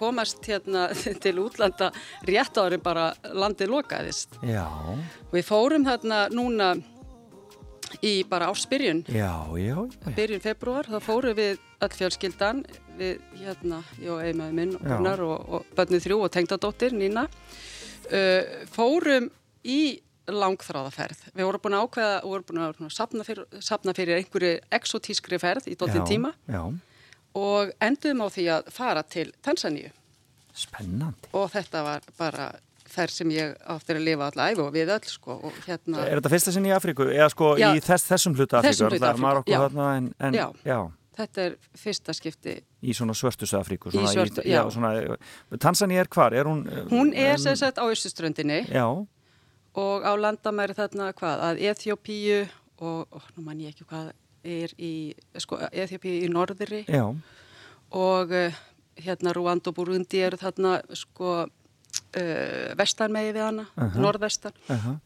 komast 0.00 0.46
hérna 0.48 0.88
til 1.24 1.36
útlanda 1.44 1.90
rétt 2.28 2.58
ári 2.60 2.80
bara 2.82 3.10
landið 3.32 3.74
lokaðist. 3.76 4.40
Já, 4.46 4.66
Við 5.30 5.46
fórum 5.46 5.86
þarna 5.86 6.24
núna 6.34 6.74
í 8.06 8.20
bara 8.30 8.50
ársbyrjun, 8.50 9.02
já, 9.10 9.32
já, 9.58 9.74
já. 9.74 10.12
byrjun 10.14 10.42
februar, 10.44 10.86
þá 10.86 11.00
fórum 11.02 11.34
við 11.38 11.58
öll 11.82 11.96
fjölskyldan, 11.96 12.60
við 13.00 13.18
hérna, 13.40 13.80
ég 13.98 14.12
og 14.14 14.20
eiginmaður 14.22 14.58
minn 14.60 14.76
og 14.76 14.84
Já. 14.84 14.92
Gunnar 14.92 15.24
og, 15.26 15.48
og 15.56 15.72
bönnið 15.78 16.04
þrjú 16.06 16.20
og 16.26 16.30
tengdadóttir 16.36 16.94
Nína, 16.94 17.26
uh, 17.26 18.54
fórum 18.70 19.30
í 19.66 19.80
langþráðaferð. 20.30 21.24
Við 21.34 21.48
vorum 21.48 21.64
búin 21.64 21.76
að 21.76 21.86
ákveða 21.88 22.14
og 22.20 22.34
vorum 22.34 22.46
búin 22.46 22.62
að 22.62 22.94
safna 22.94 23.26
fyrir, 23.26 23.48
safna 23.64 23.94
fyrir 23.96 24.20
einhverju 24.20 24.52
exotískri 24.78 25.40
ferð 25.42 25.66
í 25.72 25.76
dóttin 25.80 26.04
Já, 26.04 26.08
tíma 26.12 26.32
Já, 26.46 26.62
og 27.38 27.70
enduðum 27.80 28.24
á 28.24 28.28
því 28.34 28.44
að 28.56 28.70
fara 28.74 29.02
til 29.02 29.30
Tansaníu 29.42 29.90
spennandi 30.56 31.30
og 31.36 31.50
þetta 31.52 31.82
var 31.86 32.06
bara 32.18 32.48
ferð 32.90 33.12
sem 33.14 33.30
ég 33.30 33.52
áttir 33.70 34.00
að 34.00 34.06
lifa 34.08 34.30
allæf 34.32 34.58
og 34.64 34.72
við 34.74 34.90
öll 34.96 35.06
sko 35.06 35.36
og 35.46 35.58
hérna 35.66 36.02
Er 36.08 36.18
þetta 36.18 36.32
fyrsta 36.32 36.54
sinni 36.56 36.72
í 36.72 36.74
Afríku? 36.74 37.06
Eða 37.06 37.28
sko 37.30 37.52
Já. 37.60 37.68
í 37.78 37.82
þess, 37.86 38.08
þessum 38.10 38.34
hluta 38.34 38.58
Afríku 38.58 38.72
Þessum 38.72 38.88
er 38.88 39.12
Afríku, 39.12 39.52
já. 39.52 39.60
þarna 39.62 39.86
en, 40.00 40.08
en 40.18 40.34
Já. 40.34 40.46
já. 40.66 40.78
þetta 41.20 41.44
er 41.44 41.54
fyrsta 41.78 42.16
skipti 42.18 42.56
í 42.82 42.96
svona 42.96 43.14
svörtustu 43.14 43.58
Afríku 43.60 43.92
Í 43.92 43.94
svona 43.94 44.10
svörtu- 44.16 44.46
já. 44.48 44.60
svona, 44.74 44.90
Tansaní 45.62 46.00
er 46.02 46.10
hvar? 46.10 46.34
Er 46.34 46.50
hún, 46.50 46.64
hún 46.90 47.14
er 47.14 47.38
sem 47.38 47.54
sagt 47.56 47.78
á 47.78 47.86
Östuströndinni 47.86 48.64
Já, 48.74 48.86
og 48.90 50.02
á 50.02 50.12
landamæri 50.18 50.74
þarna 50.74 51.12
hvað 51.14 51.46
að 51.46 51.62
Eþjópíu 51.70 52.40
og, 52.80 53.06
og 53.12 53.22
nú 53.36 53.44
man 53.46 53.60
ég 53.62 53.70
ekki 53.70 53.86
hvað 53.86 54.10
er 54.44 54.74
í 54.78 55.12
sko 55.38 55.58
Eþjópíu 55.70 56.24
í 56.24 56.32
norðri. 56.32 56.84
Já, 56.88 57.04
og 57.90 58.34
uh, 58.34 58.60
hérna 59.00 59.34
Rúand 59.36 59.66
og 59.68 59.76
Burundi 59.76 60.22
eru 60.24 60.38
þarna 60.40 60.78
sko 60.96 61.36
uh, 61.44 62.66
vestan 62.78 63.14
megi 63.14 63.34
við 63.36 63.46
hana, 63.46 63.68
norðvestan. 63.96 64.56
Uh 64.68 64.98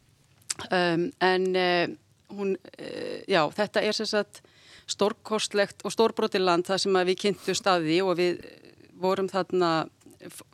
um, 0.70 1.12
en 1.20 1.56
uh, 1.56 1.96
hún, 2.36 2.56
uh, 2.78 3.20
já, 3.28 3.42
þetta 3.54 3.82
er 3.82 3.96
sem 3.96 4.06
sagt 4.06 4.42
stórkostlegt 4.90 5.84
og 5.84 5.94
stórbrotir 5.94 6.42
land 6.44 6.66
það 6.68 6.82
sem 6.82 6.98
við 7.08 7.20
kynntu 7.22 7.54
staði 7.56 8.02
og 8.04 8.18
við 8.18 8.42
eh, 8.44 8.72
vorum 9.00 9.30
þarna 9.32 9.86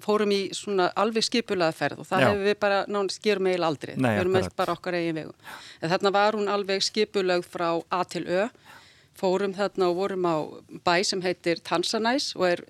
fórum 0.02 0.32
í 0.34 0.40
svona 0.56 0.90
alveg 0.98 1.26
skipulaða 1.26 1.76
ferð 1.76 2.02
og 2.02 2.08
það 2.08 2.26
hefur 2.26 2.44
við 2.48 2.58
bara 2.62 2.82
nánast 2.90 3.22
gerum 3.22 3.46
meil 3.48 3.62
aldrei, 3.66 3.94
Nei, 3.96 4.12
við 4.14 4.24
erum 4.24 4.38
öll 4.40 4.50
bara 4.56 4.76
okkar 4.76 4.98
eigin 4.98 5.18
vegum 5.20 5.50
en 5.80 5.92
þarna 5.94 6.14
var 6.16 6.38
hún 6.38 6.52
alveg 6.52 6.84
skipulögð 6.86 7.48
frá 7.52 7.68
A 7.90 8.04
til 8.04 8.26
Ö. 8.26 8.48
Fórum 9.20 9.52
þarna 9.52 9.90
og 9.90 9.98
vorum 9.98 10.26
á 10.26 10.36
bæ 10.86 11.02
sem 11.04 11.22
heitir 11.22 11.60
Tansanæs 11.60 12.32
og 12.38 12.46
er 12.48 12.62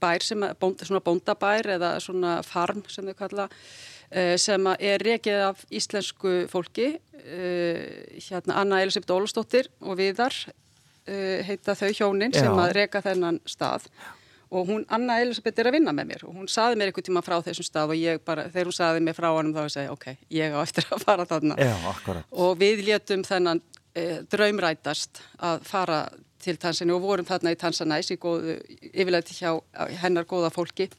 bær 0.00 0.24
sem 0.24 0.44
bónd, 0.60 0.82
svona 0.86 1.02
bóndabær 1.04 1.68
eða 1.76 1.96
svona 2.02 2.38
farm 2.46 2.82
sem 2.90 3.06
þau 3.10 3.18
kalla 3.18 3.48
uh, 3.48 4.36
sem 4.40 4.70
er 4.78 5.04
rekið 5.04 5.44
af 5.50 5.66
íslensku 5.70 6.46
fólki. 6.52 6.94
Uh, 7.22 8.18
hérna 8.30 8.62
Anna 8.62 8.80
Elisabeth 8.82 9.14
Ólastóttir 9.14 9.68
og 9.82 9.98
Viðar 10.00 10.34
uh, 10.48 11.38
heita 11.46 11.76
þau 11.78 11.90
hjónin 11.90 12.34
sem 12.34 12.64
að 12.64 12.76
reka 12.80 13.02
þennan 13.04 13.42
stað. 13.44 13.90
og 13.90 14.21
hún, 14.68 14.82
Anna 14.92 15.16
Elisabeth 15.22 15.62
er 15.62 15.70
að 15.70 15.78
vinna 15.78 15.94
með 15.96 16.08
mér. 16.10 16.24
Og 16.28 16.36
hún 16.36 16.48
saði 16.50 16.76
mér 16.76 16.90
einhvern 16.90 17.06
tíma 17.06 17.22
frá 17.24 17.38
þessum 17.44 17.64
stað 17.64 17.94
og 17.94 18.00
ég 18.00 18.20
bara, 18.26 18.44
þegar 18.52 18.68
hún 18.68 18.76
saði 18.76 19.04
mér 19.06 19.16
frá 19.16 19.28
hann 19.32 19.54
þá 19.56 19.62
ég 19.64 19.92
ok, 19.94 20.08
ég 20.36 20.56
á 20.56 20.58
eftir 20.60 20.88
að 20.92 21.06
fara 21.06 21.28
þarna. 21.30 21.56
Já, 21.56 22.18
og 22.44 22.58
við 22.60 22.84
létum 22.90 23.24
þennan 23.24 23.62
e, 23.96 24.04
draumrætast 24.28 25.22
að 25.40 25.64
fara 25.68 26.02
til 26.42 26.58
Tansaníu 26.60 26.98
og 26.98 27.06
vorum 27.06 27.28
þarna 27.28 27.54
í 27.54 27.58
Tansanæs 27.60 28.12
í 28.12 28.18
góðu, 28.20 28.58
yfirleitt 28.92 29.32
hjá 29.32 29.54
hennar 30.02 30.28
góða 30.28 30.52
fólki. 30.52 30.90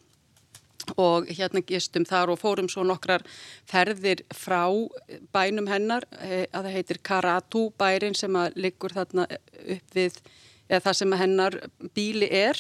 Og 0.99 1.29
hérna 1.29 1.61
gistum 1.63 2.03
þar 2.03 2.33
og 2.33 2.41
fórum 2.41 2.67
svo 2.67 2.83
nokkrar 2.83 3.23
ferðir 3.69 4.25
frá 4.35 4.65
bænum 5.35 5.69
hennar 5.69 6.03
e, 6.17 6.47
að 6.49 6.65
það 6.65 6.73
heitir 6.79 7.05
Karatu 7.05 7.67
bærin 7.79 8.17
sem 8.17 8.33
að 8.35 8.57
liggur 8.65 8.95
þarna 8.97 9.29
upp 9.29 9.93
við 9.95 10.17
eða 10.67 10.87
það 10.87 10.97
sem 10.99 11.21
hennar 11.21 11.59
bíli 11.95 12.27
er 12.33 12.59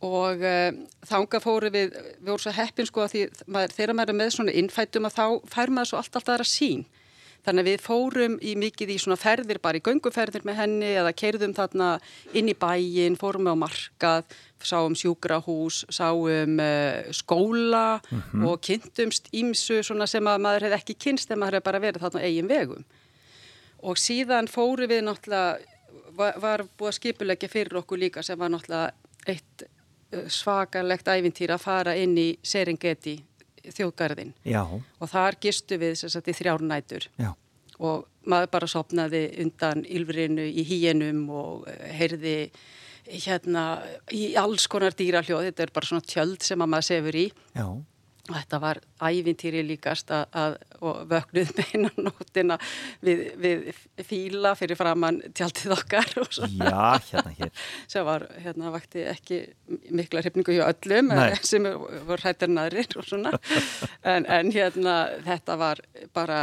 og 0.00 0.40
uh, 0.40 0.70
þanga 1.04 1.40
fóru 1.44 1.68
við, 1.72 1.92
við 2.20 2.30
vorum 2.30 2.40
svo 2.40 2.54
heppin 2.56 2.88
sko 2.88 3.04
að 3.04 3.12
því 3.14 3.26
maður, 3.46 3.74
þegar 3.76 3.96
maður 3.98 4.14
er 4.14 4.18
með 4.20 4.32
svona 4.36 4.56
innfættum 4.56 5.08
að 5.08 5.16
þá 5.18 5.24
fær 5.52 5.72
maður 5.76 5.90
svo 5.90 6.00
allt 6.00 6.16
alltaf 6.16 6.34
aðra 6.34 6.48
sín. 6.48 6.86
Þannig 7.40 7.64
að 7.64 7.68
við 7.70 7.82
fórum 7.84 8.34
í 8.44 8.50
mikið 8.60 8.90
í 8.92 8.96
svona 9.00 9.16
ferðir, 9.16 9.60
bara 9.64 9.80
í 9.80 9.84
gönguferðir 9.84 10.44
með 10.44 10.58
henni 10.60 10.90
eða 11.00 11.12
keirðum 11.16 11.54
þarna 11.56 11.88
inn 12.36 12.50
í 12.52 12.56
bæin, 12.56 13.16
fórum 13.20 13.48
við 13.48 13.56
á 13.56 13.62
markað, 13.62 14.34
sáum 14.60 14.96
sjúkrahús, 14.98 15.82
sáum 15.88 16.60
uh, 16.60 17.12
skóla 17.16 18.00
og 18.44 18.60
kynntumst 18.64 19.32
ímsu 19.32 19.80
svona 19.84 20.08
sem 20.08 20.28
að 20.28 20.44
maður 20.44 20.68
hefði 20.68 20.80
ekki 20.82 20.98
kynst 21.06 21.32
en 21.32 21.40
maður 21.40 21.58
hefði 21.58 21.68
bara 21.70 21.84
verið 21.86 22.04
þarna 22.04 22.24
eigin 22.28 22.52
vegum. 22.52 22.88
Og 23.88 23.96
síðan 23.96 24.48
fóru 24.52 24.88
við 24.88 25.06
náttúrulega, 25.06 25.60
var, 26.16 26.36
var 26.40 26.66
búið 26.76 26.92
að 26.92 26.98
skipulegja 26.98 27.48
fyrir 27.48 27.80
okkur 27.80 28.04
líka 28.04 28.24
sem 28.24 28.36
var 28.36 28.52
náttúrulega 28.52 28.92
eitt 29.28 29.64
svakalegt 30.10 31.08
ævintýr 31.08 31.54
að 31.54 31.64
fara 31.64 31.94
inn 31.98 32.16
í 32.18 32.30
Serengeti 32.42 33.18
þjóðgarðin 33.70 34.32
Já, 34.48 34.62
og 34.64 35.10
þar 35.10 35.36
gistu 35.42 35.78
við 35.80 35.98
sagt 36.00 36.30
í 36.30 36.34
þrjár 36.36 36.64
nætur. 36.64 37.06
Já, 37.20 37.32
og 37.78 38.06
maður 38.28 38.52
bara 38.52 38.68
sopnaði 38.70 39.24
undan 39.44 39.84
ylfrinu 39.88 40.44
í 40.48 40.64
híinum 40.66 41.24
og 41.32 41.68
eh, 41.70 41.90
heyrði 42.00 42.36
hérna 43.10 43.64
í 44.14 44.34
alls 44.38 44.66
konar 44.70 44.94
dýrahljóð, 44.96 45.48
þetta 45.48 45.64
er 45.64 45.72
bara 45.74 45.88
svona 45.88 46.06
tjöld 46.06 46.44
sem 46.46 46.60
að 46.60 46.72
maður 46.74 46.88
sefur 46.90 47.18
í. 47.18 47.26
Já. 47.56 47.66
Þetta 48.36 48.60
var 48.62 48.80
ævintýri 49.02 49.62
líkast 49.66 50.10
að, 50.14 50.24
að 50.36 50.56
vöknuð 51.10 51.52
með 51.56 51.72
einan 51.74 52.04
nótina 52.06 52.58
við, 53.04 53.22
við 53.40 53.70
fíla 54.06 54.54
fyrir 54.58 54.78
framann 54.80 55.20
tjaldið 55.36 55.74
okkar 55.76 56.12
og 56.22 56.30
svona 56.34 56.70
Já, 56.70 57.08
hérna 57.10 57.34
hér. 57.38 57.52
sem 57.94 58.06
var, 58.06 58.26
hérna, 58.44 58.72
vakti 58.74 59.04
ekki 59.10 59.40
mikla 59.90 60.24
hrifningu 60.24 60.56
hjá 60.56 60.66
öllum 60.68 61.10
Nei. 61.12 61.24
eh, 61.30 61.42
sem 61.46 61.66
voru 61.66 62.20
hrættir 62.20 62.52
naðrir 62.52 62.98
og 63.00 63.08
svona 63.08 63.34
en, 64.14 64.26
en 64.26 64.52
hérna, 64.54 64.96
þetta 65.26 65.58
var 65.60 65.82
bara 66.16 66.40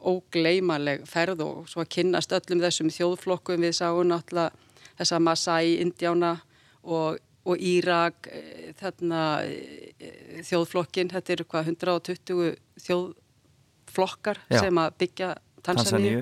ógleimaleg 0.00 1.04
ferð 1.08 1.44
og 1.44 1.70
svo 1.70 1.84
að 1.84 1.92
kynnast 1.96 2.32
öllum 2.36 2.62
þessum 2.64 2.92
þjóðflokkum 2.94 3.66
við 3.66 3.76
sáum 3.80 4.08
náttúrulega 4.08 4.68
þessa 5.00 5.20
Masai, 5.22 5.78
Indjána 5.80 6.36
og, 6.82 7.20
og 7.48 7.60
Írak 7.60 8.28
eh, 8.30 8.72
þarna 8.80 9.22
eh, 9.46 10.42
þjóðflokkin, 10.46 11.12
þetta 11.12 11.34
eru 11.36 11.46
hvað 11.48 11.70
120 11.72 12.50
þjóðflokkar 12.84 14.42
Já. 14.50 14.60
sem 14.64 14.82
að 14.82 14.98
byggja 15.04 15.30
Tansaníu, 15.64 16.20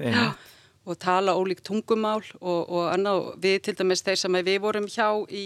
og 0.88 0.96
tala 0.98 1.34
ólík 1.36 1.60
tungumál 1.62 2.22
og, 2.40 2.62
og 2.64 2.86
annað, 2.90 3.34
við 3.42 3.58
til 3.66 3.74
dæmis 3.78 4.02
þeir 4.06 4.22
sem 4.22 4.38
við 4.46 4.62
vorum 4.64 4.88
hjá 4.90 5.10
í 5.28 5.44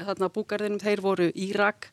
þarna 0.00 0.28
búgarðinum, 0.34 0.82
þeir 0.82 1.04
voru 1.04 1.30
Írak. 1.30 1.92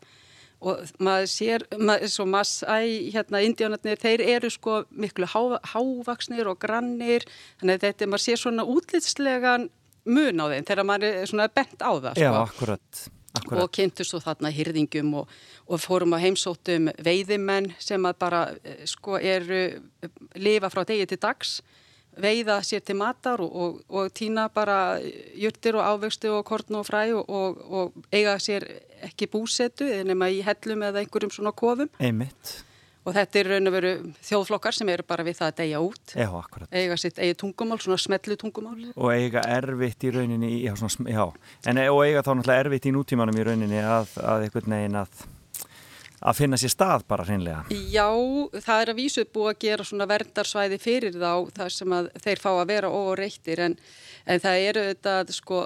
Og 0.62 0.82
maður 1.02 1.30
sér, 1.30 1.64
maður, 1.74 2.12
svo 2.14 2.26
Masai, 2.30 3.12
hérna 3.14 3.40
indjánarnir, 3.42 3.98
þeir 4.02 4.22
eru 4.36 4.50
sko 4.54 4.84
miklu 4.94 5.26
há, 5.30 5.58
hávaksnir 5.72 6.50
og 6.52 6.60
grannir, 6.62 7.26
þannig 7.62 7.80
að 7.80 7.86
þetta, 7.88 8.10
maður 8.12 8.26
sér 8.28 8.42
svona 8.44 8.66
útlitslegan 8.70 9.70
mun 10.06 10.40
á 10.42 10.46
þeim 10.52 10.68
þegar 10.70 10.88
maður 10.88 11.18
er 11.22 11.28
svona 11.30 11.50
bent 11.54 11.82
á 11.82 11.92
það 11.92 12.22
Já, 12.22 12.30
sko 12.32 12.44
akkurat. 12.46 13.02
og 13.32 13.42
akkurat. 13.42 13.72
kynntust 13.78 14.12
svo 14.12 14.20
þarna 14.24 14.52
hyrðingum 14.54 15.14
og, 15.22 15.36
og 15.68 15.80
fórum 15.84 16.16
að 16.18 16.26
heimsóttum 16.26 16.90
veiðimenn 17.04 17.72
sem 17.80 18.06
að 18.06 18.18
bara 18.20 18.42
eh, 18.64 18.82
sko 18.90 19.20
eru 19.20 19.62
lifa 20.36 20.70
frá 20.74 20.84
degi 20.88 21.06
til 21.14 21.22
dags 21.22 21.62
veiða 22.22 22.58
sér 22.68 22.82
til 22.84 22.98
matar 23.00 23.40
og, 23.40 23.54
og, 23.56 23.78
og 23.88 24.10
týna 24.18 24.50
bara 24.52 24.98
jurtir 25.40 25.78
og 25.80 25.86
ávexti 25.88 26.28
og 26.28 26.44
korn 26.46 26.76
og 26.82 26.84
fræ 26.90 27.06
og, 27.16 27.30
og, 27.30 27.62
og 27.72 28.10
eiga 28.12 28.36
sér 28.44 28.66
ekki 29.08 29.30
búsetu 29.32 29.88
eða 29.88 30.10
nema 30.12 30.28
í 30.30 30.42
hellum 30.44 30.84
eða 30.90 31.00
einhverjum 31.06 31.32
svona 31.32 31.54
kofum 31.56 31.88
Einmitt. 32.04 32.66
Og 33.02 33.16
þetta 33.16 33.40
er 33.42 33.48
raun 33.50 33.70
og 33.72 33.74
veru 33.74 33.92
þjóðflokkar 34.28 34.76
sem 34.78 34.90
eru 34.94 35.06
bara 35.10 35.24
við 35.26 35.40
það 35.40 35.48
að 35.52 35.58
deyja 35.62 35.80
út 35.82 36.14
Já, 36.14 36.28
akkurat. 36.38 36.70
eiga 36.72 36.98
sitt 37.02 37.18
eigi 37.18 37.38
tungumál, 37.42 37.80
svona 37.82 37.98
smetlu 37.98 38.38
tungumál 38.38 38.92
Og 38.94 39.10
eiga 39.16 39.42
erfitt 39.50 40.06
í 40.06 40.12
rauninni, 40.14 40.52
já, 40.68 40.76
svona, 40.78 41.10
já. 41.10 41.24
En, 41.66 41.82
og 41.90 42.02
eiga 42.06 42.22
þá 42.22 42.32
náttúrulega 42.38 42.66
erfitt 42.68 42.90
í 42.92 42.94
nútímanum 42.96 43.40
í 43.42 43.46
rauninni 43.48 43.82
að, 43.82 44.14
að 44.22 44.46
einhvern 44.48 44.76
veginn 44.78 45.00
að, 45.02 45.24
að 46.22 46.38
finna 46.44 46.60
sér 46.62 46.76
stað 46.76 47.06
bara 47.10 47.26
hreinlega. 47.26 47.64
Já, 47.90 48.06
það 48.62 48.84
er 48.86 48.94
að 48.94 49.00
vísu 49.02 49.26
búið 49.34 49.54
að 49.56 49.62
gera 49.66 49.88
svona 49.90 50.10
verndarsvæði 50.14 50.82
fyrir 50.84 51.18
þá 51.18 51.32
þar 51.58 51.78
sem 51.80 51.96
að 51.98 52.12
þeir 52.22 52.44
fá 52.46 52.52
að 52.54 52.68
vera 52.76 52.94
óreittir 52.94 53.64
en, 53.66 53.78
en 54.30 54.44
það 54.46 54.68
eru 54.70 54.86
þetta 54.92 55.16
sko, 55.34 55.64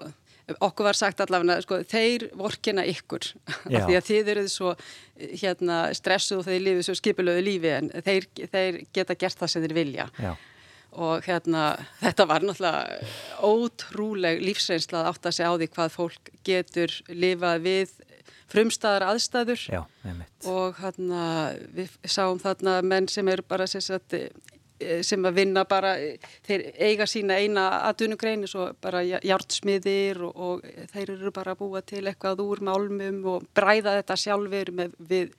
okkur 0.54 0.89
var 0.89 0.98
sagt 0.98 1.22
allavega 1.24 1.60
sko, 1.64 1.80
þeir 1.89 2.30
vorkina 2.38 2.86
ykkur. 2.89 3.28
Af 3.76 3.88
því 3.88 3.98
að 3.98 4.10
þið 4.10 4.34
eruð 4.36 4.50
svo 4.54 4.74
hérna, 5.41 5.80
stressuð 5.98 6.41
og 6.41 6.50
þeir 6.50 6.66
lifið 6.68 6.88
svo 6.89 6.98
skipulöðu 7.00 7.46
lífi 7.46 7.72
en 7.76 7.93
þeir, 8.06 8.28
þeir 8.54 8.82
geta 8.96 9.18
gert 9.20 9.41
það 9.41 9.54
sem 9.54 9.66
þeir 9.66 9.78
vilja. 9.80 10.08
Já, 10.22 10.34
og 10.96 11.28
hérna 11.28 11.68
þetta 12.00 12.28
var 12.30 12.46
náttúrulega 12.46 13.43
ótrúleg 13.43 14.41
lífsreynsla 14.43 15.02
að 15.02 15.12
átta 15.12 15.34
sig 15.36 15.48
á 15.48 15.54
því 15.54 15.70
hvað 15.76 15.96
fólk 15.96 16.34
getur 16.48 16.93
lifað 17.12 17.66
við 17.66 17.96
frumstæðar 18.52 19.08
aðstæður. 19.10 19.64
Já, 19.74 19.82
og 20.52 20.80
hérna 20.80 21.24
við 21.76 21.96
sáum 22.06 22.39
þarna 22.39 22.78
menn 22.86 23.10
sem 23.12 23.28
eru 23.32 23.43
bara 23.48 23.66
eh, 23.66 24.30
sem 25.05 25.26
að 25.26 25.38
vinna 25.39 25.63
bara 25.69 25.95
eh, 26.01 26.32
þeir 26.45 26.65
eiga 26.84 27.07
sína 27.07 27.39
eina 27.39 27.65
aðdunugrein 27.89 28.45
svo 28.49 28.69
bara 28.84 29.03
jártsmiðir 29.03 30.21
og, 30.28 30.36
og 30.36 30.89
þeir 30.93 31.13
eru 31.15 31.32
bara 31.36 31.55
að 31.55 31.61
búa 31.63 31.84
til 31.86 32.03
eitthvað 32.03 32.43
úr 32.43 32.63
málmum 32.65 33.21
og 33.36 33.47
bræða 33.55 33.99
þetta 34.01 34.19
sjálfur 34.19 34.73
með 34.76 34.97
við 34.99 35.36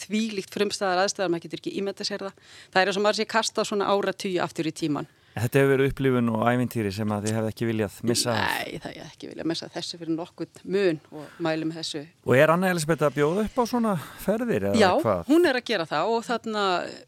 þvílíkt 0.00 0.54
frumstæðar 0.54 1.02
aðstæðar, 1.02 1.32
maður 1.32 1.48
getur 1.48 1.60
ekki 1.60 1.78
ímynda 1.80 2.04
sér 2.06 2.22
það. 2.22 2.50
Það 2.70 2.80
er 2.80 2.90
eins 2.90 2.98
og 3.00 3.04
maður 3.04 3.18
sé 3.18 3.24
kasta 3.26 3.64
svona 3.66 3.88
ára 3.90 4.14
tíu 4.14 4.38
aftur 4.44 4.70
í 4.70 4.74
tíman 4.76 5.08
Þetta 5.30 5.60
hefur 5.60 5.70
verið 5.70 5.90
upplifun 5.92 6.30
og 6.34 6.40
ævintýri 6.50 6.90
sem 6.94 7.12
að 7.14 7.26
þið 7.28 7.36
hefði 7.36 7.50
ekki 7.52 7.66
viljað 7.68 7.98
missa. 8.10 8.32
Nei, 8.34 8.78
það 8.82 8.96
er 8.96 9.04
ekki 9.06 9.28
vilja 9.30 9.44
messa 9.46 9.68
þessu 9.70 10.00
fyrir 10.00 10.14
nokkuð 10.16 10.62
mun 10.74 10.98
og 11.14 11.36
mælum 11.46 11.70
þessu 11.76 12.02
Og 12.26 12.34
er 12.36 12.50
Anna 12.50 12.70
Elisabeth 12.74 13.06
að 13.06 13.14
bjóða 13.20 13.44
upp 13.46 13.60
á 13.62 13.64
svona 13.70 13.92
ferðir 14.24 14.66
Já, 14.80 14.88
hvað? 15.04 15.22
hún 15.30 15.46
er 15.46 15.58
að 15.60 15.66
gera 15.70 15.86
það 15.88 16.10
og 16.16 16.26
þarna, 16.26 16.64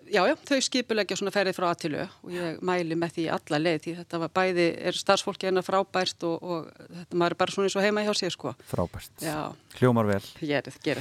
já, 0.06 0.20
já, 0.30 0.34
þau 0.52 0.60
skipulegja 0.68 1.18
svona 1.18 1.34
ferðið 1.34 1.58
frá 1.58 1.66
aðtilu 1.72 2.04
og 2.06 2.32
ég 2.36 2.62
mæli 2.70 2.98
með 3.02 3.16
því 3.18 3.26
alla 3.36 3.60
leið 3.66 3.82
því 3.88 3.96
þetta 3.98 4.22
var 4.22 4.32
bæði, 4.38 4.68
er 4.86 5.00
starfsfólki 5.02 5.50
hennar 5.50 5.66
frábært 5.66 6.26
og, 6.30 6.38
og 6.46 6.70
þetta 7.02 7.20
maður 7.20 7.36
er 7.36 7.40
bara 7.42 7.56
svona 7.56 7.68
eins 7.70 7.78
og 7.78 7.86
heima 7.86 8.06
hjá 8.06 8.12
sér 8.22 8.34
sko. 8.36 8.54
Frábært. 8.70 9.12
Já, 9.22 9.38
Hljómar 9.80 10.08
vel. 10.08 10.22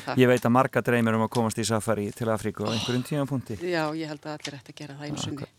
það. 0.02 0.22
Ég 0.22 0.32
veit 0.32 0.46
að 0.50 0.56
marga 0.58 0.84
dreymir 0.86 1.18
um 1.20 1.26
að 1.28 1.34
komast 1.38 1.62
í 1.62 1.68
safari 1.68 2.10
til 2.16 2.30
Afríku 2.34 2.66
á 2.68 2.74
einhverjum 2.74 3.08
tímapunkti. 3.08 3.60
Já, 3.62 3.84
ég 3.96 4.12
held 4.12 4.26
að 4.26 4.38
allir 4.38 4.62
ætti 4.62 4.76
að 4.76 4.80
gera 4.84 5.00
það 5.00 5.10
einu 5.12 5.26
sunni. 5.26 5.52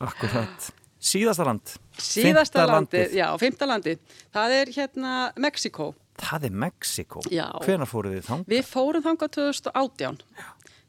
Síðasta 1.03 1.45
land. 1.49 1.75
Síðasta 1.99 2.65
landið. 2.71 3.15
já, 3.19 3.27
fymta 3.43 3.67
landið, 3.67 3.99
það 4.35 4.57
er 4.61 4.73
hérna 4.77 5.13
Mexiko. 5.43 5.93
Það 6.23 6.45
er 6.49 6.59
Mexiko. 6.63 7.23
Já. 7.33 7.47
Hvenær 7.65 7.89
fóruð 7.91 8.19
þið 8.21 8.27
þang? 8.29 8.43
Við 8.53 8.67
fórum 8.69 9.03
þangað 9.07 9.33
2018. 9.39 10.21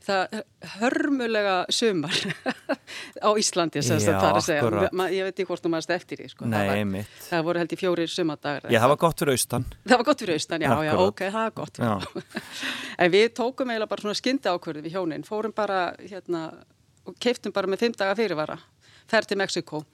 Það 0.04 0.34
er 0.36 0.42
hörmulega 0.82 1.52
sumar 1.72 2.12
á 3.28 3.30
Íslandi, 3.40 3.80
sem 3.88 3.96
Já, 4.02 4.04
sagt 4.04 4.18
það 4.20 4.28
er 4.28 4.38
að 4.40 4.46
segja. 4.50 4.64
akkurat. 4.66 4.96
Ma, 5.00 5.06
ég 5.16 5.24
veit 5.30 5.32
ekki 5.40 5.46
hvort 5.48 5.64
þú 5.64 5.72
maður 5.72 5.94
eftir 5.96 6.20
því, 6.20 6.28
sko. 6.34 6.44
Nei, 6.52 6.58
það, 6.58 6.68
var, 6.68 6.80
einmitt. 6.82 7.14
það 7.30 7.46
voru 7.48 7.62
held 7.64 7.72
í 7.74 7.80
fjórir 7.80 8.12
sumardagar. 8.12 8.68
Já, 8.76 8.80
það 8.84 8.92
var 8.94 9.00
gott 9.06 9.24
fyrir 9.24 9.38
austan. 9.38 9.66
Það 9.88 9.96
var 10.02 10.06
gott 10.10 10.24
fyrir 10.26 10.36
austan, 10.42 10.66
já, 10.68 10.70
já, 10.76 10.92
Akkurat. 10.92 11.08
ok, 11.08 11.24
það 11.38 11.48
er 11.48 11.56
gott. 11.62 11.80
Já. 11.80 12.28
en 13.08 13.14
við 13.16 13.26
tókum 13.40 13.72
eiginlega 13.72 13.92
bara 13.96 14.04
svona 14.06 14.20
skyndi 14.20 14.52
ákvörðu 14.52 14.84
við 14.90 14.98
hjónin, 15.00 15.24
fórum 15.32 15.56
bara 15.56 15.80
hérna 16.04 16.44
og 17.08 17.16
keiftum 17.24 17.56
bara 17.56 17.72
með 17.72 17.86
fimm 17.88 17.96
daga 18.04 18.20
fyrirvara, 18.20 18.60
ferð 19.08 19.32
til 19.32 19.40
Mexiko 19.40 19.86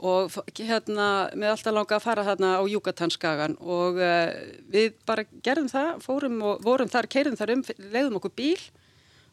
og 0.00 0.34
hérna 0.56 1.06
með 1.36 1.54
alltaf 1.54 1.74
langa 1.76 1.96
að 1.98 2.04
fara 2.04 2.26
þarna 2.26 2.52
á 2.56 2.62
Júkatanskagan 2.72 3.56
og 3.60 4.00
uh, 4.00 4.32
við 4.72 4.94
bara 5.08 5.26
gerðum 5.44 5.70
það, 5.70 5.90
fórum 6.04 6.38
og 6.46 6.64
vorum 6.64 6.90
þar, 6.90 7.08
keirðum 7.12 7.38
þar 7.40 7.54
um, 7.56 7.64
leiðum 7.92 8.20
okkur 8.20 8.36
bíl 8.40 8.62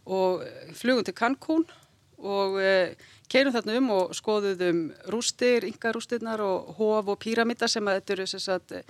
og 0.07 0.43
flugum 0.75 1.07
til 1.07 1.15
Cancún 1.15 1.65
og 2.17 2.59
uh, 2.59 2.93
keirum 3.31 3.55
þarna 3.55 3.79
um 3.79 3.89
og 3.95 4.13
skoðuðum 4.17 4.85
rústir, 5.13 5.67
yngarústirnar 5.67 6.43
og 6.43 6.77
hof 6.79 7.11
og 7.13 7.19
píramida 7.23 7.67
sem 7.71 7.87
að 7.87 7.99
þetta 7.99 8.15
eru 8.15 8.83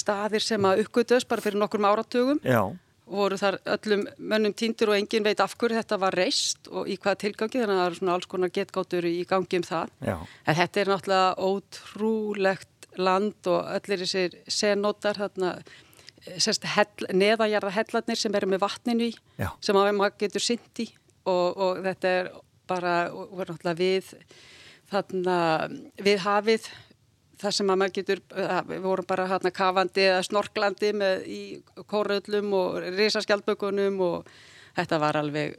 staðir 0.00 0.44
sem 0.44 0.68
að 0.68 0.84
uppgötuðs 0.84 1.28
bara 1.28 1.44
fyrir 1.44 1.60
nokkur 1.60 1.84
áratugum. 1.88 2.40
Já 2.44 2.76
voru 3.08 3.38
þar 3.40 3.58
öllum 3.74 4.04
mönnum 4.18 4.54
týndur 4.56 4.92
og 4.92 4.98
engin 4.98 5.26
veit 5.26 5.40
af 5.40 5.56
hverju 5.58 5.78
þetta 5.78 5.98
var 6.00 6.16
reist 6.18 6.70
og 6.70 6.88
í 6.88 6.96
hvaða 7.00 7.22
tilgangi 7.24 7.60
þannig 7.60 7.74
að 7.74 7.80
það 7.80 7.90
eru 7.90 8.00
svona 8.00 8.16
alls 8.18 8.30
konar 8.30 8.54
getgáttur 8.54 9.08
í 9.08 9.16
gangi 9.28 9.60
um 9.60 9.66
það. 9.66 9.92
Já. 10.04 10.16
En 10.44 10.58
þetta 10.58 10.80
er 10.80 10.92
náttúrulega 10.92 11.48
ótrúlegt 11.48 12.88
land 12.98 13.50
og 13.50 13.70
öllir 13.76 14.02
þessir 14.04 14.38
senótar 14.50 15.20
þarna 15.20 15.54
neðanjarða 17.14 17.72
hellarnir 17.72 18.18
sem 18.18 18.34
eru 18.34 18.48
með 18.50 18.64
vatninu 18.64 19.08
í 19.08 19.14
Já. 19.38 19.52
sem 19.64 19.76
að 19.78 19.92
maður 19.96 20.18
getur 20.24 20.44
synd 20.44 20.82
í 20.82 20.88
og, 21.28 21.56
og 21.56 21.80
þetta 21.86 22.14
er 22.20 22.30
bara, 22.68 22.94
og 23.14 23.36
verður 23.38 23.56
náttúrulega 23.56 23.78
við 23.78 24.12
þarna 24.88 25.38
við 26.04 26.22
hafið 26.24 26.68
það 27.38 27.54
sem 27.58 27.72
að 27.72 27.80
maður 27.80 27.96
getur, 27.98 28.20
við 28.68 28.84
vorum 28.84 29.08
bara 29.08 29.28
hérna 29.30 29.52
kafandi 29.54 30.04
eða 30.08 30.26
snorklandi 30.26 30.92
með 30.96 31.24
í 31.30 31.40
kóröðlum 31.90 32.52
og 32.58 32.78
risaskjaldbökunum 32.98 33.98
og 34.04 34.30
þetta 34.78 35.00
var 35.02 35.18
alveg 35.20 35.58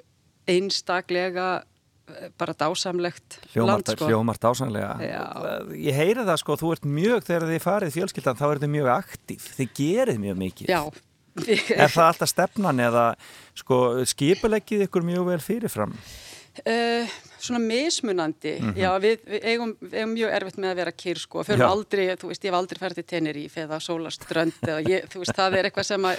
einstaklega 0.49 1.49
eh, 1.59 2.29
bara 2.39 2.55
dásamlegt 2.57 3.39
Hljómar, 3.53 3.73
land 3.73 3.91
sko. 3.93 4.09
Hljómar 4.09 4.39
dásamlega. 4.41 4.95
Já. 5.03 5.25
Ég 5.75 5.99
heyri 5.99 6.25
það 6.25 6.41
sko, 6.43 6.57
þú 6.59 6.73
ert 6.75 6.89
mjög, 6.99 7.19
þegar 7.27 7.47
þið 7.51 7.61
farið 7.67 7.93
fjölskyldan, 7.99 8.39
þá 8.39 8.47
er 8.49 8.63
þið 8.63 8.73
mjög 8.77 8.89
aktív, 8.95 9.51
þið 9.59 9.77
gerið 9.81 10.25
mjög 10.25 10.41
mikið. 10.45 10.73
Já. 10.73 10.81
Er 11.39 11.91
það 11.93 12.07
alltaf 12.09 12.31
stefnan 12.31 12.81
eða 12.83 13.03
sko 13.55 13.77
skipuleggið 14.09 14.87
ykkur 14.87 15.05
mjög 15.07 15.29
vel 15.29 15.43
fyrirfram? 15.43 15.93
Uh, 16.65 17.09
svona 17.39 17.59
mismunandi. 17.59 18.57
Mm 18.59 18.69
-hmm. 18.69 18.77
já 18.77 18.99
við, 18.99 19.19
við, 19.25 19.43
eigum, 19.43 19.77
við 19.81 19.93
eigum 19.93 20.13
mjög 20.13 20.31
erfitt 20.33 20.57
með 20.57 20.69
að 20.69 20.75
vera 20.75 20.91
kýr 20.91 21.19
sko, 21.19 21.43
fyrir 21.43 21.65
aldrei, 21.65 22.15
þú 22.15 22.27
veist 22.27 22.43
ég 22.43 22.51
hef 22.51 22.57
aldrei 22.59 22.79
færið 22.79 22.95
til 22.95 23.03
Teneríf 23.03 23.57
eða 23.57 23.79
Sólaströnd 23.79 24.53
eða 24.61 24.81
ég, 24.89 25.07
þú 25.09 25.19
veist 25.19 25.35
það 25.35 25.57
er 25.57 25.65
eitthvað 25.65 25.87
sem 25.87 26.05
að 26.05 26.17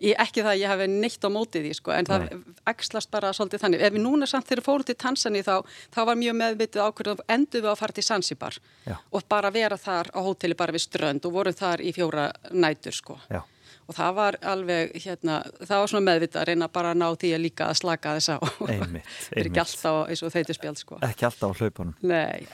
ég, 0.00 0.14
ekki 0.18 0.42
það 0.42 0.52
að 0.52 0.60
ég 0.60 0.68
hef 0.68 0.88
neitt 0.88 1.24
á 1.26 1.28
mótið 1.30 1.64
í 1.70 1.74
sko 1.74 1.90
en 1.92 2.06
það 2.06 2.42
ekslast 2.66 3.10
bara 3.10 3.32
svolítið 3.32 3.60
þannig. 3.60 3.80
Ef 3.80 3.92
við 3.92 4.02
núna 4.02 4.26
samt 4.26 4.46
þegar 4.46 4.64
fórum 4.64 4.84
til 4.84 4.94
Tansani 4.94 5.42
þá, 5.42 5.56
þá 5.94 6.00
var 6.04 6.16
mjög 6.16 6.34
meðvitið 6.34 6.82
ákveður 6.82 7.24
endur 7.28 7.62
við 7.62 7.70
að 7.70 7.78
fara 7.78 7.92
til 7.92 8.04
Zanzibar 8.04 8.54
já. 8.86 8.96
og 9.10 9.22
bara 9.28 9.50
vera 9.50 9.76
þar 9.76 10.06
á 10.14 10.20
hóteli 10.22 10.54
bara 10.54 10.72
við 10.72 10.86
strönd 10.86 11.26
og 11.26 11.32
vorum 11.32 11.54
þar 11.54 11.80
í 11.80 11.92
fjóra 11.92 12.32
nætur 12.50 12.92
sko. 12.92 13.18
Já 13.30 13.42
og 13.90 13.96
það 13.96 14.10
var 14.14 14.36
alveg, 14.46 14.92
hérna, 15.02 15.40
það 15.64 15.80
var 15.82 15.90
svona 15.90 16.06
meðvitað 16.06 16.42
að 16.44 16.50
reyna 16.52 16.68
bara 16.70 16.92
að 16.94 17.00
ná 17.00 17.06
því 17.18 17.30
að 17.34 17.40
líka 17.42 17.66
að 17.66 17.78
slaka 17.80 18.12
þess 18.16 18.30
á. 18.30 18.38
Einmitt, 18.38 18.82
einmitt. 18.86 19.40
Ekki 19.42 19.62
alltaf 19.64 20.02
eins 20.12 20.22
og 20.22 20.34
þeitir 20.34 20.58
spjald, 20.58 20.78
sko. 20.78 20.98
Ekki 21.06 21.26
alltaf 21.26 21.50
á 21.50 21.58
hlaupunum. 21.58 21.96
Nei. 22.06 22.46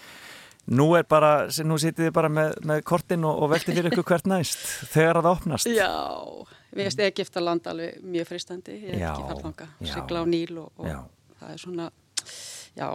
Nú 0.67 0.87
er 0.99 1.05
bara, 1.07 1.33
nú 1.63 1.77
sitið 1.79 2.09
þið 2.09 2.15
bara 2.17 2.31
með, 2.33 2.57
með 2.67 2.81
kortin 2.89 3.27
og, 3.29 3.43
og 3.45 3.53
veltið 3.53 3.77
fyrir 3.79 3.93
ykkur 3.93 4.07
hvert 4.09 4.31
næst 4.33 4.65
þegar 4.95 5.21
það 5.21 5.29
opnast. 5.35 5.69
Já, 5.71 5.91
við 6.73 6.89
veist 6.89 7.03
Egipta 7.05 7.43
land 7.45 7.69
alveg 7.71 8.01
mjög 8.17 8.31
fristandi, 8.33 8.79
ég 8.81 8.97
er 8.97 9.05
já, 9.05 9.11
ekki 9.13 9.29
farlanga, 9.29 9.69
já. 9.77 9.93
sigla 9.93 10.25
á 10.25 10.27
Níl 10.33 10.57
og, 10.65 10.73
og 10.81 11.37
það 11.37 11.53
er 11.53 11.63
svona, 11.63 11.91
já, 12.81 12.89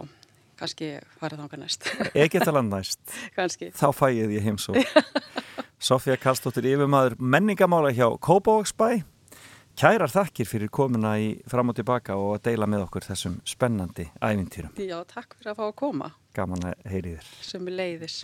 kannski 0.60 0.90
farið 1.22 1.44
þanga 1.44 1.62
næst. 1.62 1.88
Egipta 2.12 2.58
land 2.58 2.74
næst. 2.74 3.00
kannski. 3.38 3.70
Þá 3.78 3.86
fæið 4.02 4.36
ég 4.36 4.50
heimsó. 4.50 4.76
Sofía 5.82 6.14
Kallstóttir 6.14 6.68
yfirmaður 6.70 7.16
menningamála 7.18 7.90
hjá 7.90 8.06
Kópavóksbæ. 8.22 9.02
Kærar 9.74 10.12
þakkir 10.12 10.46
fyrir 10.46 10.70
komuna 10.70 11.16
í 11.18 11.32
fram 11.50 11.72
og 11.72 11.78
tilbaka 11.80 12.14
og 12.14 12.36
að 12.36 12.44
deila 12.46 12.68
með 12.70 12.84
okkur 12.84 13.08
þessum 13.08 13.40
spennandi 13.42 14.06
ævintýrum. 14.22 14.78
Já, 14.78 15.00
takk 15.10 15.34
fyrir 15.40 15.56
að 15.56 15.58
fá 15.58 15.66
að 15.66 15.76
koma. 15.82 16.12
Gaman 16.38 16.70
að 16.70 16.86
heyri 16.92 17.16
þér. 17.16 17.34
Sem 17.50 17.66
er 17.66 17.78
leiðis. 17.80 18.22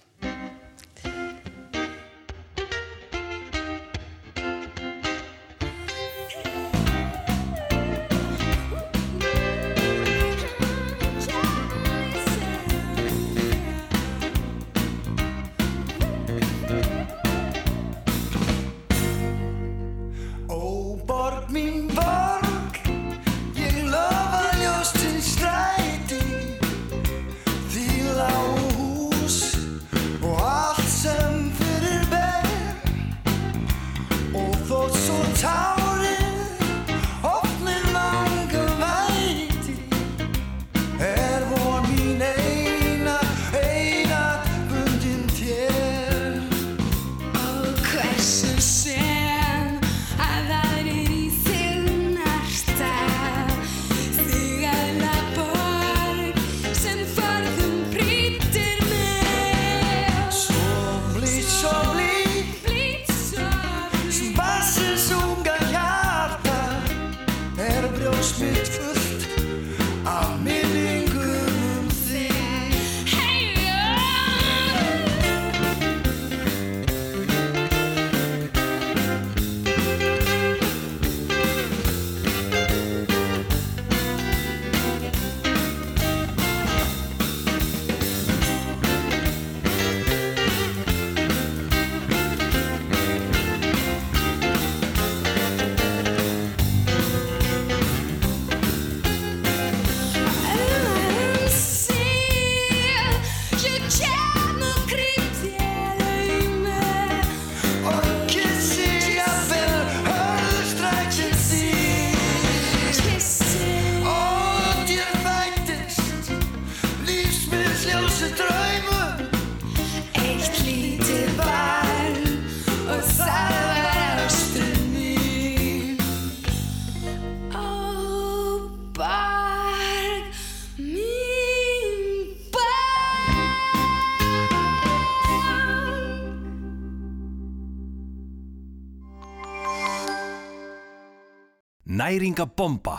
Næringabomba. 142.08 142.96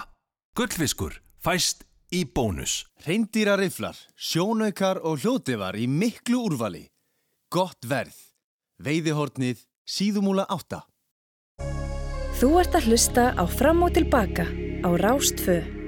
Gullfiskur 0.57 1.14
fæst 1.41 1.86
í 2.14 2.26
bónus. 2.26 2.86
Reyndýrariflar, 3.07 3.97
sjónaukar 4.14 4.99
og 5.01 5.24
hljóðdifar 5.24 5.78
í 5.82 5.88
miklu 5.89 6.43
úrvali. 6.45 6.84
Gott 7.49 7.89
verð. 7.89 8.14
Veiðihornið 8.86 9.66
síðumúla 9.89 10.45
átta. 10.45 10.84
Þú 12.38 12.51
ert 12.62 12.78
að 12.78 12.91
hlusta 12.91 13.26
á 13.34 13.43
Fram 13.49 13.82
og 13.88 13.97
Tilbaka 13.97 14.45
á 14.86 14.89
Rástfö. 15.01 15.78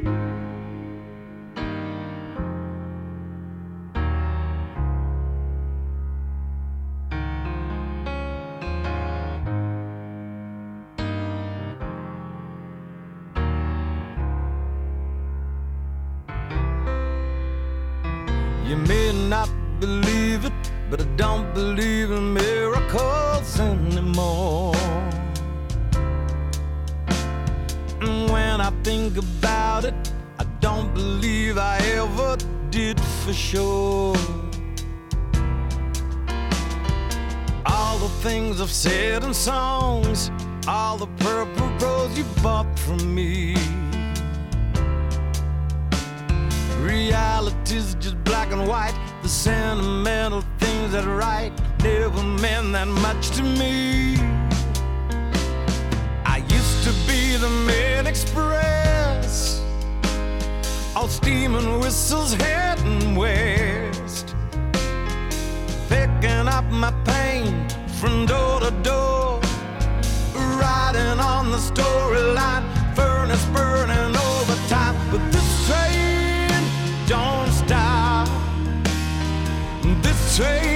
For 33.32 33.38
sure. 33.38 34.16
All 37.66 37.98
the 37.98 38.10
things 38.22 38.60
I've 38.60 38.70
said 38.70 39.24
in 39.24 39.34
songs, 39.34 40.30
all 40.68 40.98
the 40.98 41.08
purple 41.24 41.70
rose 41.80 42.18
you 42.18 42.26
bought 42.44 42.68
from 42.78 43.16
me. 43.16 43.56
Reality's 46.80 47.96
just 47.96 48.22
black 48.26 48.52
and 48.52 48.68
white. 48.68 48.96
The 49.22 49.30
sentimental 49.30 50.44
things 50.60 50.92
that 50.92 51.06
write 51.06 51.54
never 51.84 52.24
meant 52.24 52.74
that 52.74 52.88
much 52.88 53.30
to 53.38 53.44
me. 53.44 54.18
I 56.26 56.44
used 56.50 56.84
to 56.84 56.92
be 57.08 57.38
the 57.38 57.50
main 57.66 58.08
express, 58.08 58.81
all 61.02 61.08
steam 61.08 61.56
and 61.56 61.80
whistles 61.80 62.34
heading 62.34 63.16
west, 63.16 64.36
picking 65.89 66.47
up 66.47 66.66
my 66.66 66.91
pain 67.04 67.68
from 67.99 68.28
door 68.28 68.60
to 68.60 68.70
door, 68.84 69.39
riding 70.62 71.20
on 71.20 71.49
the 71.49 71.58
storyline, 71.58 72.64
furnace 72.95 73.45
burning 73.45 74.16
overtime. 74.16 74.95
But 75.10 75.24
this 75.32 75.49
train 75.68 76.64
don't 77.08 77.52
stop. 77.52 78.30
This 80.04 80.38
train 80.38 80.71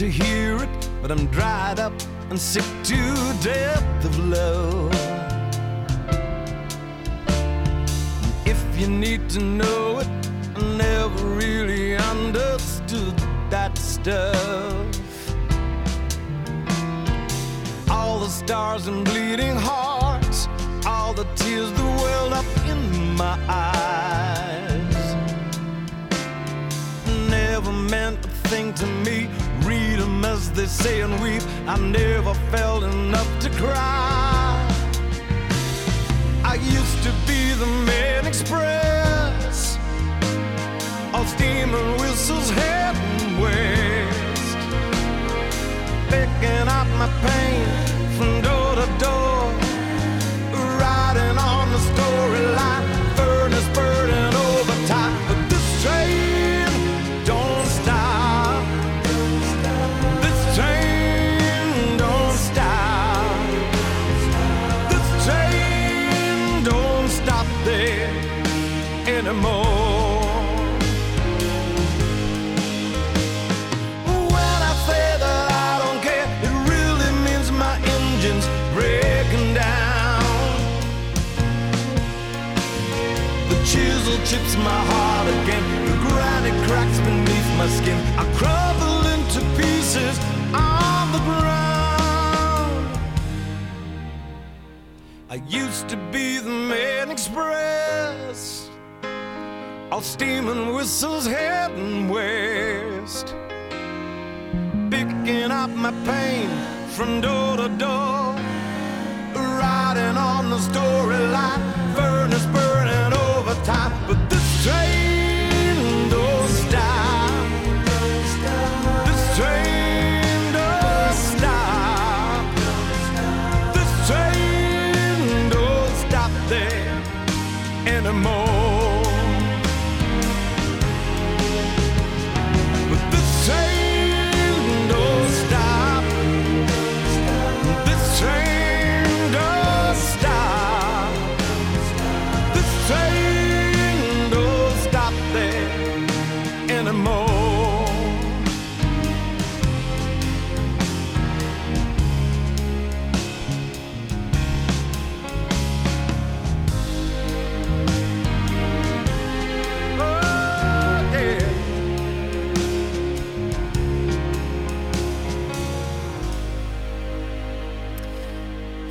to 0.00 0.08
hear 0.10 0.56
it, 0.56 0.90
but 1.02 1.10
I'm 1.10 1.26
dried 1.26 1.78
up 1.78 1.92
and 2.30 2.40
sick 2.40 2.64
to 2.84 2.96
death 3.42 4.02
of 4.02 4.18
love. 4.18 4.94
If 8.46 8.80
you 8.80 8.88
need 8.88 9.28
to 9.28 9.40
know 9.40 9.98
it, 9.98 10.08
I 10.56 10.62
never 10.78 11.22
really 11.36 11.96
understood 11.96 13.14
that 13.50 13.76
stuff. 13.76 14.34
All 17.90 18.20
the 18.20 18.30
stars 18.30 18.86
and 18.86 19.04
bleeding 19.04 19.54
hearts, 19.54 20.48
all 20.86 21.12
the 21.12 21.26
tears 21.36 21.70
that 21.72 22.00
welled 22.02 22.32
up 22.32 22.46
in 22.66 23.16
my 23.16 23.38
eyes. 23.50 25.14
Never 27.28 27.70
meant 27.70 28.24
a 28.24 28.30
thing 28.48 28.72
to 28.72 28.86
me. 29.04 29.28
As 30.40 30.50
they 30.52 30.66
say 30.66 31.00
and 31.00 31.20
weep. 31.20 31.42
I 31.66 31.76
never 31.76 32.34
felt 32.52 32.82
enough 32.84 33.28
to 33.40 33.50
cry. 33.50 34.56
I 36.44 36.54
used 36.54 37.02
to 37.02 37.12
be 37.26 37.52
the 37.52 37.66
man 37.84 38.26
express, 38.26 39.76
all 41.12 41.26
steam 41.26 41.74
and 41.74 42.00
whistles 42.00 42.48
heading 42.50 43.40
west, 43.40 44.58
picking 46.08 46.68
up 46.68 46.88
my 46.96 47.08
pain 47.26 47.79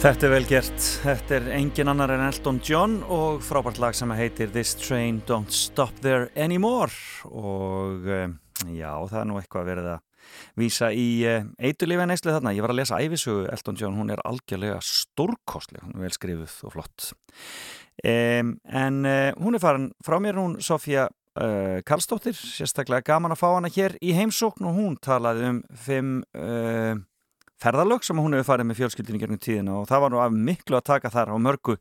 Þetta 0.09 0.25
er 0.25 0.31
vel 0.33 0.45
gert. 0.49 0.85
Þetta 1.03 1.35
er 1.35 1.47
engin 1.53 1.89
annar 1.91 2.09
en 2.09 2.23
Elton 2.25 2.57
John 2.65 2.95
og 3.13 3.43
frábært 3.45 3.77
lag 3.77 3.93
sem 3.93 4.09
heitir 4.17 4.49
This 4.49 4.71
Train 4.73 5.19
Don't 5.27 5.53
Stop 5.53 5.99
There 6.01 6.31
Anymore 6.33 6.89
og 7.29 8.07
eh, 8.09 8.31
já, 8.73 8.89
það 9.05 9.19
er 9.19 9.27
nú 9.29 9.37
eitthvað 9.37 9.67
verið 9.69 9.89
að 9.91 10.31
vísa 10.57 10.89
í 10.97 11.05
uh, 11.29 11.45
eitulífi 11.61 12.07
neyslu 12.09 12.33
þarna. 12.33 12.55
Ég 12.57 12.65
var 12.65 12.73
að 12.73 12.79
lesa 12.79 12.97
æfisugu 12.97 13.43
Elton 13.53 13.77
John, 13.77 13.99
hún 14.01 14.09
er 14.09 14.23
algjörlega 14.25 14.79
stórkostleg, 14.81 15.85
hún 15.85 15.99
er 15.99 16.07
vel 16.07 16.17
skrifuð 16.17 16.57
og 16.65 16.73
flott. 16.73 17.11
Um, 18.01 18.55
en 18.65 18.99
uh, 19.05 19.29
hún 19.37 19.59
er 19.59 19.61
farin 19.61 19.91
frá 20.01 20.17
mér, 20.25 20.41
hún 20.41 20.57
Sofía 20.65 21.05
uh, 21.05 21.85
Karlsdóttir, 21.85 22.33
sérstaklega 22.33 23.05
gaman 23.13 23.37
að 23.37 23.43
fá 23.43 23.51
hana 23.51 23.69
hér 23.77 23.99
í 24.01 24.17
heimsókn 24.17 24.71
og 24.71 24.81
hún 24.81 24.97
talaði 25.05 25.53
um 25.53 25.61
fimm 25.85 26.17
uh, 26.33 26.97
ferðalög 27.59 28.05
sem 28.07 28.19
hún 28.19 28.37
hefur 28.37 28.49
farið 28.53 28.69
með 28.69 28.79
fjölskyldinu 28.81 29.21
gegnum 29.21 29.41
tíðina 29.43 29.77
og 29.81 29.87
það 29.89 30.03
var 30.05 30.13
nú 30.13 30.21
af 30.23 30.35
miklu 30.49 30.79
að 30.79 30.87
taka 30.91 31.11
þar 31.13 31.33
á 31.33 31.37
mörgu. 31.39 31.77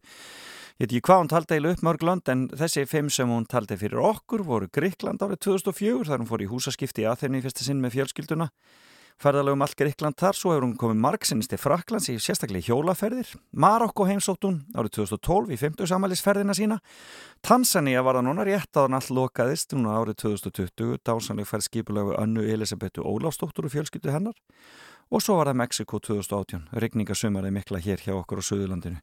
Ég 0.78 0.86
veit 0.86 0.92
ekki 0.92 1.06
hvað 1.08 1.22
hún 1.22 1.30
taldi 1.32 1.56
eilu 1.58 1.70
upp 1.74 1.80
mörg 1.86 2.04
land 2.06 2.30
en 2.30 2.44
þessi 2.54 2.84
fimm 2.86 3.08
sem 3.10 3.30
hún 3.30 3.48
taldi 3.50 3.78
fyrir 3.78 3.98
okkur 3.98 4.44
voru 4.46 4.68
Gríkland 4.70 5.24
árið 5.24 5.40
2004 5.48 6.10
þar 6.10 6.22
hún 6.22 6.30
fór 6.30 6.44
í 6.44 6.50
húsaskipti 6.50 7.02
í 7.02 7.08
Aþenni 7.10 7.40
í 7.40 7.46
fyrsta 7.46 7.66
sinn 7.66 7.82
með 7.82 7.96
fjölskylduna. 7.96 8.52
Ferðalögum 9.18 9.64
allt 9.64 9.74
Greikland 9.74 10.14
þar, 10.14 10.36
svo 10.38 10.52
hefur 10.52 10.62
hún 10.62 10.76
komið 10.78 11.00
margsinnist 11.02 11.50
til 11.50 11.58
Fraklands 11.58 12.06
í 12.12 12.14
sérstaklega 12.22 12.68
hjólaferðir 12.68 13.32
Marokko 13.50 14.04
heimsóttun 14.06 14.60
árið 14.78 15.00
2012 15.00 15.56
í 15.56 15.58
50 15.58 15.90
samælisferðina 15.90 16.54
sína. 16.54 16.76
Tansania 17.42 18.04
var 18.06 18.20
það 18.20 18.28
núna 18.28 18.46
rétt 18.46 18.78
að 18.78 18.86
hann 18.86 18.98
allt 19.00 19.10
lokaðist 19.18 19.74
núna 19.74 19.96
árið 19.98 20.20
2020 20.22 21.02
dásanleg 21.02 21.50
færð 21.50 21.66
skipulegu 21.66 22.14
önnu 22.14 22.46
Elisabetu 22.46 23.02
Ólafsdóttur 23.02 23.66
og 23.66 23.74
fjölskyttu 23.74 24.14
hennar 24.14 24.38
og 25.08 25.24
svo 25.24 25.38
var 25.38 25.50
það 25.50 25.60
Mexiko 25.62 26.00
2018 26.08 26.66
regningasumariði 26.84 27.56
mikla 27.58 27.82
hér 27.84 28.04
hjá 28.04 28.14
okkur 28.16 28.42
á 28.42 28.48
Suðurlandinu 28.48 29.00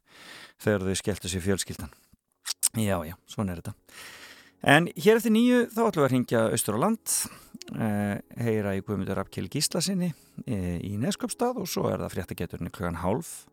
þegar 0.62 0.86
þau 0.86 1.00
skelltu 1.02 1.32
sér 1.32 1.46
fjölskyldan 1.46 1.96
Já, 2.76 3.00
já, 3.08 3.14
svona 3.30 3.54
er 3.54 3.62
þetta 3.62 3.76
En 4.64 4.88
hér 4.96 5.20
eftir 5.20 5.34
nýju 5.34 5.66
þá 5.70 5.82
ætlum 5.84 6.02
við 6.02 6.06
að 6.06 6.12
ringja 6.14 6.40
austur 6.50 6.78
á 6.78 6.82
land, 6.82 7.16
eh, 7.76 8.16
heyra 8.40 8.72
í 8.76 8.80
Guðmundur 8.82 9.20
Abkjell 9.20 9.50
Gíslasinni 9.52 10.12
eh, 10.46 10.78
í 10.80 10.96
Neskjöpstað 10.98 11.60
og 11.62 11.68
svo 11.70 11.90
er 11.90 12.00
það 12.02 12.14
fréttageturinn 12.16 12.72
klukkan 12.72 13.02
hálf. 13.02 13.46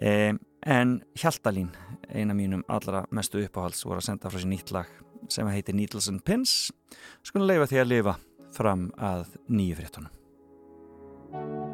Eh, 0.00 0.32
en 0.64 1.00
Hjaltalín, 1.18 1.72
eina 2.08 2.36
mínum 2.36 2.64
allra 2.68 3.04
mestu 3.10 3.42
uppáhalds, 3.42 3.84
voru 3.84 4.00
að 4.00 4.08
senda 4.12 4.30
frá 4.30 4.40
sér 4.40 4.52
nýtt 4.52 4.72
lag 4.72 4.88
sem 5.28 5.50
heitir 5.52 5.76
Needles 5.76 6.08
and 6.08 6.24
Pins. 6.24 6.70
Skulum 7.26 7.50
leifa 7.50 7.68
því 7.68 7.82
að 7.82 7.92
lifa 7.92 8.16
fram 8.56 8.88
að 8.96 9.36
nýju 9.50 9.82
fréttunum. 9.82 11.69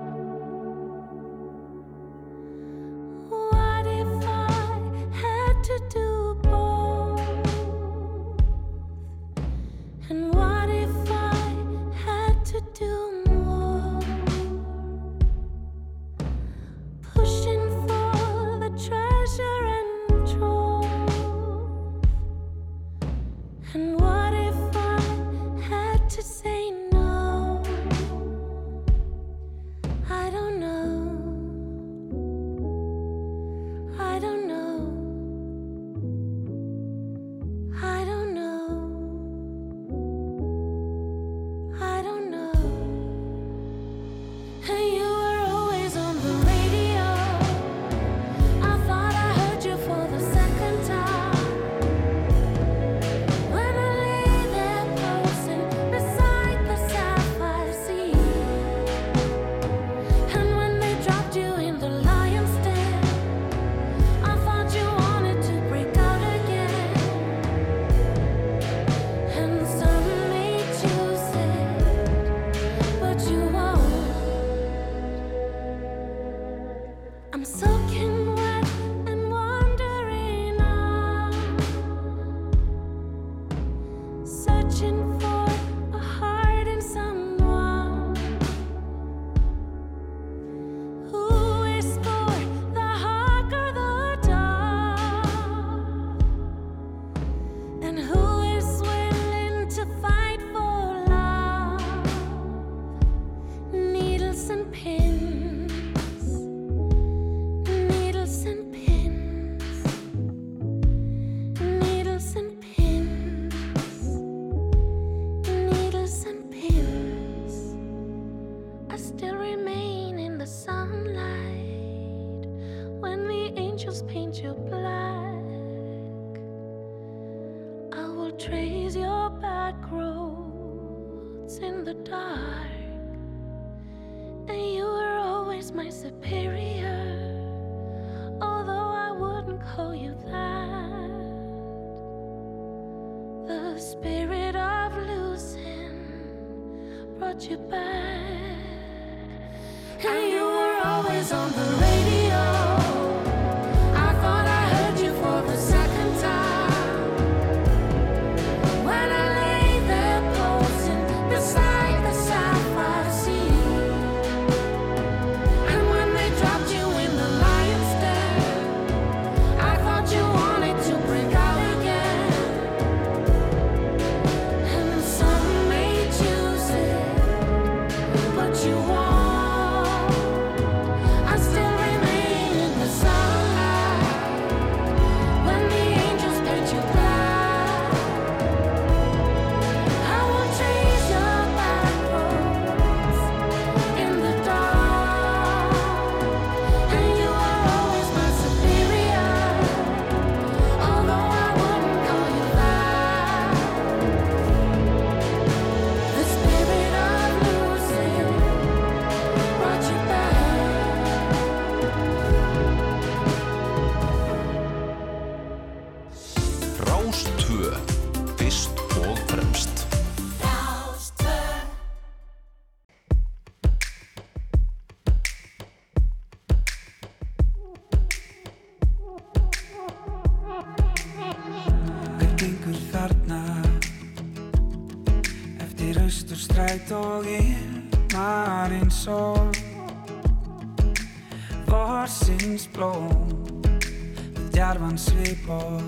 Og 245.48 245.82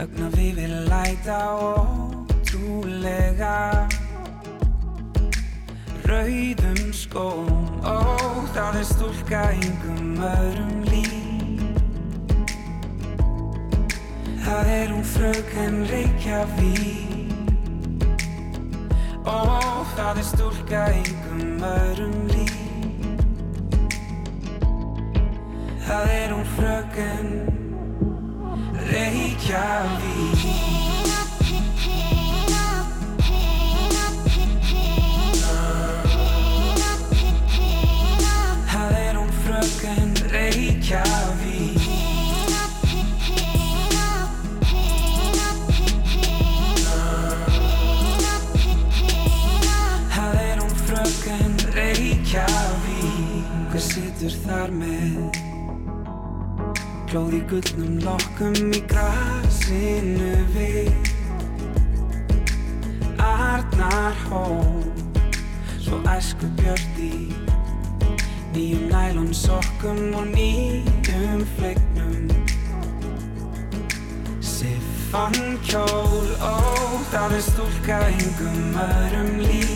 Ögna 0.00 0.30
við 0.32 0.54
vil 0.56 0.76
læta 0.88 1.38
og 1.60 2.24
trúlega 2.48 3.84
rauðum 6.08 6.80
skóm. 6.96 7.50
Ó, 7.84 8.00
það 8.54 8.78
er 8.80 8.86
stúlka 8.88 9.42
yngum 9.58 10.22
öðrum 10.24 10.80
líf. 10.88 11.66
Það 14.46 14.72
er 14.78 14.94
hún 14.94 15.04
fröken 15.04 15.78
Reykjavík. 15.92 17.52
Ó, 19.28 19.38
það 19.94 20.24
er 20.24 20.28
stúlka 20.32 20.88
yngum 20.96 21.64
öðrum 21.76 22.20
líf. 22.32 22.58
Það 25.84 26.12
er 26.16 26.38
hún 26.38 26.52
fröken 26.56 27.59
Reykjavík 29.10 30.38
Það 38.70 38.92
er 38.98 39.18
hún 39.18 39.32
fröken 39.42 40.14
Reykjavík. 40.30 41.82
Það 50.14 50.40
er 50.46 50.62
hún 50.62 50.74
fröken 50.86 51.60
Reykjavík. 51.74 53.54
Hver 53.74 53.88
situr 53.90 54.42
þar 54.46 54.70
með 54.70 55.49
Glóð 57.10 57.32
í 57.34 57.38
gullnum 57.50 57.94
lokkum 58.04 58.54
í 58.70 58.80
grasinu 58.86 60.28
við. 60.54 60.90
Arnar 63.18 64.14
hó 64.28 64.44
Svo 65.82 65.98
æsku 66.06 66.46
björn 66.60 67.00
í 67.02 67.10
Nýjum 68.54 68.86
nælon 68.92 69.34
sokkum 69.34 70.14
og 70.20 70.30
nýjum 70.30 71.42
fleiknum 71.56 72.30
Siffan 74.38 75.58
kjól, 75.66 76.30
ó, 76.38 76.54
það 77.10 77.38
er 77.40 77.46
stúlka 77.48 78.00
yngum 78.14 78.80
öðrum 78.86 79.34
líf. 79.42 79.74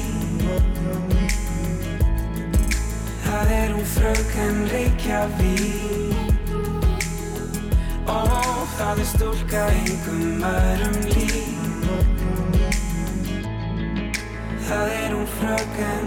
Það 3.26 3.55
er 3.59 3.74
hún 3.74 3.95
fröken 3.99 4.66
Reykjavík 4.70 6.13
það 8.78 8.98
er 8.98 9.08
stúlka 9.08 9.62
yngum 9.80 10.44
öðrum 10.50 10.98
líf. 11.08 11.50
Það 14.68 14.94
er 14.98 15.10
hún 15.14 15.26
fröken 15.38 16.06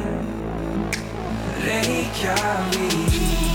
Reykjavík 1.65 3.46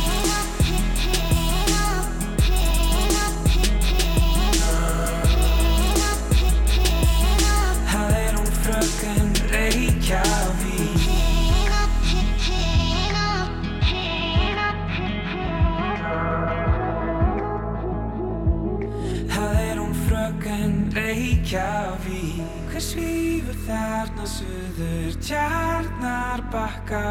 svífur 22.92 23.56
þarna 23.66 24.26
suður 24.28 25.14
tjarnar 25.24 26.42
bakka 26.52 27.04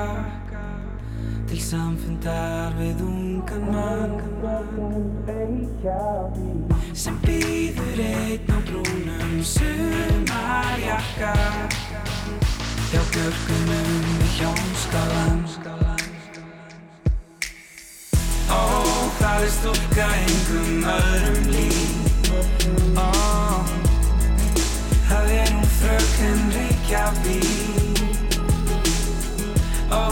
Til 1.49 1.61
samfundar 1.61 2.75
við 2.77 3.01
ungan 3.05 3.65
mann 3.73 4.13
Sem 6.93 7.17
býður 7.25 8.01
einn 8.05 8.51
á 8.51 8.57
brúnum 8.67 9.34
sumarjakka 9.41 11.34
Hjá 12.91 13.01
björgunum 13.15 14.21
í 14.21 14.29
hjónskálan 14.38 15.41
Ó, 18.51 18.63
það 19.17 19.47
er 19.47 19.51
stúlka 19.55 20.07
engum 20.21 20.86
öðrum 20.93 21.45
líf 21.55 21.91
Ó, 22.99 23.61
fröken 25.91 26.51
Reykjavík 26.55 27.99
Ó, 29.91 30.03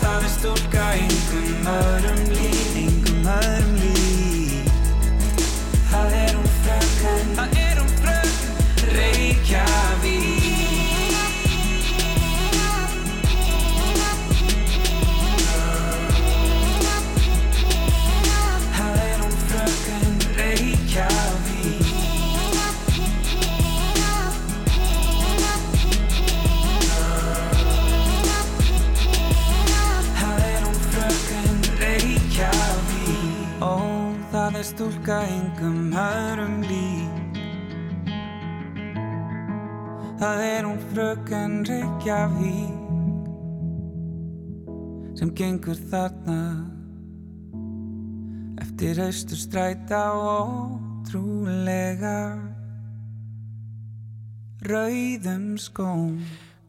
það 0.00 0.24
er 0.24 0.32
stúlka 0.34 0.86
engum 0.98 1.70
öðrum 1.76 2.24
líf 2.34 2.59
engum 35.60 35.92
öðrum 35.92 36.62
líf 36.64 37.16
Það 40.20 40.38
er 40.44 40.62
hún 40.64 40.78
fröken 40.90 41.52
Reykjavík 41.68 42.76
sem 45.20 45.32
gengur 45.36 45.76
þarna 45.90 46.40
eftir 48.62 49.02
austur 49.04 49.40
stræta 49.40 50.00
ótrúlega 50.16 52.16
rauðum 54.64 55.58
skóm 55.60 56.16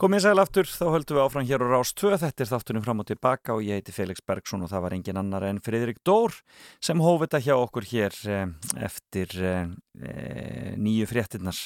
Komið 0.01 0.23
sæl 0.23 0.39
aftur, 0.41 0.65
þá 0.65 0.87
höldum 0.95 1.17
við 1.19 1.21
áfram 1.21 1.43
hér 1.45 1.61
á 1.61 1.67
Rás 1.75 1.91
2, 1.93 2.15
þetta 2.17 2.41
er 2.41 2.47
þáttunum 2.49 2.81
fram 2.81 3.03
og 3.03 3.05
tilbaka 3.05 3.53
og 3.53 3.59
ég 3.61 3.77
heiti 3.77 3.93
Felix 3.93 4.23
Bergsson 4.25 4.63
og 4.65 4.71
það 4.71 4.81
var 4.81 4.95
engin 4.95 5.19
annar 5.21 5.43
en 5.45 5.59
Fridrik 5.61 5.99
Dór 6.01 6.33
sem 6.81 7.03
hóf 7.05 7.19
þetta 7.21 7.41
hjá 7.45 7.51
okkur 7.53 7.85
hér 7.85 8.17
eh, 8.25 8.47
eftir 8.81 9.35
eh, 9.45 10.73
nýju 10.73 11.05
fréttinnar, 11.05 11.59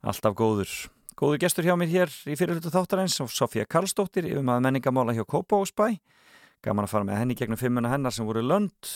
alltaf 0.00 0.38
góður. 0.40 0.72
Góður 1.20 1.42
gestur 1.44 1.68
hjá 1.68 1.76
mér 1.76 1.92
hér 1.92 2.16
í 2.32 2.38
fyrirlutu 2.40 2.72
þáttarins 2.72 3.18
og 3.20 3.28
Sofía 3.28 3.68
Karlsdóttir 3.68 4.30
yfir 4.30 4.40
maður 4.40 4.64
menningamála 4.70 5.18
hjá 5.18 5.26
Kópavósbæ, 5.28 5.98
gaman 6.64 6.88
að 6.88 6.94
fara 6.94 7.10
með 7.10 7.20
henni 7.20 7.36
gegnum 7.36 7.60
fimmuna 7.60 7.92
hennar 7.92 8.16
sem 8.16 8.24
voru 8.24 8.40
lönd, 8.40 8.94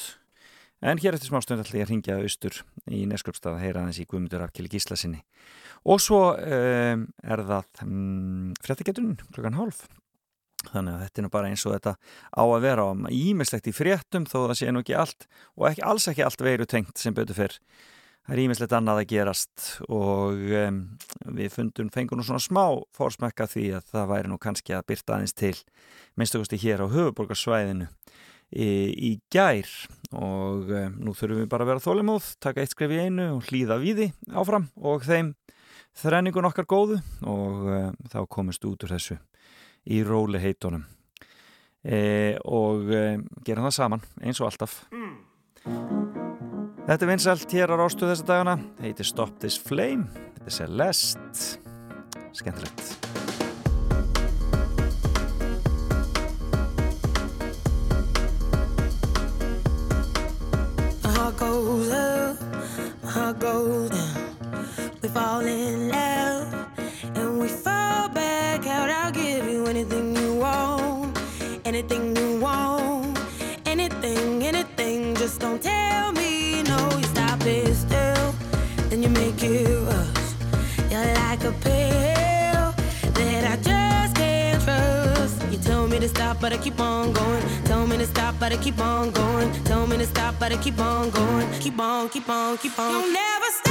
en 0.82 1.00
hér 1.00 1.16
eftir 1.16 1.30
smá 1.30 1.40
stund 1.44 1.62
ætla 1.62 1.80
ég 1.80 1.86
að 1.86 1.92
ringja 1.92 2.18
austur 2.20 2.62
í 2.90 3.04
Neskjöpstað 3.10 3.58
að 3.58 3.64
heyra 3.64 3.82
aðeins 3.82 4.00
í 4.02 4.06
Guðmundur 4.08 4.44
Arkeli 4.44 4.70
Gíslasinni. 4.72 5.22
Og 5.84 6.00
svo 6.00 6.22
um, 6.34 7.04
er 7.22 7.44
það 7.48 7.84
um, 7.84 8.52
fréttageturinn 8.64 9.18
klukkan 9.30 9.58
hálf. 9.58 9.84
Þannig 10.64 10.94
að 10.94 11.02
þetta 11.04 11.20
er 11.20 11.26
nú 11.26 11.32
bara 11.32 11.48
eins 11.52 11.64
og 11.68 11.74
þetta 11.74 11.96
á 12.32 12.42
að 12.44 12.62
vera 12.64 12.86
ímislegt 13.12 13.68
í 13.68 13.74
fréttum 13.76 14.24
þó 14.28 14.38
það 14.46 14.54
sé 14.60 14.72
nú 14.72 14.80
ekki 14.80 14.96
allt 14.96 15.26
og 15.58 15.66
ekki, 15.68 15.84
alls 15.84 16.08
ekki 16.08 16.24
allt 16.24 16.44
veiru 16.46 16.68
tengt 16.68 17.00
sem 17.00 17.16
betur 17.16 17.36
fyrr. 17.36 17.58
Það 18.24 18.34
er 18.34 18.40
ímislegt 18.46 18.72
annað 18.72 19.02
að 19.02 19.10
gerast 19.10 19.64
og 19.92 20.38
um, 20.56 20.78
við 21.36 21.50
fundum 21.52 21.90
fengur 21.92 22.16
nú 22.16 22.24
svona 22.24 22.40
smá 22.40 22.64
fórsmekka 22.96 23.44
því 23.52 23.66
að 23.76 23.90
það 23.92 24.12
væri 24.14 24.30
nú 24.32 24.38
kannski 24.40 24.72
að 24.72 24.86
byrta 24.88 25.18
aðeins 25.18 25.36
til 25.36 25.56
minnstakosti 26.16 26.60
hér 26.62 26.86
á 26.88 26.88
höfuborgarsvæðinu 26.88 27.90
í, 28.54 29.12
gær. 29.32 29.68
Og 30.14 30.70
um, 30.70 30.98
nú 31.02 31.14
þurfum 31.16 31.42
við 31.42 31.50
bara 31.50 31.66
að 31.66 31.72
vera 31.72 31.84
þólimóð, 31.84 32.32
taka 32.42 32.62
eitt 32.62 32.74
skref 32.74 32.94
í 32.94 33.00
einu 33.02 33.30
og 33.36 33.48
hlýða 33.48 33.80
við 33.82 34.00
því 34.00 34.08
áfram 34.38 34.68
og 34.78 35.06
þeim 35.06 35.32
þrenningun 35.98 36.48
okkar 36.50 36.68
góðu. 36.70 37.00
Og 37.26 37.64
uh, 37.66 37.88
þá 38.12 38.20
komist 38.30 38.66
út 38.68 38.86
úr 38.86 38.94
þessu 38.94 39.18
í 39.90 40.02
róli 40.06 40.40
heitunum. 40.42 40.86
E, 41.84 42.38
og 42.48 42.88
e, 42.88 43.18
gera 43.44 43.66
það 43.66 43.74
saman 43.76 44.04
eins 44.24 44.40
og 44.40 44.48
alltaf. 44.48 44.78
Þetta 46.84 46.96
er 46.96 47.10
vinsælt 47.10 47.56
hér 47.56 47.72
á 47.72 47.80
Rástu 47.80 48.08
þessa 48.08 48.28
dagana. 48.30 48.56
Heitir 48.80 49.08
Stop 49.08 49.36
This 49.44 49.60
Flame. 49.60 50.08
Þetta 50.38 50.48
er 50.48 50.56
Celeste. 50.62 51.60
Skemmtilegt 52.32 53.23
We 65.04 65.10
fall 65.10 65.40
in 65.40 65.90
love 65.90 66.66
and 67.14 67.38
we 67.38 67.46
fall 67.48 68.08
back 68.08 68.66
out. 68.66 68.88
I'll 68.88 69.12
give 69.12 69.46
you 69.46 69.66
anything 69.66 70.16
you 70.16 70.36
want. 70.36 71.18
anything 71.66 72.16
you 72.16 72.40
want. 72.40 73.18
Anything, 73.66 74.42
anything, 74.42 75.14
just 75.16 75.40
don't 75.40 75.60
tell 75.62 76.10
me 76.12 76.62
no. 76.62 76.78
You 76.96 77.04
stop 77.04 77.44
it 77.44 77.74
still, 77.74 78.34
then 78.88 79.02
you 79.02 79.10
make 79.10 79.42
it 79.42 79.68
rush. 79.88 80.26
You're 80.90 81.12
like 81.20 81.44
a 81.44 81.52
pill 81.64 82.64
that 83.18 83.44
I 83.52 83.56
just 83.60 84.16
can't 84.16 84.62
trust. 84.62 85.52
You 85.52 85.58
tell 85.58 85.86
me 85.86 85.98
to 85.98 86.08
stop, 86.08 86.40
but 86.40 86.54
I 86.54 86.56
keep 86.56 86.80
on 86.80 87.12
going. 87.12 87.42
Tell 87.66 87.86
me 87.86 87.98
to 87.98 88.06
stop, 88.06 88.36
but 88.40 88.52
I 88.52 88.56
keep 88.56 88.78
on 88.78 89.10
going. 89.10 89.52
Tell 89.64 89.86
me 89.86 89.98
to 89.98 90.06
stop, 90.06 90.36
but 90.40 90.50
I 90.50 90.56
keep 90.56 90.78
on 90.78 91.10
going. 91.10 91.46
Keep 91.60 91.78
on, 91.78 92.08
keep 92.08 92.26
on, 92.26 92.56
keep 92.56 92.78
on. 92.78 92.90
You'll 92.90 93.12
never 93.12 93.50
stop 93.50 93.63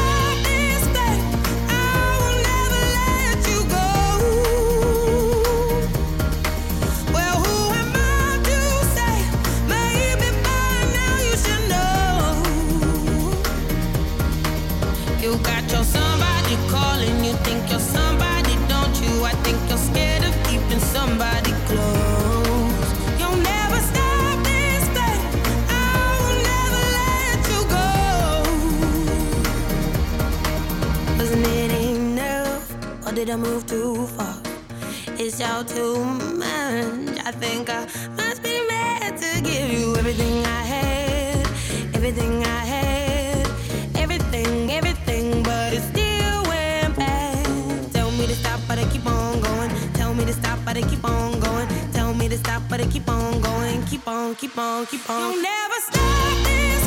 did 33.26 33.32
I 33.32 33.38
move 33.38 33.66
too 33.66 34.06
far? 34.18 34.36
It's 35.18 35.40
all 35.40 35.64
too 35.64 36.04
much. 36.44 37.20
I 37.24 37.32
think 37.32 37.70
I 37.70 37.88
must 38.18 38.44
be 38.44 38.56
mad 38.68 39.16
to 39.18 39.42
give 39.42 39.72
you 39.72 39.96
everything 39.96 40.46
I 40.46 40.62
had, 40.74 41.48
everything 41.96 42.44
I 42.44 42.62
had, 42.74 43.48
everything, 43.96 44.72
everything, 44.72 45.42
but 45.42 45.72
it 45.72 45.84
still 45.92 46.44
went 46.52 46.98
bad. 46.98 47.94
Tell 47.94 48.12
me 48.12 48.28
to 48.28 48.36
stop, 48.36 48.60
but 48.68 48.78
I 48.78 48.86
keep 48.92 49.06
on 49.06 49.40
going. 49.40 49.72
Tell 49.94 50.14
me 50.14 50.26
to 50.26 50.34
stop, 50.34 50.60
but 50.66 50.76
I 50.76 50.82
keep 50.82 51.06
on 51.06 51.40
going. 51.40 51.68
Tell 51.94 52.14
me 52.14 52.28
to 52.28 52.38
stop, 52.38 52.62
but 52.68 52.82
I 52.82 52.88
keep 52.88 53.08
on 53.08 53.40
going. 53.40 53.86
Keep 53.86 54.06
on, 54.06 54.36
keep 54.36 54.58
on, 54.58 54.86
keep 54.88 55.10
on. 55.10 55.32
You'll 55.32 55.42
never 55.42 55.80
stop 55.88 56.44
this 56.44 56.83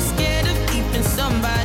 scared 0.00 0.46
of 0.46 0.56
keeping 0.68 1.02
somebody 1.02 1.55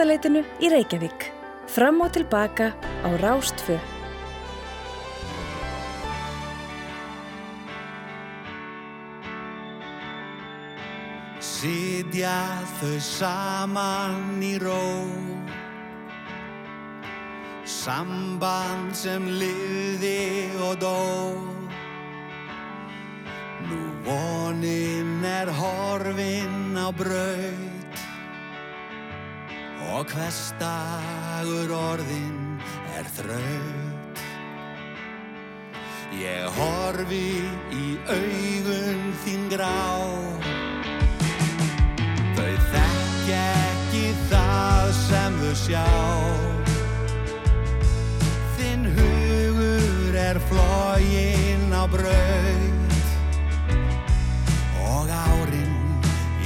úr 0.00 0.08
efstaleitinu 0.08 0.40
í 0.64 0.68
Reykjavík. 0.72 1.26
Fram 1.68 2.00
og 2.00 2.12
tilbaka 2.12 2.72
á 3.04 3.08
Rástfö. 3.20 3.76
Sitja 11.40 12.64
þau 12.80 12.96
saman 13.00 14.40
í 14.40 14.56
ró 14.56 15.04
Samband 17.64 18.96
sem 18.96 19.26
liði 19.28 20.48
og 20.64 20.80
dó 20.80 20.96
Nú 23.68 23.82
vonin 24.08 25.20
er 25.24 25.52
horfin 25.52 26.72
á 26.80 26.88
braut 26.88 27.79
Og 29.90 30.06
hverstagur 30.06 31.72
orðin 31.74 32.60
er 32.94 33.08
þraut. 33.10 34.20
Ég 36.14 36.46
horfi 36.54 37.42
í 37.74 37.86
augun 38.06 39.02
þín 39.24 39.48
grá. 39.50 39.74
Þau 42.38 42.54
þekkja 42.70 43.42
ekki 43.66 44.04
það 44.30 44.94
sem 45.00 45.42
þau 45.42 45.52
sjá. 45.64 45.84
Þinn 48.54 48.90
hugur 48.94 50.20
er 50.22 50.42
flógin 50.52 51.74
á 51.74 51.82
braut. 51.90 52.98
Og 54.86 55.14
árin 55.26 55.78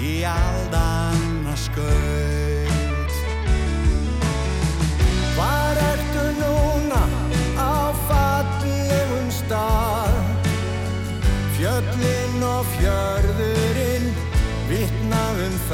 í 0.01 0.23
aldanna 0.33 1.59
skaut 1.69 2.24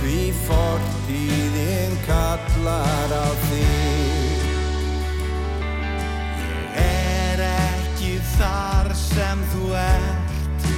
Því 0.00 0.20
fortíðin 0.46 1.96
kallar 2.06 3.10
á 3.10 3.28
þig. 3.48 4.44
Ég 6.38 6.78
er 6.84 7.42
ekki 7.48 8.12
þar 8.36 8.92
sem 9.00 9.42
þú 9.52 9.72
ert. 9.80 10.68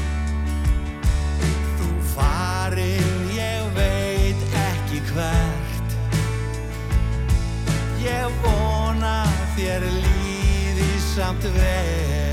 Þú 1.79 1.91
farin, 2.15 3.25
ég 3.37 3.71
veit 3.77 4.59
ekki 4.65 5.03
hvert. 5.13 5.97
Ég 8.09 8.43
vona 8.45 9.19
þér 9.59 9.91
líði 9.91 10.08
samt 11.19 11.43
vel 11.43 12.28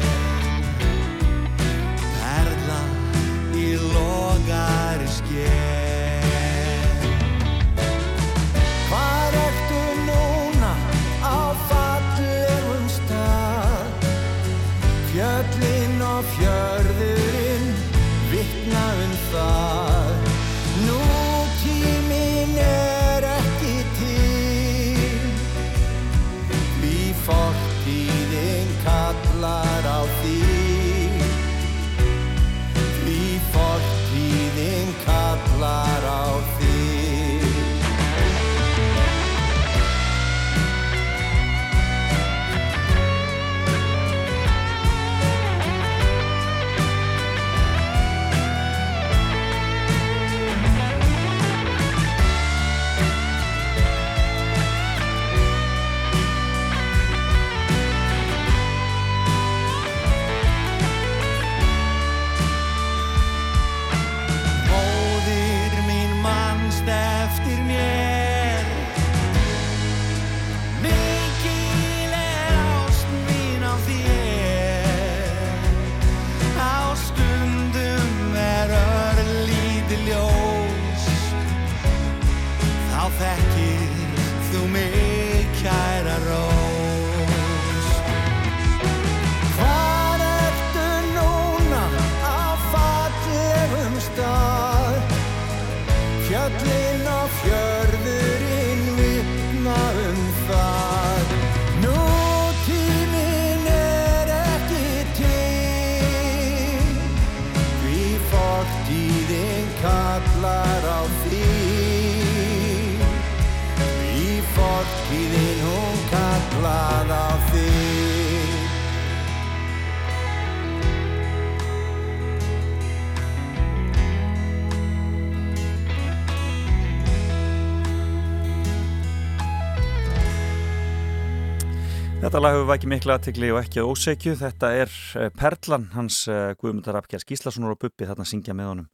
Þetta 132.36 132.44
lag 132.44 132.56
hefur 132.58 132.66
vakið 132.68 132.90
mikla 132.92 133.16
aðtegli 133.16 133.50
og 133.54 133.58
ekki 133.62 133.80
að 133.80 133.90
ósekju. 133.94 134.32
Þetta 134.36 134.70
er 134.76 134.96
eh, 135.16 135.30
Perlan, 135.40 135.86
hans 135.94 136.18
eh, 136.28 136.50
Guðmundar 136.60 136.98
Apkjars 137.00 137.24
Gíslasonar 137.30 137.72
og 137.72 137.78
Bubbi 137.80 138.04
þarna 138.10 138.26
að 138.26 138.28
syngja 138.28 138.52
með 138.52 138.66
honum. 138.68 138.88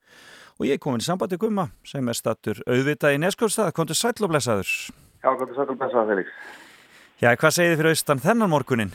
Og 0.60 0.68
ég 0.68 0.76
er 0.78 0.82
komin 0.84 1.02
í 1.02 1.06
sambandi 1.08 1.40
Guðma 1.42 1.64
sem 1.90 2.06
er 2.06 2.20
stattur 2.20 2.60
auðvitað 2.68 3.16
í 3.16 3.22
Neskjólstað. 3.24 3.72
Kontur 3.80 3.98
sæll 3.98 4.14
og 4.22 4.30
blessaður. 4.30 4.70
Já, 5.26 5.32
gott 5.32 5.42
að 5.48 5.58
sætla 5.58 5.76
blessa 5.80 6.04
Felix. 6.12 6.36
Já, 7.24 7.32
hvað 7.32 7.56
segið 7.56 7.72
þið 7.72 7.82
fyrir 7.82 7.96
austan 7.96 8.22
þennan 8.28 8.52
morgunin? 8.54 8.94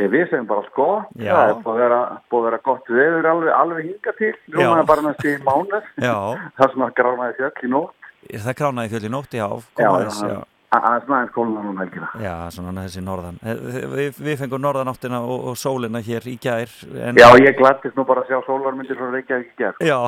Ég 0.00 0.10
við 0.14 0.24
segjum 0.30 0.48
bara 0.48 0.64
sko, 0.70 0.86
Já. 1.20 1.34
það 1.34 1.50
er 1.50 1.60
búið 1.66 1.74
að 1.74 1.82
vera, 1.84 2.00
búið 2.32 2.40
að 2.40 2.48
vera 2.48 2.60
gott 2.70 2.88
viður 2.88 3.28
alveg, 3.34 3.52
alveg 3.58 3.90
hinga 3.90 4.16
til, 4.22 4.32
rúmaði 4.56 4.86
bara 4.94 5.04
næst 5.10 5.28
í 5.28 5.36
mánuð, 5.44 5.92
Já, 6.00 6.16
það 6.56 6.72
sem 6.72 6.86
að 6.88 6.96
gránaði 7.02 7.36
fjöll 7.42 7.68
í 7.68 7.70
nótt, 7.76 8.10
er 8.32 8.46
það 8.48 8.58
kránaði 8.62 8.94
fjöld 8.94 9.10
í 9.10 9.12
nótt? 9.12 9.36
Já, 9.36 9.46
já, 9.76 9.92
já. 10.32 10.40
Að- 10.72 11.08
næðins 11.08 11.32
kóluna 11.34 11.62
núna 11.66 11.84
helgina. 11.84 12.08
Já, 12.22 12.34
svona 12.54 12.84
þessi 12.86 13.02
norðan. 13.04 13.38
Eh, 13.44 13.54
Við, 13.96 14.20
við 14.28 14.38
fengum 14.42 14.62
norðanáttina 14.64 15.20
og, 15.22 15.44
og 15.52 15.56
sólina 15.60 16.00
hér 16.02 16.26
í 16.32 16.38
gær. 16.40 16.70
En, 16.96 17.16
Já, 17.20 17.28
ég 17.38 17.56
glattist 17.58 17.96
nú 17.96 18.04
bara 18.08 18.22
að 18.24 18.32
sjá 18.32 18.40
sólarmyndir 18.46 18.96
frá 18.96 19.10
Reykjavík 19.12 19.52
í 19.52 19.56
gerð. 19.58 19.82
Já, 19.84 19.98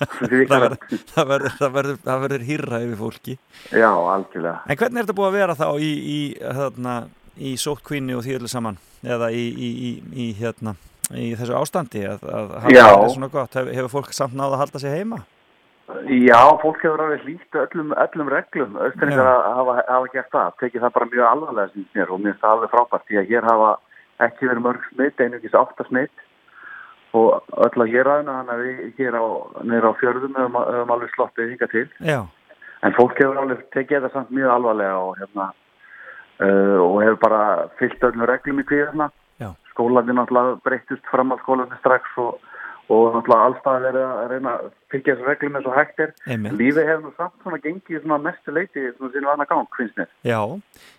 það 0.00 0.54
að- 0.56 1.28
verður, 1.28 1.54
það 1.60 1.72
verður, 1.76 1.96
það 2.04 2.20
verður, 2.24 2.44
hýrra 2.48 2.78
yfir 2.84 2.96
fólki. 3.00 3.38
Já, 3.72 3.90
algjörlega. 3.92 4.60
En 4.66 4.76
hvernig 4.80 4.98
er 5.02 5.04
þetta 5.08 5.18
búið 5.18 5.28
að 5.30 5.38
vera 5.40 5.56
þá 5.58 5.66
í, 5.80 5.90
í, 6.14 6.20
þarna, 6.40 6.94
í 7.36 7.52
sótkvinni 7.60 8.16
og 8.16 8.24
því 8.24 8.38
öllu 8.38 8.48
saman? 8.52 8.78
Eða 9.04 9.28
í, 9.32 9.44
í, 9.52 9.68
í, 9.88 9.90
í, 10.12 10.30
hérna, 10.40 10.74
í 11.16 11.30
þessu 11.36 11.56
ástandi 11.56 12.02
að, 12.08 12.24
að 12.28 12.50
hafa 12.64 12.72
þetta 12.72 13.12
svona 13.14 13.30
gott? 13.32 13.54
Hefur 13.70 13.92
fólk 13.98 14.12
samt 14.16 14.34
náða 14.36 14.56
að 14.56 14.62
halda 14.64 14.82
sig 14.82 14.96
heima? 14.98 15.22
Já, 16.10 16.40
fólk 16.62 16.82
hefur 16.84 17.04
alveg 17.04 17.26
hlýtt 17.26 17.60
öllum, 17.64 17.94
öllum 18.04 18.32
reglum, 18.32 18.74
auðvitað 18.80 19.28
hafa, 19.28 19.76
hafa 19.88 20.10
gert 20.14 20.32
það, 20.34 20.50
tekið 20.62 20.84
það 20.86 20.96
bara 20.96 21.10
mjög 21.12 21.28
alvarlega 21.28 21.72
sem 21.74 21.86
mér 21.94 22.10
og 22.10 22.20
mér 22.20 22.32
finnst 22.32 22.42
það 22.44 22.56
alveg 22.56 22.74
frábært 22.74 23.06
því 23.08 23.20
að 23.20 23.30
hér 23.30 23.48
hafa 23.50 23.70
ekki 24.26 24.50
verið 24.50 24.66
mörg 24.66 24.90
smitt, 24.90 25.22
einugis 25.24 25.56
átta 25.56 25.86
smitt 25.88 26.26
og 27.16 27.56
öll 27.66 27.84
að 27.84 27.94
hér 27.94 28.10
aðeina 28.10 28.36
þannig 28.40 28.54
að 28.54 28.66
við 28.66 29.00
hér 29.00 29.16
á, 29.18 29.24
á 29.26 29.92
fjörðum 30.02 30.36
höfum, 30.38 30.60
höfum 30.60 30.92
alveg 30.94 31.14
sloppið 31.16 31.54
hingað 31.54 31.72
til. 31.74 31.86
Já, 32.06 32.20
en 32.86 32.96
fólk 32.96 33.18
hefur 33.20 33.40
alveg 33.40 33.64
tekið 33.74 33.98
þetta 33.98 34.12
samt 34.14 34.30
mjög 34.34 34.54
alvarlega 34.54 35.00
og 35.00 35.18
hérna 35.20 35.48
uh, 35.50 36.78
og 36.84 37.00
hefur 37.04 37.18
bara 37.24 37.42
fyllt 37.80 38.06
öllum 38.08 38.28
reglum 38.30 38.62
í 38.62 38.66
kvíðarna 38.68 39.10
Já. 39.40 39.50
skólandi 39.72 40.16
náttúrulega 40.16 40.60
breyttust 40.64 41.10
fram 41.12 41.34
að 41.34 41.42
skólandi 41.44 41.80
strax 41.80 42.16
og, 42.22 42.38
og 42.90 43.14
náttúrulega 43.14 43.46
allstað 43.46 43.84
verið 43.86 44.04
að 44.04 44.30
reyna 44.32 44.52
að 44.56 44.68
fylgja 44.90 45.14
þessu 45.14 45.28
reglum 45.28 45.58
eins 45.58 45.68
og 45.70 45.76
hægt 45.78 46.00
er. 46.02 46.12
Lífið 46.58 46.88
hefur 46.88 47.02
nú 47.04 47.12
samt 47.16 47.44
svona 47.44 47.60
gengið 47.62 48.00
svona 48.02 48.18
mestu 48.24 48.54
leiti 48.54 48.86
svona 48.96 49.12
sínu 49.14 49.30
annað 49.30 49.50
gang, 49.52 49.68
finnst 49.76 50.00
mér. 50.00 50.08
Já, 50.26 50.40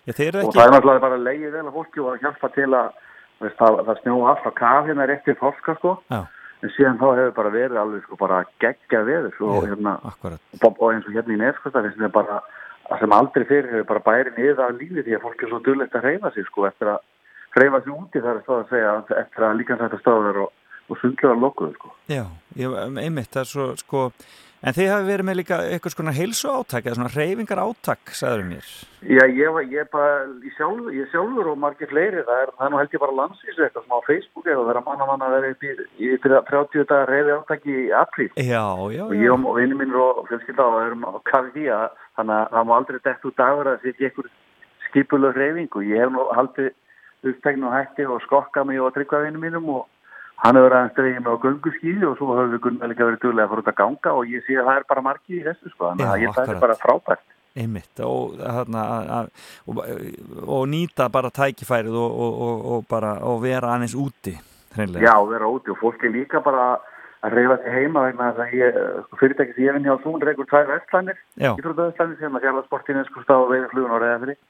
já 0.08 0.12
þeir 0.16 0.28
eru 0.30 0.42
og 0.42 0.46
ekki... 0.46 0.58
það 0.58 0.68
er 0.68 0.76
náttúrulega 0.76 1.04
bara 1.06 1.24
leiðið 1.26 1.56
vel 1.58 1.66
að 1.66 1.76
fólki 1.76 2.04
og 2.04 2.12
að 2.14 2.24
hjálpa 2.24 2.52
til 2.56 2.68
að 2.70 2.88
veist, 3.42 3.58
það, 3.58 3.82
það 3.88 4.00
snjóa 4.00 4.30
alltaf 4.32 4.56
kaf 4.62 4.88
hérna 4.88 5.08
rétt 5.10 5.28
í 5.28 5.36
fólka 5.42 5.76
sko. 5.80 5.94
Já. 6.12 6.22
en 6.62 6.70
síðan 6.76 6.98
þá 7.00 7.06
hefur 7.18 7.32
bara 7.36 7.50
verið 7.50 7.78
alveg 7.82 8.02
sko 8.06 8.16
bara 8.20 8.42
geggja 8.62 9.00
veður 9.06 9.38
og, 9.42 9.54
Já, 9.56 9.70
hérna, 9.72 9.94
Akkurat. 10.06 10.42
og, 10.60 10.68
og 10.78 10.92
eins 10.92 11.08
og 11.08 11.16
hérna 11.16 11.34
í 11.34 11.40
nefnskvölda 11.40 11.82
finnst 11.88 11.98
mér 11.98 12.12
bara 12.14 12.36
að 12.86 13.02
sem 13.02 13.14
aldrei 13.16 13.46
fyrir 13.48 13.70
hefur 13.72 13.88
bara 13.88 14.04
bæri 14.06 14.34
niður 14.36 14.62
af 14.62 14.76
lífi 14.78 15.02
því 15.02 15.16
að 15.16 15.24
fólk 15.24 15.42
er 15.42 15.50
svo 15.50 15.60
dullegt 15.66 15.96
að 15.98 16.06
hreyfa 16.06 16.30
sig 16.30 16.46
sko 16.46 16.68
eftir 16.68 16.92
að 16.92 17.00
hreyfa 17.56 17.82
sig 17.82 17.96
úti 17.96 18.22
þar 18.22 18.38
er 18.38 18.44
það 18.46 18.60
að 18.60 18.70
segja 18.70 18.92
eftir 19.24 19.46
að 19.48 19.58
líkansætta 19.58 20.00
stöður 20.02 20.40
og, 20.44 20.52
og 20.92 21.00
sundlega 21.02 21.34
lokuðu 21.40 21.74
sko. 21.78 21.92
Já, 22.12 22.24
ég, 22.60 22.78
einmitt, 23.02 23.32
það 23.34 23.44
er 23.46 23.52
svo, 23.56 23.68
sko... 23.80 24.06
En 24.62 24.70
þið 24.76 24.88
hafi 24.92 25.06
verið 25.08 25.26
með 25.26 25.34
líka 25.40 25.56
eitthvað 25.74 25.92
svona 25.96 26.12
heilsu 26.14 26.46
áttak 26.52 26.84
eða 26.86 26.94
svona 26.94 27.10
reyfingar 27.10 27.58
áttak, 27.64 28.12
sagður 28.14 28.44
mér. 28.46 28.68
Já, 29.10 29.24
ég, 29.34 29.48
var- 29.56 29.72
ég 29.72 29.88
bara, 29.90 30.12
ég 30.38 30.52
sjálfur, 30.54 30.92
ég 30.94 31.08
sjálfur 31.10 31.48
og 31.50 31.56
margir 31.58 31.90
fleiri, 31.90 32.22
það 32.28 32.42
er, 32.44 32.52
það 32.60 32.68
er 32.68 32.70
nú 32.70 32.78
held 32.78 32.94
ég 32.94 33.02
bara 33.02 33.16
landsvísu 33.18 33.64
eitthvað 33.66 33.88
sem 33.88 33.96
á 33.98 34.06
Facebook 34.06 34.46
eða 34.52 34.68
er 34.70 34.78
að 34.78 34.86
manna 34.86 35.08
manna 35.08 35.30
að 35.32 35.34
vera 35.34 35.50
í, 35.50 35.72
í 35.98 36.12
fyrir 36.22 36.46
30 36.52 36.86
dagar 36.92 37.10
reyfi 37.10 37.34
átaki 37.40 37.74
í 37.74 37.88
apríl. 38.04 38.28
Já, 38.38 38.62
já, 38.94 39.02
og 39.08 39.16
ég 39.18 39.34
og 39.34 39.58
vinni 39.58 39.80
minn 39.80 39.98
og 39.98 40.22
fjölskylda 40.30 40.68
og 40.68 40.78
erum 40.84 41.08
á 41.10 41.12
því 41.26 41.66
að 41.80 41.98
þannig 42.20 42.38
að 42.38 42.54
það 42.54 42.70
má 42.70 42.72
aldrei 42.78 43.00
dett 43.08 43.26
út 43.32 43.38
dagur 43.42 43.72
að 43.72 43.82
setja 43.82 44.12
ykkur 44.12 44.30
skipuleg 44.86 45.42
reyfing 45.42 45.74
og 45.74 45.90
ég 45.90 46.04
hef 46.06 46.14
nú 46.14 46.28
haldið 46.38 46.70
upptekn 47.32 47.66
og 47.66 47.74
hætti 47.74 48.06
og 48.06 48.22
skokka 48.28 48.62
mig 48.68 48.78
og 48.82 48.94
tryggva 48.94 49.24
vinni 49.26 49.42
mínum 49.42 49.68
og 49.74 49.88
hann 50.42 50.56
hefur 50.58 50.74
aðeins 50.76 50.94
dreigið 50.96 51.20
mig 51.22 51.32
á 51.32 51.42
gönguskíði 51.44 52.06
og 52.08 52.16
svo 52.18 52.34
höfum 52.36 52.54
við 52.56 52.62
Gunnar 52.66 52.90
líka 52.92 53.06
verið 53.08 53.20
duglega 53.22 53.46
að 53.46 53.52
fara 53.52 53.62
út 53.64 53.70
að 53.72 53.78
ganga 53.82 54.14
og 54.18 54.30
ég 54.32 54.46
sé 54.46 54.56
að 54.58 54.66
það 54.70 54.80
er 54.80 54.86
bara 54.92 55.04
margi 55.08 55.38
í 55.38 55.44
þessu 55.46 55.70
sko, 55.72 55.90
þannig 55.92 56.10
að 56.12 56.22
ég 56.26 56.34
það 56.38 56.52
er 56.56 56.62
bara 56.66 56.78
frábært. 56.82 57.26
Einmitt 57.62 58.00
og, 58.00 58.38
þarna, 58.40 58.82
að- 59.18 59.28
og, 59.68 59.82
og 60.48 60.62
nýta 60.72 61.10
bara 61.12 61.30
tækifærið 61.30 61.98
og, 62.00 62.14
og, 62.26 62.40
og, 62.46 62.64
og 62.76 62.86
bara 62.88 63.12
vera 63.44 63.74
aðeins 63.76 63.94
úti 63.94 64.32
hreinlega. 64.76 65.04
Já, 65.04 65.14
vera 65.28 65.50
úti 65.52 65.70
og 65.74 65.78
fólk 65.82 66.02
er 66.08 66.14
líka 66.16 66.40
bara 66.42 66.78
að 67.22 67.36
reyfa 67.36 67.58
sig 67.62 67.74
heima 67.76 68.06
vegna 68.08 68.30
að 68.32 68.54
ég, 68.56 68.78
sko, 69.06 69.18
fyrirtæki 69.20 69.52
sem 69.54 69.66
ég 69.68 69.76
vinn 69.76 69.84
hjá 69.86 69.94
Þún 70.02 70.24
reykur 70.26 70.48
tvær 70.50 70.66
vestlænir, 70.72 71.20
Já. 71.38 71.52
íþrótavestlænir 71.60 72.18
sem 72.18 72.34
að 72.40 72.46
fjalla 72.48 72.64
sportinu 72.66 73.04
sko 73.06 73.22
stá 73.22 73.36
og 73.36 73.52
veiði 73.52 73.68
flugun 73.70 73.94
og 73.94 74.02
reyða 74.02 74.18
fyrir 74.24 74.40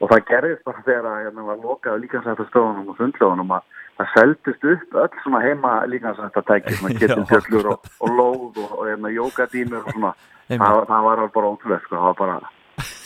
og 0.00 0.10
það 0.10 0.26
gerðist 0.30 0.66
bara 0.66 0.84
þegar 0.88 1.08
að 1.10 1.22
hérna 1.24 1.46
var 1.48 1.62
lokað 1.62 2.02
líkansættastöðunum 2.04 2.90
og 2.92 2.98
sundlöðunum 2.98 3.54
að 3.54 3.70
það 3.98 4.12
seldist 4.16 4.68
upp 4.72 4.98
öll 5.04 5.22
svona 5.22 5.42
heima 5.44 5.72
líkansættatæki 5.92 6.76
svona 6.80 7.26
fjöllur 7.30 7.70
og, 7.74 7.88
og 8.00 8.14
lóð 8.18 8.62
og, 8.64 8.72
og 8.80 8.88
hérna 8.90 9.14
jókadínur 9.14 9.84
og 9.84 9.94
svona 9.94 10.12
það, 10.48 10.84
það 10.90 11.08
var 11.08 11.24
bara 11.38 11.52
ótrúlega 11.52 11.84
sko, 11.84 11.94
það 11.94 12.08
var 12.10 12.18
bara 12.18 12.38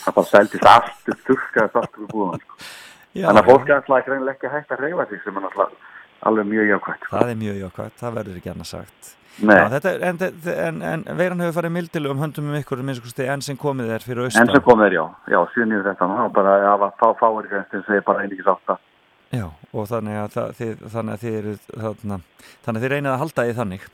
það 0.08 0.16
bara 0.16 0.30
seldist 0.32 0.68
allt 0.72 1.12
upp, 1.12 1.22
þurrkaðist 1.28 1.78
allt 1.82 2.00
í 2.00 2.08
búðan 2.12 2.42
sko. 2.44 2.58
Þannig 3.18 3.42
að 3.42 3.48
fólk 3.50 3.68
er 3.68 3.76
alltaf 3.76 4.06
greinilega 4.06 4.36
ekki 4.36 4.52
hægt 4.52 4.74
að 4.74 4.82
reyfa 4.84 5.06
sig 5.10 5.22
sem 5.24 5.38
er 5.38 5.46
alltaf 5.48 5.94
alveg 6.28 6.50
mjög 6.50 6.72
jákvæmt. 6.72 7.06
Það 7.12 7.32
er 7.32 7.40
mjög 7.42 7.62
jákvæmt, 7.62 7.96
það 8.02 8.18
verður 8.18 8.40
ekki 8.40 8.52
annað 8.52 8.70
sagt. 8.72 9.12
Já, 9.38 9.68
þetta, 9.70 9.92
en, 10.02 10.18
en, 10.50 10.78
en, 10.82 11.04
veiran 11.18 11.42
hefur 11.44 11.54
farið 11.60 11.74
mildilu 11.76 12.10
um 12.10 12.22
höndum 12.24 12.48
um 12.50 12.56
ykkur 12.58 12.80
enn 12.82 13.44
sem 13.44 13.58
komið 13.58 13.92
er 13.94 14.02
fyrir 14.02 14.24
austan. 14.24 14.48
En 14.48 14.54
sem 14.56 14.64
komið 14.66 14.88
er, 14.88 14.96
já, 14.98 15.04
já, 15.30 15.38
7.9.13, 15.54 15.98
það 16.00 16.22
var 16.24 16.32
bara, 16.34 16.54
það 16.64 16.80
var 16.82 16.96
fá, 16.98 17.06
fáir 17.20 17.50
grenstin 17.52 17.84
sem 17.86 17.98
er 17.98 18.06
bara 18.06 18.24
einingis 18.24 18.50
átta. 18.50 18.78
Já, 19.30 19.44
og 19.46 19.86
þannig 19.90 20.18
að, 20.18 20.34
það, 20.34 20.50
þið, 20.58 20.74
þannig 20.96 21.14
að 21.14 21.22
þið 21.22 21.38
eru 21.38 21.54
þarna, 21.68 22.18
þannig 22.66 22.80
að 22.80 22.84
þið 22.86 22.92
reynið 22.94 23.12
að 23.12 23.22
halda 23.22 23.46
því 23.46 23.56
þannig. 23.60 23.86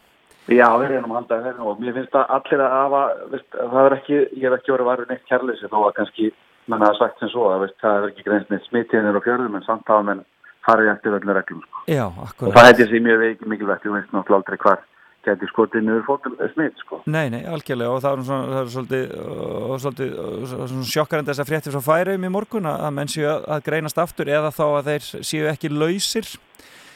Já, 0.45 0.66
við 0.81 0.91
reynum 0.93 1.12
að 1.12 1.19
halda 1.19 1.41
þeirra 1.45 1.69
og 1.69 1.81
mér 1.81 1.97
finnst 1.99 2.16
að 2.21 2.33
allir 2.39 2.65
að 2.65 2.75
hafa, 2.79 3.03
veist, 3.33 3.51
það 3.59 3.85
er 3.85 3.97
ekki, 3.99 4.16
ég 4.39 4.47
hef 4.47 4.57
ekki 4.59 4.75
verið 4.75 4.89
varfið 4.91 5.12
neitt 5.12 5.29
kærleysi 5.29 5.71
þó 5.73 5.79
að 5.81 5.95
kannski, 5.99 6.31
mann 6.73 6.85
hafa 6.85 6.99
sagt 7.01 7.21
sem 7.21 7.33
svo 7.33 7.47
að 7.53 7.65
veist, 7.65 7.79
það 7.81 8.01
er 8.01 8.09
ekki 8.11 8.27
greinst 8.29 8.53
neitt 8.53 8.69
smittiðinir 8.69 9.19
og 9.21 9.25
fjörðum 9.25 9.57
en 9.59 9.65
samt 9.65 9.89
hafa 9.89 10.05
menn 10.09 10.21
farið 10.65 10.91
eftir 10.93 11.16
öllum 11.16 11.33
reglum. 11.37 11.65
Sko. 11.65 11.85
Já, 11.89 12.05
Og 12.09 12.53
það 12.53 12.69
hætti 12.69 12.89
sér 12.91 13.05
mjög 13.09 13.47
mikilvægt, 13.55 13.85
þú 13.85 13.97
veist 13.97 14.12
náttúrulega 14.12 14.41
aldrei 14.43 14.61
hvar 14.61 14.85
geti 15.25 15.49
skotið 15.51 15.85
niður 15.87 16.05
fótum 16.07 16.35
smitt, 16.53 16.81
sko. 16.85 17.01
Nei, 17.11 17.29
nei, 17.33 17.43
algjörlega 17.49 17.93
og 17.93 18.03
það 18.05 18.17
er, 18.17 18.25
svona, 18.29 18.49
það 18.51 18.61
er 18.61 18.73
svolítið, 18.75 19.15
og 19.59 19.83
svolítið 19.85 20.17
og 20.25 20.49
svona 20.53 20.89
sjokkarandi 20.91 21.33
þess 21.33 21.45
að 21.45 21.51
fréttir 21.51 21.77
frá 21.77 21.85
færiðum 21.89 22.27
í 22.29 22.33
morgun 22.35 22.71
að, 22.71 22.89
menn 22.99 23.13
séu 23.13 23.29
að, 23.33 23.63
greinast 23.67 24.01
aftur 24.03 24.31
eða 24.33 24.53
þá 24.55 24.65
að 24.67 24.91
þeir 24.91 25.09
séu 25.31 25.49
ekki 25.53 25.73
lausir. 25.73 26.29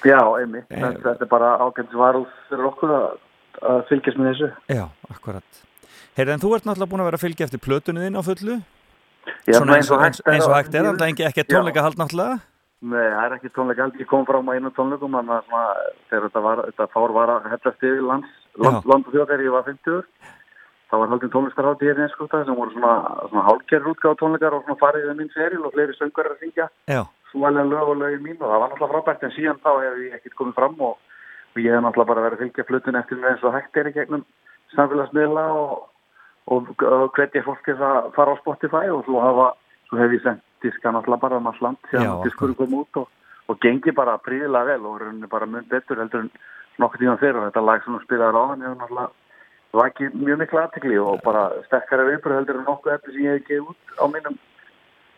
Já, 0.07 0.21
einmitt, 0.39 0.69
þetta, 0.71 1.05
þetta 1.09 1.27
er 1.27 1.33
bara 1.33 1.55
ágænt 1.65 1.97
varð 1.99 2.27
fyrir 2.51 2.69
okkur 2.71 2.97
að, 2.99 3.07
að 3.73 3.81
fylgjast 3.91 4.21
með 4.21 4.31
þessu. 4.33 4.51
Já, 4.79 4.85
akkurat. 5.11 5.63
Heyrðu, 6.19 6.35
en 6.35 6.43
þú 6.43 6.53
ert 6.57 6.69
náttúrulega 6.69 6.93
búin 6.93 7.03
að 7.03 7.09
vera 7.11 7.19
að 7.19 7.25
fylgja 7.25 7.49
eftir 7.49 7.63
plötunni 7.63 8.05
þinn 8.05 8.19
á 8.19 8.23
fullu? 8.27 8.61
Já, 9.47 9.59
Svona 9.59 9.77
eins 9.79 9.91
og, 9.93 10.01
eins, 10.03 10.19
hægt 10.19 10.29
er 10.29 10.35
eins 10.35 10.47
og 10.47 10.55
hægt 10.55 10.75
er, 10.75 10.87
þannig 10.87 11.03
að 11.03 11.11
ekki, 11.13 11.27
ekki 11.29 11.45
tónleika 11.51 11.85
hald 11.85 11.99
náttúrulega? 12.01 12.39
Nei, 12.79 13.09
það 13.11 13.25
er 13.25 13.33
ekki 13.35 13.49
tónleika 13.57 13.83
held, 13.83 13.97
ég 13.99 14.07
kom 14.07 14.27
fram 14.27 14.47
á 14.47 14.55
einu 14.55 14.71
tónleikum 14.71 15.17
svona, 15.17 15.39
þegar 16.09 16.29
þetta, 16.29 16.43
var, 16.45 16.61
þetta 16.69 16.87
fár 16.93 17.15
var 17.17 17.33
að 17.35 17.49
hellast 17.51 17.87
yfir 17.89 18.05
lands, 18.07 18.35
land, 18.55 18.85
land 18.87 19.09
og 19.09 19.17
þjóð 19.17 19.31
þegar 19.33 19.47
ég 19.49 19.57
var 19.57 19.67
50 19.67 20.05
það 20.89 21.03
var 21.03 21.13
haldin 21.13 21.33
tónlistarhátt 21.35 21.83
í 21.83 21.89
hérna 21.91 22.07
einskóta 22.07 22.41
sem 22.45 22.57
voru 22.57 22.73
svona, 22.73 22.93
svona 23.29 23.45
hálfgerður 23.49 23.93
útgáð 23.93 24.17
tónleikar 24.23 24.57
og 24.57 24.65
svona 24.65 24.81
farið 24.81 25.09
við 25.09 25.19
minn 25.19 25.35
seril 25.35 25.67
og 25.67 25.75
fleiri 25.75 25.97
söngar 25.99 26.31
að 26.31 26.45
syngja. 26.45 26.69
Svalega 27.29 27.69
lög 27.69 27.93
og 27.93 28.01
lögin 28.01 28.25
mín 28.25 28.39
og 28.41 28.47
það 28.47 28.63
var 28.63 28.73
náttúrulega 28.73 28.93
frábært 28.95 29.27
en 29.27 29.35
síðan 29.37 29.63
þá 29.65 29.71
hef 29.75 30.01
ég 30.01 30.17
ekkert 30.17 30.39
komið 30.39 30.57
fram 30.57 30.81
og, 30.89 30.97
og 31.53 31.61
ég 31.61 31.77
hef 31.77 31.85
náttúrulega 31.85 32.13
bara 32.13 32.25
verið 32.25 32.39
að 32.39 32.45
fylgja 32.47 32.69
flutin 32.71 33.01
eftir 33.03 33.21
mér 33.21 33.35
eins 33.35 33.45
og 33.45 33.57
hægt 33.59 33.77
er 33.77 33.91
í 33.91 33.95
gegnum 33.99 34.25
samfélagsmiðla 34.77 35.45
og, 35.61 35.75
og, 36.57 36.73
og 36.89 37.09
hvetja 37.19 37.45
fólk 37.45 37.69
þess 37.69 37.85
að 37.91 38.13
fara 38.17 38.33
á 38.33 38.41
Spotify 38.41 38.89
og 38.95 39.05
svo, 39.05 39.21
hafa, 39.21 39.51
svo 39.91 40.01
hef 40.01 40.17
ég 40.17 40.25
sendt 40.25 40.48
diska 40.63 40.93
náttúrulega 40.93 41.25
bara 41.25 41.41
um 41.41 41.47
alls 41.51 41.63
land 41.65 41.79
síðan 41.91 42.23
diskur 42.25 42.55
kom 42.59 42.75
út 42.81 43.01
og, 43.03 43.09
og 43.49 43.61
gengi 43.65 43.95
bara 43.97 44.19
príðilega 44.25 44.73
vel 44.73 44.91
og 44.91 45.01
rauninni 45.03 45.31
bara 45.31 45.47
mun 45.47 45.67
betur 45.71 46.01
heldur 46.03 46.27
en 46.27 46.31
nokkuð 46.79 47.05
tíma 47.05 47.17
fyrir 47.23 47.41
og 47.41 47.49
þetta 47.49 47.65
lag 47.65 47.85
sem 47.85 47.97
þú 47.97 48.03
spilaði 48.05 48.39
á 48.39 48.45
hann 48.51 48.67
hefur 48.67 48.79
náttúrulega 48.83 49.09
vakið 49.79 50.15
mjög 50.17 50.39
mikla 50.43 50.63
aðtekli 50.67 51.01
og 51.03 51.19
bara 51.25 51.49
sterkara 51.67 52.07
viðbröð 52.09 52.39
heldur 52.41 52.61
en 52.61 52.71
nokkuð 52.71 52.95
eftir 52.95 53.17
sem 53.17 53.27
ég 53.27 53.37
hef 53.37 53.49
gefið 53.49 53.73
út 53.73 53.99
á 54.01 54.05
mínum 54.15 54.39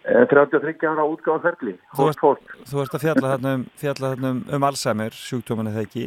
eh, 0.04 0.24
33 0.32 0.90
ára 0.90 1.06
útgáðferðli 1.12 1.76
Þú 1.94 2.10
þú 2.72 2.82
ert 2.82 2.98
að 2.98 3.06
fjalla 3.06 3.36
þarna 3.36 3.54
um, 3.58 3.64
fjalla 3.78 4.12
þarna 4.14 4.34
um, 4.34 4.42
um 4.56 4.68
Alzheimer 4.70 5.16
sjúkdóman 5.16 5.70
eða 5.70 5.86
ekki 5.86 6.06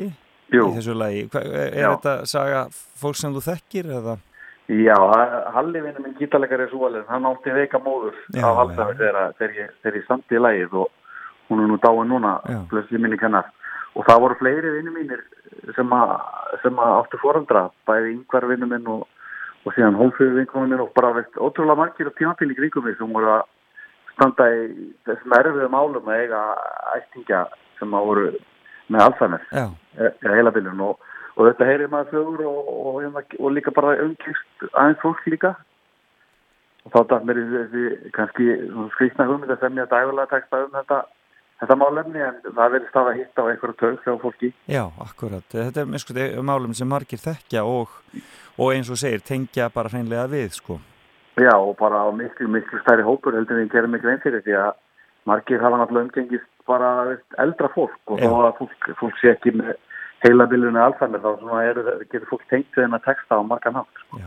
Jú. 0.54 0.68
í 0.70 0.76
þessu 0.78 0.94
lagi. 0.98 1.24
Hva, 1.34 1.42
er 1.42 1.80
Já. 1.80 1.90
þetta 1.96 2.14
saga 2.30 2.62
fólk 2.74 3.18
sem 3.18 3.34
þú 3.34 3.44
þekkir 3.48 3.90
eða? 4.00 4.18
Já, 4.72 4.95
Halli 5.53 5.81
vinnu 5.84 5.99
minn 5.99 6.15
gítarleikari 6.15 6.64
er 6.64 6.69
svo 6.72 6.85
alveg, 6.88 7.07
hann 7.11 7.26
átti 7.27 7.52
veika 7.52 7.80
móður 7.84 8.15
Já, 8.31 8.45
á 8.48 8.56
Halsafið 8.61 9.02
þegar, 9.02 9.34
þegar, 9.40 9.56
ég- 9.60 10.06
samti 10.07 10.35
í 10.38 10.40
lagið 10.40 10.73
og 10.73 10.88
hún 11.49 11.64
er 11.64 11.68
nú 11.68 11.77
dáin 11.84 12.07
núna, 12.07 12.38
blössið 12.72 13.02
minni 13.03 13.18
kennar. 13.18 13.49
Og 13.95 14.06
það 14.07 14.22
voru 14.23 14.35
fleiri 14.40 14.72
vinnu 14.77 14.91
mínir 14.95 15.19
sem, 15.76 15.90
að, 15.91 16.14
sem 16.64 16.80
að 16.80 16.94
áttu 17.02 17.19
foreldra, 17.22 17.65
bæði 17.85 18.14
yngvar 18.15 18.48
vinnu 18.48 18.65
minn 18.72 18.88
og, 18.88 19.03
og 19.65 19.73
síðan 19.76 19.99
hólfröðu 19.99 20.40
vinkonu 20.40 20.68
minn 20.72 20.80
og 20.81 20.94
bara 20.95 21.11
veist, 21.19 21.35
ótrúlega 21.38 21.77
margir 21.77 22.07
og 22.10 22.15
tímafíl 22.18 22.49
í 22.52 22.56
kringum 22.57 22.88
mig 22.88 22.98
sem 22.98 23.11
voru 23.14 23.30
að 23.35 23.44
standa 24.15 24.48
í 24.56 24.90
þessum 25.06 25.35
erfiðum 25.38 25.76
álum 25.77 26.07
að 26.10 26.23
eiga 26.23 26.41
ættingja 26.95 27.44
sem 27.80 27.94
að 27.94 28.07
voru 28.10 28.26
með 28.90 29.06
Alzheimer 29.06 29.45
Já. 29.52 29.68
eða 29.99 30.35
heila 30.40 30.52
byrjun 30.56 30.84
og, 30.88 30.98
og 31.34 31.48
þetta 31.50 31.70
heyrir 31.70 31.92
maður 31.92 32.12
sögur 32.14 32.46
og, 32.50 32.72
og, 32.74 33.00
og, 33.10 33.38
og 33.40 33.56
líka 33.56 33.74
bara 33.76 33.98
umkýrst 34.04 34.68
aðeins 34.72 35.02
fólk 35.02 35.26
líka 35.32 35.56
og 36.84 36.94
þá 36.94 37.00
dætt 37.10 37.28
mér 37.28 37.42
í 37.42 37.50
þessi 37.54 38.14
kannski 38.16 38.48
skrikna 38.96 39.28
hugmynd 39.30 39.56
að 39.56 39.66
semja 39.66 39.90
dægulega 39.92 40.34
texta 40.36 40.64
um 40.66 40.74
þetta 40.76 41.04
þetta 41.64 41.78
málefni 41.80 42.24
en 42.24 42.40
það 42.44 42.74
verður 42.76 42.90
stað 42.92 43.10
að 43.10 43.20
hitta 43.20 43.44
á 43.44 43.50
einhverju 43.52 43.78
taug 43.80 44.00
hjá 44.04 44.16
fólki 44.22 44.50
Já, 44.68 44.84
akkurat. 45.06 45.46
Þetta 45.52 45.84
er 45.84 45.92
miskusti 45.92 46.26
málum 46.46 46.74
sem 46.78 46.90
margir 46.90 47.22
þekkja 47.24 47.64
og, 47.68 47.94
og 48.58 48.74
eins 48.74 48.92
og 48.92 49.00
segir 49.00 49.24
tengja 49.26 49.70
bara 49.74 49.92
hreinlega 49.94 50.26
við, 50.32 50.58
sko. 50.60 50.80
Já 51.40 51.54
og 51.56 51.76
bara 51.80 52.04
á 52.06 52.10
miklu, 52.14 52.50
miklu 52.52 52.82
stærri 52.84 53.06
hópur 53.06 53.38
heldur 53.38 53.58
en 53.58 53.66
ég 53.66 53.72
gerir 53.74 53.90
mig 53.90 54.04
grein 54.04 54.22
fyrir 54.24 54.44
því 54.46 54.58
að 54.60 54.74
margir 55.30 55.64
hafa 55.64 55.80
náttúrulega 55.80 56.10
umgengist 56.10 56.50
bara 56.68 57.18
eldra 57.42 57.72
fólk 57.74 58.12
og 58.12 58.20
Já. 58.20 58.28
þó 58.28 58.36
að 58.44 58.60
fólk, 58.60 58.92
fólk 59.00 59.18
sé 59.22 59.34
ekki 59.34 59.56
með 59.56 59.74
heila 60.24 60.48
bylunni 60.50 60.82
alfæmir 60.82 61.24
þá 61.24 61.44
eru, 61.64 61.84
getur 62.08 62.30
fólk 62.32 62.48
tengt 62.50 62.72
við 62.76 62.88
hennar 62.88 63.04
texta 63.06 63.38
á 63.38 63.41
margan 63.44 63.80
hátt 63.82 64.04
sko. 64.06 64.22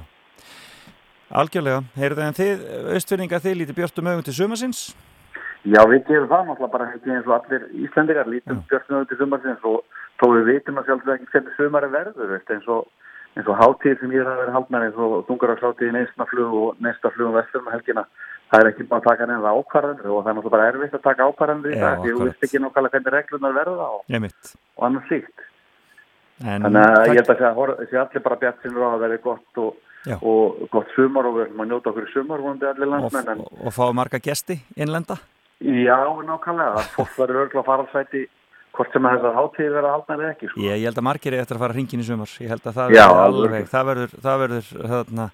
Algjörlega. 1.37 1.83
Heyrðu, 1.99 2.23
en 2.23 2.37
þið, 2.37 2.65
austfinninga, 2.95 3.43
þið 3.43 3.61
lítið 3.61 3.79
björtum 3.81 4.11
augum 4.13 4.27
til 4.27 4.37
sumasins? 4.37 4.83
Já, 5.67 5.81
við 5.91 6.05
gerum 6.07 6.29
það 6.31 6.45
náttúrulega 6.47 6.73
bara 6.77 6.87
eins 6.95 7.27
og 7.27 7.33
allir 7.35 7.65
Íslandingar 7.83 8.29
lítum 8.31 8.61
björnum 8.71 9.09
til 9.11 9.19
sumarsins 9.19 9.65
og 9.67 9.81
þó 10.21 10.27
við 10.37 10.45
vitum 10.53 10.79
að 10.79 10.87
sjálfsög 10.91 11.17
ekki 11.17 11.33
hvernig 11.33 11.57
sumari 11.57 11.89
verður, 11.91 12.31
veist, 12.31 12.53
eins 12.55 12.69
og 12.71 12.87
eins 13.37 13.51
og 13.51 13.59
hátíð 13.59 13.99
sem 14.01 14.15
ég 14.15 14.23
er 14.23 14.31
að 14.31 14.39
vera 14.45 14.55
haldnar 14.55 14.87
eins 14.87 15.01
og 15.03 15.27
þungarafshátíð 15.29 15.91
í 15.91 15.97
neistna 15.97 16.27
flug 16.31 16.55
og 16.61 16.79
neista 16.87 17.11
flug 17.13 17.33
um 17.33 17.37
vestur 17.37 17.65
með 17.67 17.77
helgina, 17.77 18.07
það 18.53 18.63
er 18.63 18.71
ekki 18.71 18.87
bara 18.93 19.03
að 19.03 19.09
taka 19.11 19.29
neina 19.29 19.57
ákvarðanir 19.59 20.07
og 20.07 20.23
það 20.23 20.31
er 20.31 20.39
náttúrulega 20.39 20.55
bara 20.55 20.71
erfitt 20.71 20.97
að 20.97 21.05
taka 21.09 21.27
ákvarðanir 21.27 21.77
það, 21.77 21.99
því 21.99 22.07
þú 22.07 22.15
akkurat. 22.15 22.31
veist 22.31 22.47
ekki 22.47 22.63
nákvæmlega 22.63 22.95
hvernig 22.95 23.17
reglunar 23.17 23.59
verða 23.59 23.91
og, 23.97 24.31
og 24.79 24.89
annars 24.89 25.11
slíkt. 25.11 25.46
En, 26.45 26.67
Þannig 26.67 26.83
að 26.85 27.07
ég 27.09 27.17
held 27.17 27.31
að 27.33 27.39
það 27.41 27.91
sé 27.91 27.99
allir 28.03 28.23
bara 28.27 28.37
bjart 28.43 28.59
sinur 28.65 28.85
á 28.85 28.89
að 28.93 29.03
verði 29.07 29.19
gott 29.25 29.61
og, 29.63 29.79
og 30.21 30.67
gott 30.75 30.91
sumar 30.93 31.29
og 31.31 31.39
við 31.39 31.47
ætlum 31.47 31.63
að 31.65 31.71
njóta 31.71 31.93
okkur 31.93 32.09
í 32.09 32.13
sumar 32.13 32.43
vonandi 32.45 32.69
allir 32.69 32.89
og, 32.89 32.93
landsmenn 32.93 33.31
en 33.33 33.41
og, 33.47 33.63
og 33.65 33.73
fá 33.73 33.85
marga 33.97 34.21
gesti 34.21 34.59
innlenda? 34.77 35.17
Já, 35.65 35.97
nákvæmlega. 36.29 36.83
Fólk 36.93 37.15
verður 37.17 37.47
örgulega 37.47 37.63
að 37.63 37.71
fara 37.71 37.87
að 37.87 37.95
sæti 37.95 38.27
hvort 38.77 38.93
sem 38.93 39.09
að 39.09 39.17
þessar 39.17 39.39
hátíðir 39.39 39.75
verða 39.79 39.95
haldnar 39.95 40.23
eða 40.27 40.35
ekki. 40.35 40.51
Sko. 40.51 40.61
Ég, 40.67 40.77
ég 40.83 40.91
held 40.91 41.01
að 41.01 41.07
margir 41.09 41.33
er 41.33 41.45
eftir 41.47 41.57
að 41.57 41.65
fara 41.65 41.77
hringin 41.79 42.03
í 42.03 42.07
sumar. 42.11 42.35
Ég 42.45 42.53
held 42.53 42.69
að 42.69 42.77
það 42.77 42.93
verður 42.93 43.23
alveg. 43.25 43.71
það 43.73 43.89
verður, 43.91 44.15
það 44.27 44.43
verður, 44.43 44.69
þarna, 44.93 45.27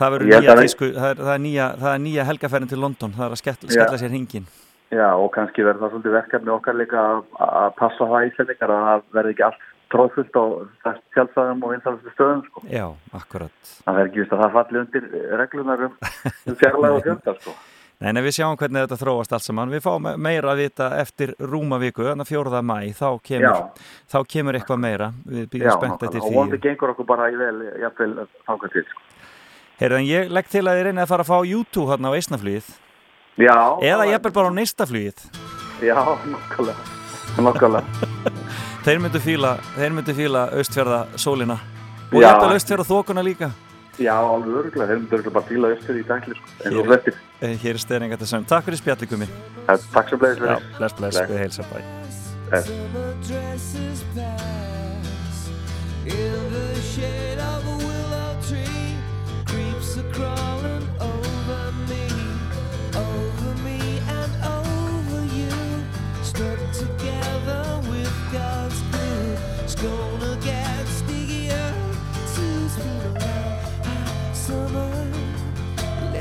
það 0.00 0.16
nýja 0.24 0.40
að- 0.54 0.62
tísku, 0.64 0.90
það 0.96 1.10
er, 1.10 1.20
það 1.20 1.34
er 1.34 1.44
nýja, 1.44 1.68
það 1.84 1.92
er 1.92 2.02
nýja 2.06 2.26
helgaferðin 2.30 2.72
til 2.72 2.80
London, 2.80 3.14
það 3.18 3.26
er 3.26 3.36
að 3.36 3.42
skella, 3.42 3.72
skella 3.76 4.00
sér 4.00 4.14
hringin. 4.14 4.48
Já, 4.90 5.06
og 5.14 5.28
kannski 5.36 5.62
verður 5.62 5.84
það 5.84 5.92
svolítið 5.92 6.14
verkefni 6.16 6.50
okkar 6.50 6.74
líka 6.80 6.98
að, 6.98 7.20
að 7.46 7.68
passa 7.78 8.08
það 8.10 8.24
íslendingar 8.30 8.72
að 8.74 8.86
það 8.88 9.04
verði 9.18 9.34
ekki 9.36 9.44
allt 9.46 9.68
tróðfullt 9.90 10.36
á 10.38 10.44
þess 10.84 11.02
sjálfsagum 11.16 11.64
og 11.66 11.74
vinsalastu 11.74 12.12
stöðum. 12.14 12.44
Sko. 12.46 12.62
Já, 12.70 12.86
akkurat. 13.16 13.74
Það 13.84 13.98
verður 13.98 14.10
ekki 14.12 14.22
vist 14.22 14.32
að 14.36 14.42
það 14.44 14.56
falli 14.58 14.80
undir 14.84 15.10
reglunar 15.40 15.84
um, 15.88 15.98
um 16.46 16.58
fjarlæg 16.62 16.96
og 16.96 17.02
fjölda. 17.08 17.34
Sko. 17.42 17.54
Nei, 18.00 18.14
nei, 18.16 18.22
við 18.24 18.32
sjáum 18.38 18.56
hvernig 18.56 18.86
þetta 18.86 18.96
þróast 19.02 19.34
allt 19.36 19.44
saman. 19.44 19.72
Við 19.74 19.82
fáum 19.84 20.06
meira 20.24 20.54
að 20.54 20.62
vita 20.62 20.86
eftir 21.02 21.34
rúma 21.36 21.76
viku, 21.82 22.06
þannig 22.06 22.24
að 22.24 22.30
fjóruða 22.30 22.62
mæ, 22.64 22.78
þá 22.96 23.08
kemur, 23.28 23.44
Já. 23.44 23.84
þá 24.14 24.18
kemur 24.34 24.56
eitthvað 24.56 24.80
meira. 24.86 25.10
Við 25.28 25.42
Já, 25.44 25.50
býðum 25.52 25.74
spennt 25.76 26.06
eftir 26.08 26.22
og 26.22 26.24
því. 26.30 26.36
vonandi 26.38 26.60
gengur 26.64 26.94
okkur 26.94 27.08
bara 27.10 27.28
í 27.28 27.36
vel, 27.36 27.58
jafnvel 27.82 28.14
þákvæmt 28.48 28.76
til. 28.78 28.86
Sko. 28.88 29.04
Heyrðan, 29.82 30.08
ég 30.08 30.32
legg 30.32 30.48
til 30.52 30.64
að 30.64 30.80
ég 30.80 30.88
reyna 30.88 31.04
að 31.04 31.12
fara 31.12 31.26
að 31.26 31.32
fá 31.34 31.38
YouTube 31.52 31.92
hérna 31.92 32.08
á 32.08 32.16
eisnaflýð. 32.16 32.72
Já. 33.40 33.56
Eða 33.92 34.08
jafnvel 34.14 34.36
bara 34.38 34.48
á 34.48 34.52
neistaflýð. 34.56 35.26
Já, 35.84 35.96
nokkulega. 36.24 36.92
Nokkulega. 37.36 38.38
Þeir 38.84 39.00
myndu 39.04 39.20
fíla, 39.20 39.54
þeir 39.76 39.92
myndu 39.96 40.14
fíla 40.16 40.46
austfjörða 40.56 41.00
sólina. 41.20 41.58
Og 42.10 42.22
Já. 42.22 42.30
jafnvel 42.30 42.54
austfjörða 42.56 42.86
þókuna 42.88 43.24
líka. 43.24 43.50
Já, 44.00 44.14
alveg 44.16 44.54
örgulega. 44.64 44.88
Þeir 44.88 45.00
myndur 45.02 45.18
örgulega 45.18 45.34
bara 45.36 45.48
fíla 45.50 45.72
austur 45.74 45.98
í 46.00 46.04
dækli, 46.08 46.34
sko. 46.38 46.48
eins 46.64 46.78
og 46.80 46.86
flestir. 46.88 47.18
Eh, 47.42 47.56
Hér 47.60 47.74
er 47.76 47.82
steyringa 47.84 48.16
þetta 48.16 48.26
sem. 48.26 48.44
Takk 48.44 48.64
fyrir 48.64 48.80
spjallikumi. 48.80 49.28
Takk 49.66 50.08
sem 50.08 50.18
bleið. 50.18 50.40
Já, 50.40 50.58
bless, 50.78 50.94
bless, 50.96 51.20
við 51.28 51.38
heilsa 51.44 51.62
bæ. 51.68 51.78
Pass 52.50 52.68
in 56.06 56.52
the 56.52 56.80
shade 56.80 57.38
of 57.38 57.64
a 57.66 57.76
willow 57.86 58.36
tree 58.42 58.96
creeps 59.44 59.98
are 59.98 60.10
crawling 60.12 60.79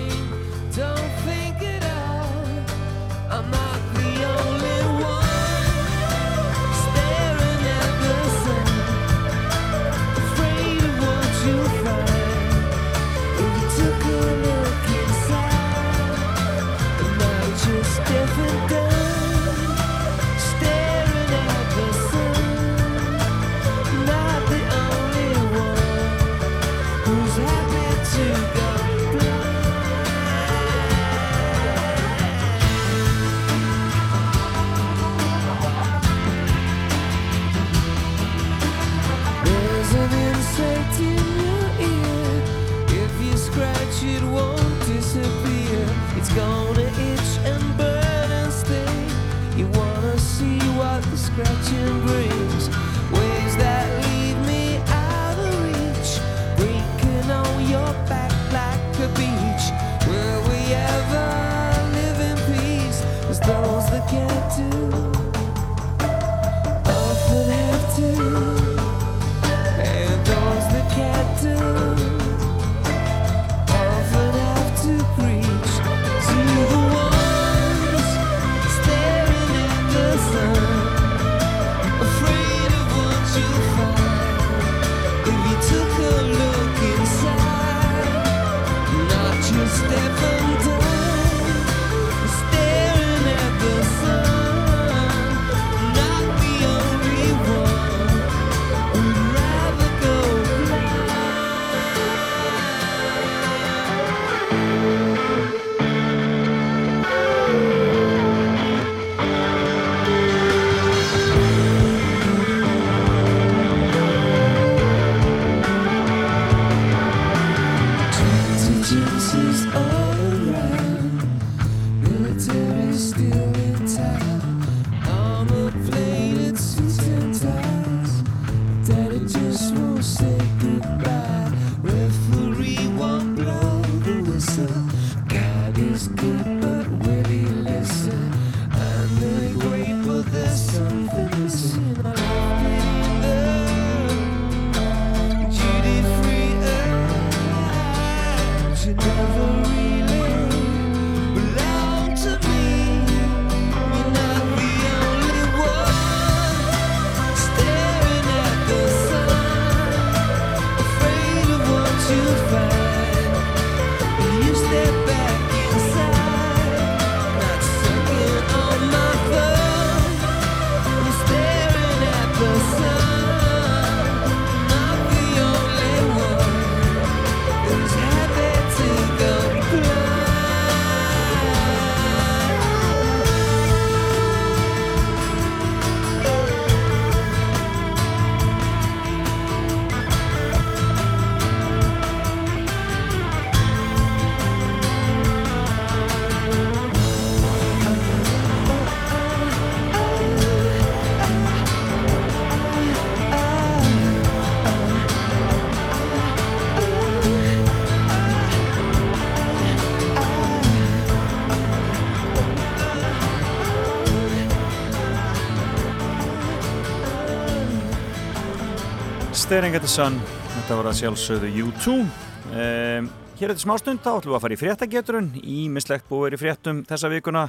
Staring 219.53 219.75
at 219.77 219.83
the 219.85 219.89
Sun 219.91 220.15
Þetta 220.49 220.75
var 220.79 220.87
að 220.89 220.95
sjálfsögðu 220.97 221.49
U2 221.61 221.91
um, 221.93 223.09
Hér 223.37 223.51
eftir 223.53 223.61
smástund 223.61 223.99
þá 224.01 224.15
ætlum 224.15 224.31
við 224.31 224.37
að 224.39 224.41
fara 224.41 224.55
í 224.55 224.57
fréttageturun 224.57 225.27
í 225.45 225.69
mislegt 225.69 226.07
búið 226.09 226.33
í 226.33 226.39
fréttum 226.41 226.79
þessa 226.89 227.11
vikuna. 227.13 227.43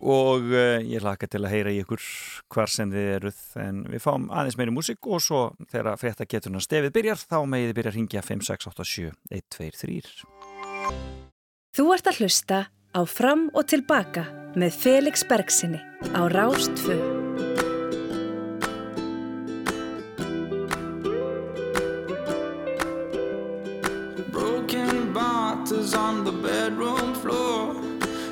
Og 0.00 0.48
uh, 0.48 0.80
ég 0.80 1.04
laka 1.04 1.28
til 1.28 1.42
að 1.42 1.52
heyra 1.52 1.74
í 1.74 1.82
ykkur 1.82 2.00
hvar 2.56 2.72
sem 2.72 2.88
þið 2.94 3.10
eruð 3.18 3.42
en 3.66 3.84
við 3.92 4.00
fáum 4.06 4.24
aðeins 4.32 4.56
meiri 4.56 4.72
músík 4.78 5.04
og 5.04 5.20
svo 5.26 5.42
þegar 5.68 6.00
fréttageturna 6.00 6.64
stefið 6.64 6.96
byrjar 6.96 7.20
þá 7.20 7.38
megið 7.52 7.68
þið 7.68 7.78
byrja 7.80 7.92
að 7.92 7.98
ringja 8.00 8.24
5687123 8.30 10.08
Þú 11.76 11.84
ert 11.98 12.08
að 12.14 12.18
hlusta 12.22 12.64
á 12.96 13.00
Fram 13.04 13.52
og 13.52 13.68
Tilbaka 13.74 14.24
með 14.56 14.80
Felix 14.86 15.28
Bergsinni 15.28 15.84
á 16.16 16.32
Rástfjörn 16.32 17.65
doctors 25.68 25.94
on 25.94 26.22
the 26.22 26.30
bedroom 26.30 27.12
floor. 27.14 27.74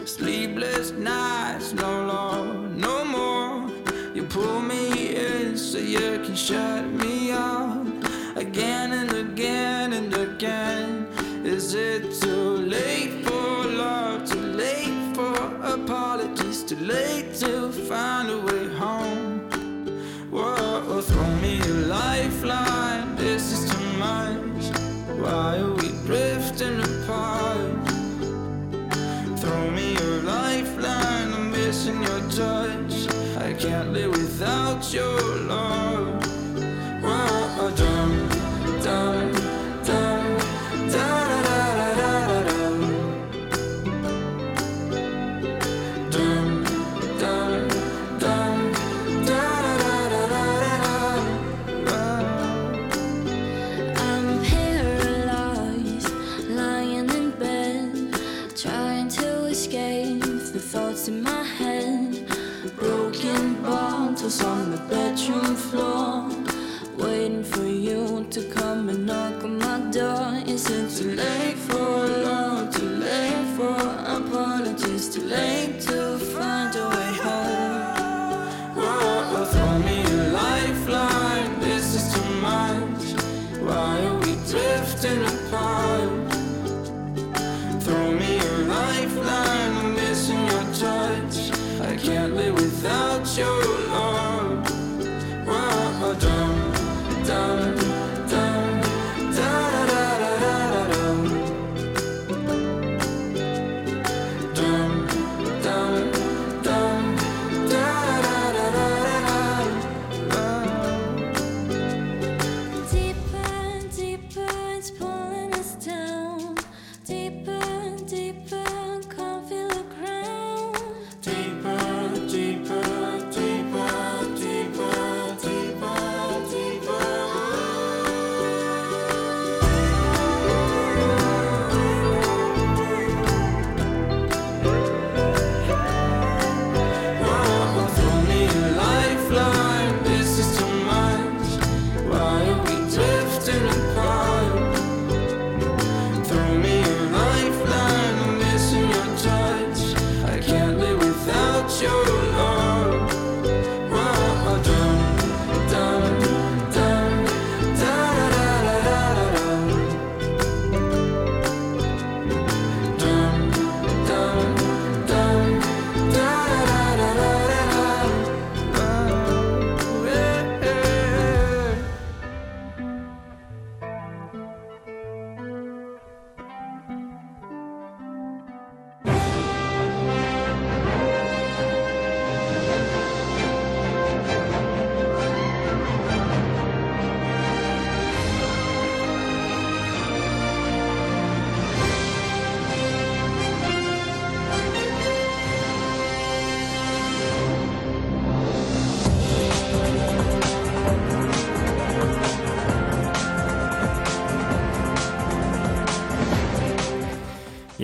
Sleepless 0.04 0.92
nights, 0.92 1.72
no 1.72 2.06
love, 2.06 2.76
no 2.76 3.04
more. 3.04 3.68
You 4.14 4.22
pull 4.24 4.60
me 4.60 5.16
in 5.16 5.56
so 5.56 5.78
you 5.78 6.20
can 6.24 6.36
shut 6.36 6.86
me 6.86 7.32
out 7.32 7.86
again 8.36 8.92
and 8.92 9.10
again 9.12 9.94
and 9.94 10.14
again. 10.14 11.08
Is 11.44 11.74
it 11.74 12.14
too 12.20 12.56
late 12.74 13.26
for 13.26 13.64
love? 13.82 14.30
Too 14.30 14.46
late 14.62 15.16
for 15.16 15.34
apologies? 15.64 16.62
Too 16.62 16.76
late 16.76 17.34
to 17.40 17.72
find 17.72 18.30
a 18.30 18.38
way 18.42 18.68
home? 18.74 19.40
Whoa, 20.30 21.00
throw 21.00 21.34
me 21.42 21.58
a 21.60 21.74
lifeline. 21.98 23.16
This 23.16 23.50
is 23.50 23.70
too 23.70 23.98
much. 23.98 24.78
Why? 25.18 25.73
live 33.92 34.10
without 34.12 34.92
your 34.92 35.20
love. 35.48 35.93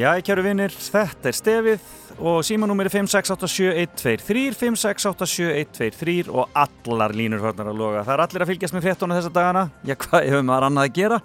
Já, 0.00 0.14
kæru 0.24 0.40
vinnir, 0.40 0.72
þetta 0.72 1.28
er 1.28 1.36
stefið 1.36 1.88
og 2.24 2.38
símanúmeri 2.48 2.88
5687123 2.88 4.54
5687123 4.56 6.30
og 6.32 6.54
allar 6.56 7.12
línur 7.12 7.42
hörnar 7.44 7.68
að 7.68 7.82
loga. 7.82 8.04
Það 8.06 8.14
er 8.14 8.22
allir 8.24 8.44
að 8.46 8.50
fylgjast 8.54 8.76
með 8.76 8.86
fréttónu 8.86 9.18
þessa 9.18 9.32
dagana. 9.34 9.66
Já, 9.84 9.92
hvað 10.00 10.24
hefur 10.30 10.46
maður 10.48 10.66
annað 10.70 10.88
að 10.88 10.94
gera? 10.96 11.18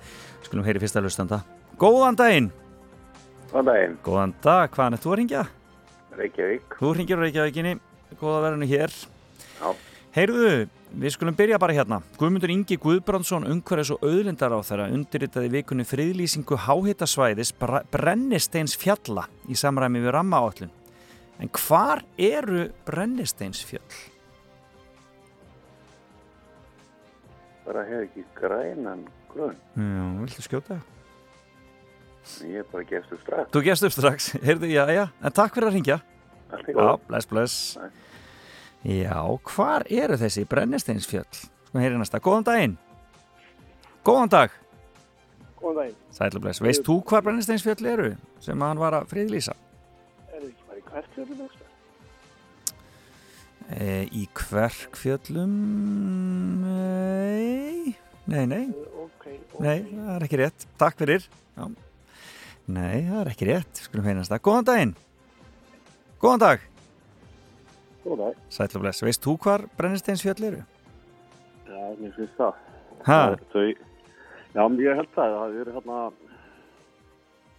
Skulum 0.43 0.67
heyri 0.67 0.81
fyrsta 0.83 1.05
hlustanda. 1.05 1.39
Góðan 1.79 2.19
daginn! 2.19 2.49
Góðan 3.53 3.69
daginn. 3.69 3.95
Góðan 4.09 4.35
dag, 4.43 4.75
hvaðan 4.75 4.97
er 4.97 5.03
þú 5.05 5.13
að 5.13 5.19
ringja? 5.21 5.45
Reykjavík. 6.19 6.77
Þú 6.81 6.91
ringir 6.99 7.23
Reykjavíkinni, 7.23 7.73
góða 8.19 8.43
verðinu 8.49 8.71
hér. 8.73 8.99
Já. 9.61 9.71
Heyrðu, 10.19 10.51
við 10.99 11.13
skulum 11.15 11.35
byrja 11.37 11.59
bara 11.61 11.75
hérna. 11.75 11.99
Guðmundur 12.19 12.51
Ingi 12.53 12.77
Guðbrandsson, 12.81 13.45
umhverfis 13.51 13.91
og 13.95 14.03
auðlindar 14.05 14.55
á 14.55 14.59
þeirra, 14.65 14.87
undirritaði 14.95 15.51
vikunni 15.57 15.85
friðlýsingu 15.87 16.57
háhitasvæðis 16.65 17.51
Brennisteins 17.93 18.75
fjalla 18.79 19.27
í 19.51 19.57
samræmi 19.59 20.01
við 20.03 20.15
ramma 20.15 20.41
áallun. 20.43 20.71
En 21.41 21.51
hvar 21.51 22.03
eru 22.15 22.69
Brennisteins 22.87 23.63
fjöll? 23.67 23.83
Bara 27.65 27.83
hef 27.87 28.05
ekki 28.07 28.23
grænan 28.37 29.07
grunn. 29.31 29.55
Já, 29.75 30.05
viltu 30.21 30.45
skjóta? 30.45 30.79
Ég 32.45 32.61
er 32.63 32.67
bara 32.71 32.85
gefst 32.89 33.11
upp 33.13 33.21
strax. 33.21 33.51
Þú 33.53 33.61
gefst 33.67 33.85
upp 33.85 33.93
strax, 33.93 34.31
heyrðu, 34.45 34.69
já, 34.71 34.83
já, 34.93 35.03
en 35.21 35.33
takk 35.35 35.53
fyrir 35.57 35.69
að 35.69 35.75
ringja. 35.77 35.97
Allt 36.53 36.69
í 36.69 36.73
Já, 36.73 36.77
góð. 36.79 37.03
bless, 37.09 37.27
bless. 37.29 37.55
Já, 38.85 39.17
hvar 39.49 39.85
eru 39.89 40.17
þessi 40.21 40.43
brennisteinsfjöll? 40.45 41.41
Sko 41.65 41.81
heyri 41.81 41.97
næsta, 41.97 42.19
góðan 42.21 42.45
daginn. 42.45 42.75
Góðan 44.05 44.29
dag. 44.29 44.57
Góðan 45.57 45.79
daginn. 45.79 46.01
Sætla 46.13 46.41
bless. 46.43 46.61
Veist 46.61 46.85
þú 46.85 46.99
hvar 47.09 47.25
brennisteinsfjöll 47.25 47.89
eru 47.89 48.11
sem 48.45 48.61
hann 48.61 48.81
var 48.81 48.99
að 48.99 49.07
friðlýsa? 49.09 49.55
Er 50.29 50.43
þið 50.43 50.51
ekki 50.51 50.67
bara 50.69 50.77
í 50.77 50.85
kverkfjörðum 50.91 51.41
eitthvað? 51.47 51.71
E, 53.65 54.05
í 54.13 54.27
Kverkfjöllum? 54.37 55.53
Nei, 56.61 57.95
nei, 58.29 58.43
nei. 58.45 58.67
Ok, 59.01 59.25
ok. 59.25 59.57
Nei, 59.65 59.79
það 59.89 60.11
er 60.13 60.25
ekki 60.27 60.39
rétt. 60.43 60.67
Takk 60.77 61.01
fyrir. 61.01 61.25
Já. 61.57 61.65
Nei, 62.69 63.01
það 63.09 63.19
er 63.23 63.31
ekki 63.33 63.49
rétt. 63.49 63.81
Skulum 63.87 64.05
heyri 64.05 64.19
næsta. 64.19 64.37
Góðan 64.45 64.69
daginn. 64.69 64.93
Góðan 66.21 66.45
dag. 66.45 66.69
Góðan 68.05 68.21
dag. 68.21 68.43
Sætla 68.53 68.81
bless. 68.83 69.01
Veist 69.01 69.23
þú 69.25 69.35
hvar 69.41 69.65
brennisteinsfjöll 69.79 70.47
eru? 70.51 70.61
Já, 71.65 71.81
mér 71.97 72.13
finnst 72.13 72.37
það. 72.37 72.61
Þau, 73.05 73.65
já, 74.53 74.61
ég 74.85 75.01
held 75.01 75.11
það. 75.15 75.35
Það 75.39 75.57
eru 75.63 75.75
hérna 75.79 75.99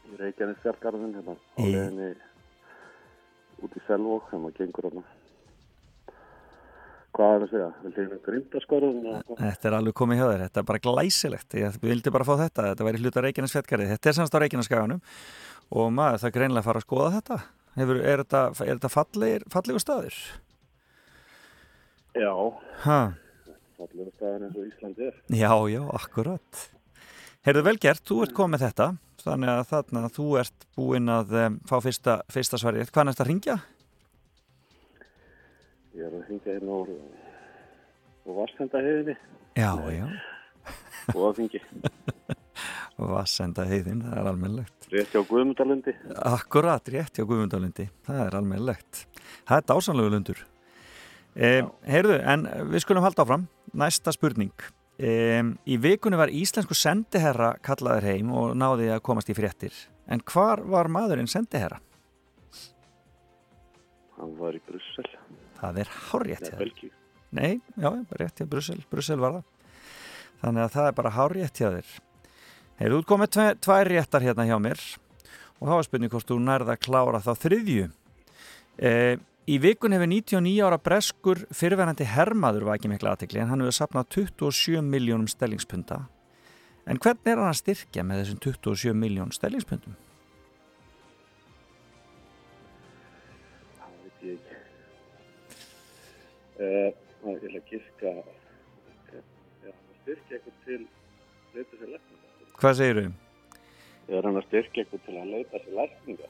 í 0.06 0.20
Reykjanes 0.22 0.62
fjallgarðin 0.62 1.18
hérna. 1.18 1.34
Á 1.34 1.62
leðinni 1.66 2.14
út 3.66 3.74
í 3.74 3.82
Selvók 3.86 4.30
þegar 4.30 4.42
maður 4.44 4.58
gengur 4.60 4.88
hérna. 4.88 5.04
Hvað 7.16 7.34
er 7.34 7.44
að 7.46 7.52
segja? 7.54 7.68
Viltu 7.82 8.02
hérna 8.04 8.22
grindaskorum? 8.26 8.96
Þetta 9.40 9.68
er 9.70 9.76
alveg 9.78 9.94
komið 9.96 10.18
hjá 10.20 10.26
þér, 10.26 10.42
þetta 10.46 10.62
er 10.62 10.70
bara 10.70 10.82
glæsilegt 10.86 11.56
ég 11.56 11.78
vildi 11.82 12.12
bara 12.12 12.26
fá 12.28 12.34
þetta, 12.42 12.70
þetta 12.70 12.88
væri 12.90 13.00
hluta 13.00 13.22
Reykjanes 13.24 13.54
fjettgarði 13.56 13.86
þetta 13.94 14.10
er 14.10 14.18
semst 14.18 14.36
á 14.36 14.38
Reykjanes 14.42 14.68
skaganum 14.68 15.00
og 15.72 15.94
maður 15.96 16.26
það 16.26 16.34
greinlega 16.36 16.60
að 16.60 16.68
fara 16.68 16.82
að 16.82 16.86
skoða 16.86 17.14
þetta 17.16 17.38
Hefur, 17.76 18.00
er 18.00 18.22
þetta, 18.24 18.42
er 18.64 18.78
þetta 18.78 18.90
fallegir, 18.92 19.46
fallegur 19.52 19.82
staður? 19.82 20.18
Já, 22.16 22.32
Ha? 22.86 23.00
fallega 23.76 24.12
staðan 24.14 24.46
eins 24.46 24.56
og 24.56 24.68
Ísland 24.70 25.00
er. 25.04 25.18
Já, 25.36 25.52
já, 25.68 25.82
akkurat 25.98 26.62
Heyrðu 27.46 27.62
vel 27.66 27.76
gert, 27.78 28.02
þú 28.08 28.22
ert 28.24 28.32
komið 28.34 28.64
þetta 28.64 28.86
þannig 29.26 29.52
að 29.52 29.66
þarna 29.70 30.08
þú 30.14 30.26
ert 30.40 30.64
búinn 30.78 31.10
að 31.12 31.34
um, 31.42 31.58
fá 31.68 31.76
fyrsta, 31.84 32.14
fyrsta 32.32 32.58
svarið 32.62 32.88
hvað 32.94 33.02
er 33.02 33.12
þetta 33.12 33.24
að 33.26 33.30
ringja? 33.30 33.56
Ég 35.96 36.06
er 36.08 36.16
að 36.16 36.24
hingja 36.30 36.56
hérna 36.56 36.80
úr, 36.80 36.90
úr 38.24 38.38
Varsenda 38.40 38.82
heiðinni 38.84 39.16
Já, 39.56 39.70
já 39.92 40.08
og 41.14 41.22
að 41.28 41.36
fengi 41.38 41.60
Vassenda 42.96 43.66
heiðin, 43.68 43.98
það 44.06 44.18
er 44.22 44.28
almennilegt. 44.30 44.86
Rétt 44.92 45.12
hjá 45.12 45.20
Guðmundalundi. 45.28 45.92
Akkurat, 46.24 46.86
rétt 46.94 47.18
hjá 47.18 47.26
Guðmundalundi 47.28 47.90
það 48.06 48.20
er 48.22 48.36
almennilegt. 48.38 49.02
Það 49.44 49.58
er 49.60 49.66
dásanlegu 49.68 50.12
lundur. 50.14 50.40
E, 51.36 51.50
Heyrðu, 51.84 52.16
en 52.24 52.46
við 52.72 52.84
skulum 52.86 53.04
halda 53.04 53.26
áfram. 53.26 53.44
Næsta 53.76 54.14
spurning. 54.16 54.54
E, 54.96 55.10
Í 55.68 55.76
vikunni 55.76 56.16
var 56.16 56.32
íslensku 56.32 56.72
sendiherra 56.78 57.50
kallaður 57.60 58.08
heim 58.08 58.32
og 58.32 58.54
náði 58.56 58.88
að 58.94 59.04
komast 59.04 59.28
í 59.28 59.36
fréttir. 59.36 59.76
En 60.08 60.24
hvar 60.24 60.64
var 60.64 60.88
maðurinn 60.88 61.28
sendiherra? 61.28 61.82
Hann 64.16 64.32
var 64.40 64.56
í 64.56 64.62
Brussel. 64.64 65.10
Það 65.60 65.82
er 65.82 65.92
hárrétt 66.08 66.46
Nei, 66.46 66.48
hjá 66.48 66.56
þér. 66.56 66.90
Nei, 67.36 67.52
já, 67.76 67.90
rétt 68.22 68.40
hjá 68.40 68.48
Brussel, 68.48 68.80
Brussel 68.88 69.20
var 69.20 69.36
það. 69.36 69.46
Þannig 70.40 70.64
að 70.64 70.74
það 70.78 70.88
er 70.88 70.96
bara 70.96 71.12
hárrétt 71.16 71.60
hjá 71.60 71.68
þér 71.76 71.94
Heyrðu, 72.76 73.00
þú 73.00 73.08
komið 73.08 73.32
tve, 73.36 73.46
tvær 73.64 73.88
réttar 73.92 74.24
hérna 74.26 74.44
hjá 74.48 74.58
mér 74.60 74.82
og 75.56 75.70
þá 75.70 75.76
er 75.78 75.86
spurning 75.86 76.12
hvort 76.12 76.28
þú 76.28 76.36
nærða 76.44 76.76
að 76.76 76.82
klára 76.84 77.22
þá 77.24 77.32
þriðju 77.46 77.86
e, 78.76 78.90
Í 79.46 79.60
vikun 79.62 79.94
hefur 79.94 80.08
99 80.10 80.64
ára 80.66 80.76
breskur 80.82 81.44
fyrirverandi 81.54 82.02
hermaður 82.10 82.64
var 82.66 82.80
ekki 82.80 82.88
mikla 82.90 83.12
aðtekli 83.14 83.38
en 83.38 83.52
hann 83.52 83.60
hefur 83.62 83.76
sapnað 83.76 84.08
27 84.16 84.82
miljónum 84.82 85.28
stellingspunta 85.30 86.00
en 86.90 86.98
hvernig 86.98 87.30
er 87.30 87.38
hann 87.38 87.52
að 87.52 87.60
styrkja 87.60 88.02
með 88.06 88.24
þessum 88.24 88.40
27 88.42 88.96
miljón 88.98 89.30
stellingspuntum? 89.34 89.94
Það 93.78 93.94
veit 94.02 94.26
ég 94.26 94.34
ekki. 94.34 94.58
Uh, 96.56 96.90
ég 97.30 97.46
ætla 97.46 97.62
að 97.62 97.70
giska, 97.70 98.14
já, 99.14 99.70
að 99.70 99.96
styrkja 100.02 100.40
eitthvað 100.40 100.60
til 100.66 100.82
leita 101.54 101.80
sér 101.80 101.94
lækninga. 101.94 102.15
Hvað 102.60 102.76
segir 102.78 103.00
þau? 103.00 103.14
Er 104.06 104.26
hann 104.28 104.38
að 104.38 104.44
styrkja 104.46 104.84
eitthvað 104.84 105.02
til 105.06 105.16
að 105.18 105.32
leita 105.34 105.60
sér 105.60 105.78
lækninga? 105.80 106.28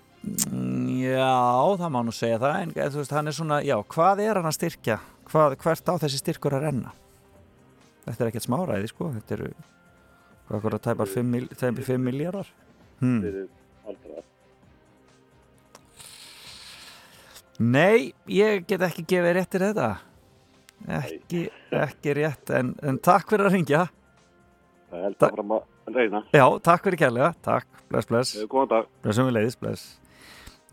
Já, 0.96 1.34
það 1.78 1.90
má 1.92 1.98
nú 2.02 2.14
segja 2.16 2.38
það 2.42 2.56
en 2.62 2.72
eh, 2.74 2.88
þú 2.90 3.02
veist, 3.02 3.14
hann 3.14 3.30
er 3.30 3.36
svona, 3.36 3.58
já, 3.66 3.76
hvað 3.94 4.22
er 4.24 4.40
hann 4.40 4.48
að 4.48 4.56
styrkja? 4.56 4.96
Hvað, 5.28 5.56
hvert 5.62 5.92
á 5.92 5.94
þessi 6.02 6.22
styrkur 6.22 6.56
að 6.56 6.66
renna? 6.66 6.94
Þetta 8.06 8.24
er 8.24 8.30
ekkert 8.30 8.46
smáræði, 8.46 8.90
sko 8.90 9.10
þetta 9.18 9.36
eru, 9.36 9.52
hvað 10.48 10.58
okkur 10.58 10.78
að 10.78 10.84
tæpar 10.88 11.12
5, 11.12 11.30
mil, 11.36 11.46
5 11.60 12.02
miljardar 12.08 12.50
hmm. 13.02 13.20
Fyrir 13.26 13.46
aldra. 13.86 14.26
Nei, 17.62 18.12
ég 18.30 18.66
get 18.68 18.84
ekki 18.88 19.06
gefið 19.14 19.38
réttir 19.38 19.66
þetta 19.68 19.90
ekki, 20.84 21.46
ekki 21.72 22.16
rétt 22.18 22.52
en, 22.56 22.74
en 22.84 22.98
takk 23.02 23.30
fyrir 23.30 23.48
að 23.48 23.56
ringja 23.56 23.86
Það 24.90 25.06
held 25.06 25.24
að 25.24 25.34
fram 25.38 25.54
að 25.86 25.96
reyna. 26.00 26.20
Já, 26.34 26.44
takk 26.66 26.82
fyrir 26.86 26.98
kærlega, 27.04 27.30
takk, 27.42 27.66
bless, 27.90 28.06
bless 28.10 28.34
Eh, 28.36 28.46
Góðan 28.50 28.68
dag. 28.74 28.86
Blessum 29.02 29.28
við 29.30 29.36
leiðis, 29.38 29.58
bless 29.60 29.86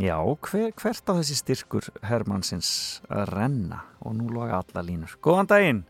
Já, 0.02 0.18
hver, 0.50 0.72
hvert 0.74 1.06
á 1.06 1.14
þessi 1.20 1.36
styrkur 1.38 1.88
Hermannsins 2.10 3.02
að 3.14 3.28
renna 3.36 3.84
og 4.02 4.16
nú 4.18 4.30
loga 4.34 4.62
alla 4.64 4.82
línur 4.88 5.14
Góðan 5.22 5.48
daginn 5.52 5.84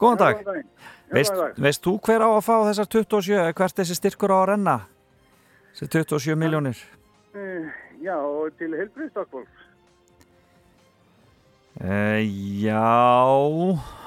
Góðan 0.00 0.18
dag 0.22 0.38
Góðan 0.40 0.48
daginn. 0.54 0.70
Veist, 1.12 1.34
dag. 1.36 1.58
veist 1.60 1.82
þú 1.84 1.98
hver 2.00 2.24
á 2.24 2.28
að 2.32 2.44
fá 2.46 2.54
þessar 2.70 2.88
27 2.88 3.36
eða 3.42 3.52
hvert 3.58 3.76
þessi 3.76 3.98
styrkur 4.00 4.32
á 4.32 4.38
að 4.40 4.48
renna 4.54 4.76
þessi 5.76 5.90
27 5.98 6.36
miljónir 6.40 6.80
Eh, 7.36 7.68
Já, 8.02 8.16
til 8.58 8.72
helbriðstokkfólks. 8.76 9.60
uh, 11.80 12.18
Já 12.64 12.80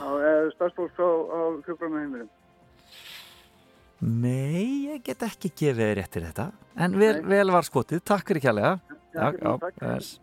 Eða 0.06 0.52
starfsfólks 0.58 1.00
á, 1.00 1.10
á 1.10 1.40
hjúkramaheimilum. 1.66 2.28
Nei, 4.04 4.92
ég 4.92 5.04
get 5.06 5.24
ekki 5.24 5.50
gefið 5.56 5.80
þér 5.80 5.98
réttir 6.02 6.26
þetta. 6.28 6.50
En 6.84 6.98
vel, 7.00 7.16
vel 7.24 7.48
var 7.54 7.64
skotið, 7.64 8.02
takk 8.04 8.28
fyrir 8.28 8.44
kjærlega 8.44 8.74
Já, 9.16 9.30
takk. 9.40 9.78
þess. 9.80 10.18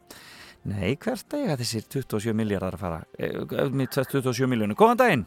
Nei, 0.69 0.93
hvert 1.01 1.35
eiga 1.35 1.57
þessir 1.59 1.87
27 1.91 2.35
miljardar 2.37 2.77
að 2.77 2.83
fara? 2.85 2.99
Eh, 3.19 3.39
með 3.73 3.97
27 3.97 4.47
miljónir, 4.51 4.77
góðan 4.79 5.01
daginn. 5.01 5.25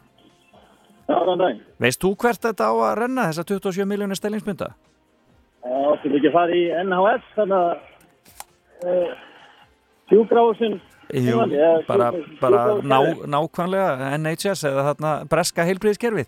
Já, 1.08 1.16
góðan 1.18 1.42
daginn. 1.42 1.64
Veist 1.82 2.00
þú 2.00 2.12
hvert 2.22 2.46
þetta 2.46 2.70
á 2.70 2.74
að 2.74 2.94
renna 3.02 3.26
þessar 3.32 3.48
27 3.50 3.88
miljónir 3.90 4.20
stellingsmynda? 4.20 4.70
Já, 5.66 5.78
þú 6.02 6.12
ekki 6.16 6.30
að 6.30 6.36
fara 6.38 6.56
í 6.56 6.64
NHS, 6.86 7.26
þannig 7.34 7.58
að 7.58 7.74
uh, 8.86 9.16
sjúkrahúsin. 10.12 10.78
Jú, 11.14 11.42
bara, 11.86 12.08
bara 12.40 12.62
ná, 12.82 12.96
nákvæmlega 13.30 14.14
NHS 14.18 14.64
eða 14.66 14.88
þarna 14.88 15.12
breska 15.30 15.66
heilbríðiskerfið 15.68 16.26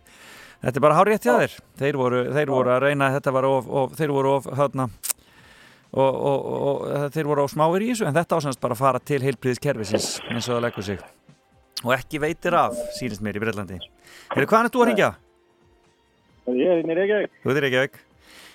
þetta 0.62 0.74
er 0.74 0.84
bara 0.84 0.98
hár 0.98 1.10
rétt 1.10 1.26
hjá 1.26 1.34
þér. 1.42 1.58
Þeir 1.82 2.00
voru, 2.00 2.24
þeir 2.36 2.52
voru 2.52 2.74
að 2.74 2.82
reyna 2.86 3.12
þetta 3.16 3.34
var 3.36 3.48
of, 3.48 3.68
of 3.68 3.94
þeir 3.98 4.14
voru 4.14 4.34
of 4.38 4.48
þarna 4.48 4.88
og, 5.88 6.00
og, 6.00 6.48
og, 6.48 6.82
og 6.82 7.14
þeir 7.14 7.30
voru 7.30 7.46
á 7.46 7.48
smáir 7.48 7.84
í 7.86 7.92
þessu 7.92 8.08
en 8.08 8.18
þetta 8.18 8.40
ásannast 8.40 8.60
bara 8.62 8.76
að 8.76 8.82
fara 8.82 9.00
til 9.00 9.22
heilbríðiskerfisins 9.24 10.10
eins 10.28 10.48
og 10.48 10.56
það 10.56 10.64
leggur 10.66 10.88
sig. 10.88 11.06
Og 11.86 11.94
ekki 11.94 12.20
veitir 12.22 12.56
af, 12.58 12.74
sínist 12.98 13.22
mér 13.22 13.38
í 13.38 13.42
Breitlandi 13.42 13.78
Heyrðu, 13.78 14.48
hvaðan 14.50 14.66
er 14.66 14.72
þú 14.74 14.82
að 14.82 14.88
ringja? 14.90 15.10
Ég 16.48 16.72
er 16.72 16.80
inn 16.82 16.90
í 16.90 16.96
Reykjavík. 16.96 17.36
Þú 17.42 17.52
ert 17.52 17.60
í 17.60 17.62
Reykjavík. 17.64 18.00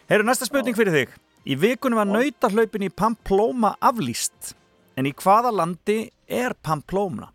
Heyrðu, 0.09 0.27
næsta 0.27 0.47
spurning 0.49 0.77
fyrir 0.77 0.97
þig. 0.97 1.13
Í 1.43 1.57
vikunum 1.59 2.01
var 2.01 2.09
nautahlaupin 2.09 2.88
í 2.88 2.91
Pamplóma 2.91 3.73
aflýst. 3.84 4.53
En 4.99 5.07
í 5.09 5.13
hvaða 5.17 5.53
landi 5.55 5.97
er 6.27 6.55
Pamplóma? 6.65 7.31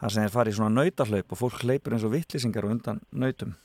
Það 0.00 0.14
sem 0.14 0.24
er 0.24 0.32
farið 0.32 0.54
í 0.54 0.56
svona 0.56 0.82
nautahlaup 0.82 1.34
og 1.34 1.40
fólk 1.40 1.58
hleypur 1.64 1.96
eins 1.96 2.06
og 2.08 2.14
vittlýsingar 2.14 2.68
undan 2.68 3.02
nautum. 3.12 3.56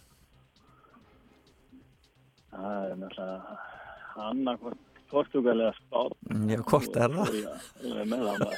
Það 2.55 2.89
er 2.89 2.97
náttúrulega 2.99 4.25
annarkvort 4.25 4.81
Portugal 5.11 5.61
eða 5.61 5.75
Spán. 5.77 6.15
Já, 6.49 6.59
hvort 6.67 6.97
er 6.99 7.13
það? 7.15 7.37
Ég 7.85 8.01
er 8.01 8.09
með 8.11 8.25
það. 8.27 8.51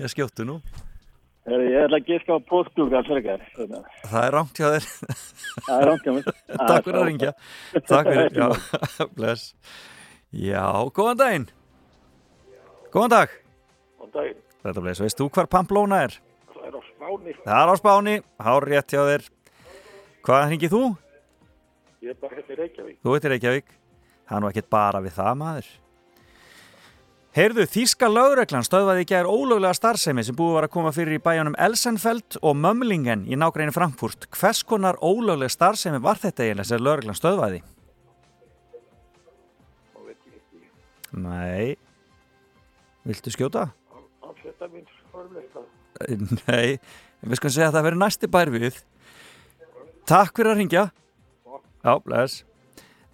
Ég 0.00 0.12
skjóttu 0.12 0.46
nú. 0.46 0.60
Ég 1.50 1.74
ætla 1.80 1.98
að 1.98 2.10
giska 2.10 2.36
á 2.36 2.40
Portugal. 2.46 3.02
Svona. 3.54 3.80
Það 4.04 4.26
er 4.26 4.34
rangt 4.36 4.60
hjá 4.60 4.68
þér. 4.74 4.88
Það 5.66 5.72
er 5.76 5.88
rangt 5.88 6.04
hjá 6.06 6.12
mér. 6.16 6.28
Takk 6.70 6.84
fyrir 6.84 7.00
að 7.00 7.08
ringja. 7.08 7.32
Takk 7.90 8.10
fyrir, 8.12 8.36
já, 8.36 8.48
bless. 9.16 9.48
Já, 10.30 10.66
góðan 10.94 11.22
daginn. 11.24 11.48
Góðan 12.94 13.14
dag. 13.16 13.34
Góðan 13.98 14.14
daginn. 14.18 14.46
Þetta 14.60 14.84
bless, 14.84 15.00
veist 15.00 15.20
þú 15.20 15.28
hvar 15.32 15.48
Pamplóna 15.50 16.02
er? 16.04 16.16
Það 16.52 16.64
er 16.68 16.74
á 16.76 16.82
Spáni. 16.84 17.36
Það 17.44 17.60
er 17.60 17.70
á 17.72 17.74
Spáni, 17.80 18.16
hár 18.44 18.66
rétt 18.68 18.92
hjá 18.92 19.02
þér. 19.08 19.28
Hvað 20.26 20.48
hringið 20.50 20.74
þú? 20.74 20.82
Ég 22.00 22.12
er 22.12 22.18
bara 22.20 22.36
hérna 22.36 22.54
í 22.54 22.58
Reykjavík. 22.58 22.98
Þú 23.00 23.14
veitir 23.14 23.32
Reykjavík. 23.34 23.78
Það 24.28 24.36
er 24.36 24.42
nú 24.44 24.50
ekkert 24.50 24.68
bara 24.72 25.00
við 25.04 25.16
það 25.16 25.38
maður. 25.40 25.70
Heyrðu, 27.30 27.64
Þíska 27.70 28.08
lögreglan 28.10 28.64
stöðvaði 28.66 29.04
í 29.04 29.06
gær 29.06 29.28
ólöglega 29.30 29.76
starfsemi 29.78 30.24
sem 30.26 30.34
búið 30.34 30.56
var 30.56 30.66
að 30.66 30.72
koma 30.74 30.90
fyrir 30.90 31.14
í 31.14 31.22
bæjanum 31.22 31.54
Elsenfeld 31.62 32.40
og 32.42 32.56
Mömlingen 32.58 33.22
í 33.30 33.38
nágræni 33.38 33.70
Frankfurt. 33.70 34.26
Hvers 34.34 34.64
konar 34.66 34.98
ólöglega 34.98 35.52
starfsemi 35.54 36.02
var 36.02 36.18
þetta 36.18 36.42
eiginlega 36.48 36.66
sem 36.72 36.82
lögreglan 36.82 37.18
stöðvaði? 37.18 37.62
Nei. 41.22 41.78
Viltu 43.06 43.30
skjóta? 43.34 43.68
Amfetamins 44.60 44.88
formleika. 45.10 45.62
Nei, 46.50 46.76
við 47.24 47.38
skulum 47.38 47.52
segja 47.54 47.68
að 47.70 47.76
það 47.78 47.84
verið 47.86 48.00
næsti 48.02 48.28
bær 48.28 48.50
við. 48.52 48.80
Takk 50.10 50.36
fyrir 50.36 50.52
að 50.52 50.58
ringja. 50.60 50.82
Já, 51.80 51.92
bless. 52.04 52.42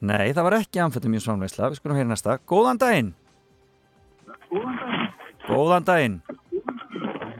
Nei, 0.02 0.32
það 0.34 0.46
var 0.48 0.56
ekki 0.58 0.82
amfetamins 0.82 1.28
framleysla. 1.28 1.68
Við 1.70 1.78
skulum 1.78 2.00
heyra 2.00 2.10
næsta. 2.10 2.34
Góðan 2.50 2.80
daginn. 2.82 3.12
Góðan 5.46 5.86
daginn. 5.86 6.16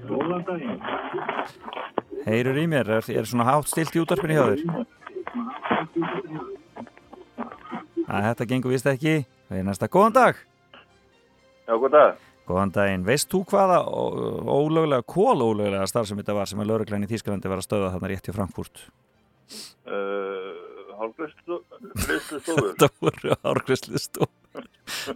Góðan 0.07 0.47
daginn. 0.47 0.79
Heyrur 2.29 2.63
í 2.63 2.69
mér, 2.71 2.93
er, 3.01 3.11
er 3.11 3.27
svona 3.27 3.49
hátt 3.49 3.73
stilt 3.73 3.99
í 3.99 4.05
útarpinu 4.05 4.39
hjá 4.39 4.45
þér? 4.53 4.87
Æ, 8.07 8.15
þetta 8.31 8.49
gengur 8.55 8.77
vist 8.77 8.87
ekki. 8.87 9.19
Við 9.51 9.59
erum 9.59 9.73
næsta. 9.73 9.91
Góðan 9.91 10.15
dag. 10.15 10.41
Já, 11.67 11.75
góð 11.75 11.95
dag. 11.99 12.27
Góðan 12.47 12.73
daginn. 12.75 13.07
Veist 13.07 13.31
þú 13.33 13.43
hvaða 13.51 13.81
ólöglega, 13.91 15.03
kólólöglega 15.11 15.89
starf 15.91 16.07
sem 16.11 16.21
þetta 16.21 16.37
var 16.37 16.51
sem 16.51 16.63
að 16.63 16.71
lauruglæni 16.71 17.09
í 17.09 17.11
Þýskalandi 17.11 17.51
var 17.51 17.63
að 17.63 17.67
stöða 17.67 17.93
þarna 17.97 18.11
rétt 18.13 18.31
í 18.31 18.35
Frankfurt? 18.37 18.83
Uh, 19.87 20.67
Hálfgriðslustofur. 20.97 22.71
Þetta 22.71 22.89
voru 23.03 23.37
hárgræslistofur. 23.45 24.69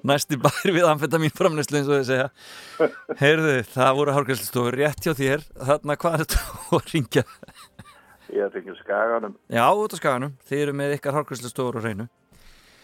Næsti 0.07 0.37
bær 0.43 0.73
við 0.75 0.87
amfetamin 0.91 1.33
framleyslu 1.35 1.81
eins 1.81 1.89
og 1.89 2.01
þau 2.01 2.09
segja. 2.11 2.29
Heyrðu, 3.23 3.55
það 3.71 3.93
voru 4.01 4.17
hárgræslistofur 4.17 4.79
rétt 4.83 5.07
hjá 5.07 5.15
þér. 5.17 5.47
Þarna 5.71 5.97
hvað 6.03 6.17
er 6.17 6.25
þetta 6.25 6.41
að 6.77 6.95
ringja? 6.95 7.25
Ég 8.31 8.47
er 8.47 8.59
ekki 8.61 8.77
skaganum. 8.83 9.39
Já, 9.51 9.65
út 9.71 9.95
á 9.95 9.97
skaganum. 9.99 10.35
Þið 10.51 10.65
eru 10.67 10.75
með 10.83 10.97
ykkar 10.99 11.17
hárgræslistofur 11.17 11.79
á 11.79 11.85
hreinu. 11.87 12.11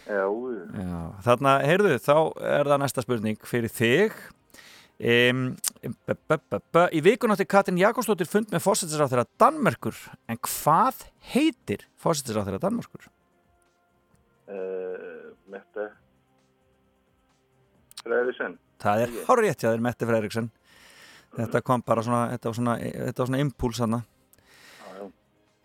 Já, 0.07 0.23
Já, 0.23 0.99
þarna, 1.25 1.53
heyrðu, 1.67 1.93
þá 1.99 2.15
er 2.39 2.69
það 2.71 2.81
næsta 2.83 3.03
spurning 3.03 3.47
fyrir 3.47 3.73
þig. 3.73 4.17
Um, 4.97 5.43
b 5.83 6.15
-b 6.15 6.37
-b 6.57 6.87
í 6.97 7.03
vikun 7.05 7.29
átti 7.29 7.45
Katrin 7.45 7.77
Jakobsdóttir 7.77 8.25
fund 8.25 8.49
með 8.49 8.63
fósættisráð 8.65 9.11
þeirra 9.11 9.27
Danmerkur 9.37 9.99
en 10.25 10.39
hvað 10.41 11.03
heitir 11.35 11.83
fósættisráð 12.01 12.47
þeirra 12.49 12.63
Danmerkur? 12.63 13.05
uh, 14.49 15.35
Mette 15.51 15.91
Freyrisson. 18.01 18.57
Það 18.81 19.03
er 19.03 19.13
hár 19.27 19.43
rétt 19.43 19.61
hjá 19.61 19.69
þér 19.69 19.85
Mette 19.85 20.09
Freiriksen 20.09 20.49
þetta 21.37 21.61
kom 21.65 21.83
bara 21.85 22.03
svona 22.05 22.21
þetta 22.33 22.49
var 22.49 22.57
svona, 22.57 22.75
þetta 22.81 23.21
var 23.21 23.29
svona 23.29 23.41
impuls 23.43 23.81
hana 23.83 24.01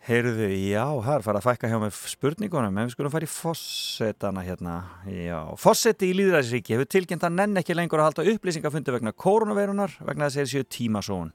Heyrðu, 0.03 0.49
já, 0.51 0.83
það 0.99 1.12
er 1.15 1.23
farið 1.23 1.39
að 1.39 1.45
fækka 1.47 1.69
hjá 1.70 1.77
með 1.79 1.99
spurningunum 2.11 2.79
en 2.81 2.89
við 2.89 2.95
skulum 2.97 3.12
fara 3.12 3.27
í 3.27 3.31
fossetana 3.31 4.43
hérna 4.43 4.73
Já, 5.07 5.37
fosseti 5.62 6.09
í 6.11 6.16
Lýðræðisríki 6.19 6.74
hefur 6.74 6.89
tilkynnt 6.91 7.27
að 7.29 7.37
nenn 7.37 7.61
ekki 7.61 7.77
lengur 7.79 8.03
að 8.03 8.09
halda 8.09 8.24
upplýsingafundi 8.33 8.95
vegna 8.97 9.12
koronaveirunar 9.15 9.95
vegna 10.03 10.27
þess 10.27 10.41
að 10.41 10.43
þeir 10.43 10.51
séu 10.51 10.69
tímasón 10.74 11.31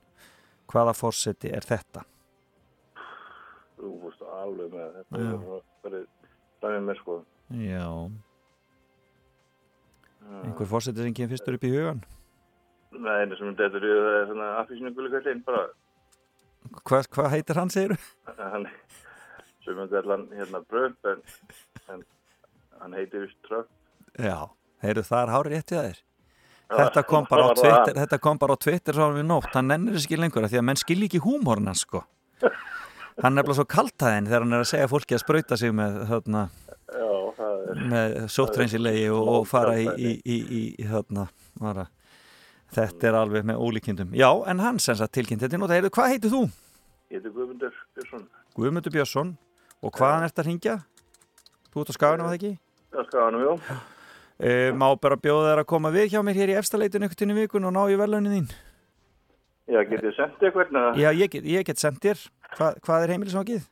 Hvaða 0.67 0.97
fosseti 0.99 1.53
er 1.55 1.63
þetta? 1.63 2.03
Þú 3.77 3.93
fórst 4.03 4.27
alveg 4.41 4.75
með 4.75 4.99
þetta. 4.99 5.23
Já. 5.23 5.63
er 5.87 5.97
dæmið 6.65 6.85
með 6.89 6.99
sko. 6.99 7.17
Já 7.63 7.87
Einhver 10.43 10.71
fosseti 10.75 11.07
sem 11.07 11.15
kemur 11.15 11.37
fyrstur 11.37 11.55
upp 11.55 11.63
í 11.63 11.71
hugan 11.71 12.03
Nei, 12.97 13.15
einu 13.23 13.39
sem 13.39 13.55
þetta 13.55 13.79
er 13.79 13.87
það 13.87 14.13
er 14.17 14.31
svona 14.33 14.53
affísinu 14.59 14.91
gullikallinn 14.95 15.47
bara. 15.47 15.69
Hvað, 16.83 17.09
hvað 17.13 17.31
heitir 17.33 17.59
hann, 17.59 17.71
segir 17.73 17.95
Hann, 18.37 18.67
sem 19.65 19.79
er 19.83 19.95
allan 20.01 20.27
hérna 20.35 20.61
brömp 20.63 21.11
en, 21.11 21.23
en 21.93 22.03
hann 22.81 22.97
heitir 22.97 23.29
Trump. 23.47 23.69
Já, 24.17 24.49
heyrðu 24.83 25.05
það 25.07 25.23
er 25.23 25.33
hár 25.33 25.49
rétt 25.51 25.73
hjá 25.73 25.79
þér. 25.81 26.03
Þetta 26.67 27.03
kom 27.07 27.27
bara 27.29 27.47
á 27.47 27.51
Twitter, 27.55 27.93
þetta 27.95 28.19
kom 28.19 28.39
bara 28.41 28.55
á 28.55 28.57
Twitter 28.59 28.97
svo 28.97 29.07
við 29.15 29.27
nótt, 29.29 29.53
hann 29.55 29.69
nennir 29.71 29.95
þess 29.95 30.07
ekki 30.09 30.19
lengur 30.19 30.47
því 30.51 30.59
að 30.59 30.65
menn 30.67 30.79
skilji 30.79 31.07
ekki 31.07 31.23
húmórna 31.23 31.73
sko. 31.77 32.03
Hann 33.17 33.33
er 33.33 33.39
nefnilega 33.39 33.57
svo 33.57 33.63
kaltaðinn 33.65 34.27
þegar 34.29 34.43
hann 34.43 34.53
er 34.53 34.61
að 34.61 34.67
segja 34.69 34.89
fólki 34.91 35.15
að 35.17 35.21
sprauta 35.23 35.57
sig 35.57 35.71
með 35.73 35.95
þarna, 36.05 36.41
er... 36.93 37.79
með 37.89 38.11
sóttreinsilegi 38.29 39.07
og, 39.09 39.31
og 39.31 39.47
fara 39.49 39.73
í, 39.81 39.87
í, 39.97 40.11
í, 40.21 40.35
í, 40.37 40.59
í 40.77 40.85
þarna, 40.85 41.23
vara. 41.57 41.87
Þetta 42.77 43.09
er 43.09 43.17
alveg 43.19 43.45
með 43.47 43.59
ólíkindum 43.63 44.15
já, 44.17 44.29
en 44.47 44.61
hann 44.63 44.79
sem 44.83 44.97
sagt 44.97 45.15
tilkynnt 45.17 45.43
þetta 45.43 45.59
og 45.59 45.67
það 45.69 45.79
heyrðu, 45.79 45.91
hvað 45.97 46.13
heitir 46.13 46.33
þú? 46.33 46.41
Ég 47.07 47.19
heiti 47.19 47.33
Guðmundur 47.33 47.75
Björnsson. 47.97 48.23
Guðmundur 48.57 48.95
Björnsson 48.95 49.35
og 49.81 49.93
hvaðan 49.97 50.25
ert 50.27 50.41
að 50.41 50.49
ringja? 50.51 50.77
Þú 51.71 51.83
ert 51.83 51.91
á 51.91 51.97
skaganum 51.97 52.27
að 52.27 52.33
það 52.33 52.39
ekki? 52.39 52.53
Skal 53.07 53.23
hann, 53.23 53.39
já. 53.43 53.77
Uh, 54.37 54.69
má 54.77 54.87
bara 55.01 55.17
bjóða 55.17 55.51
þær 55.51 55.61
að 55.63 55.69
koma 55.71 55.89
við 55.93 56.11
hjá 56.13 56.19
mér 56.25 56.37
hér 56.37 56.51
í 56.53 56.57
efstaleitun 56.59 57.05
einhvern 57.05 57.21
tínu 57.23 57.37
vikun 57.39 57.65
og 57.65 57.73
ná 57.73 57.79
í 57.89 57.95
verðlaunin 57.97 58.35
þín 58.35 58.49
Já, 59.67 59.79
getið 59.89 60.13
sendið 60.13 60.45
eitthvað 60.47 60.61
hérna? 60.61 60.83
Já, 60.93 61.07
ég 61.17 61.31
get, 61.33 61.47
ég 61.49 61.65
get 61.65 61.81
sendt 61.81 62.03
þér 62.03 62.21
Hva, 62.53 62.69
Hvað 62.85 63.05
er 63.07 63.13
heimilisvangið? 63.15 63.65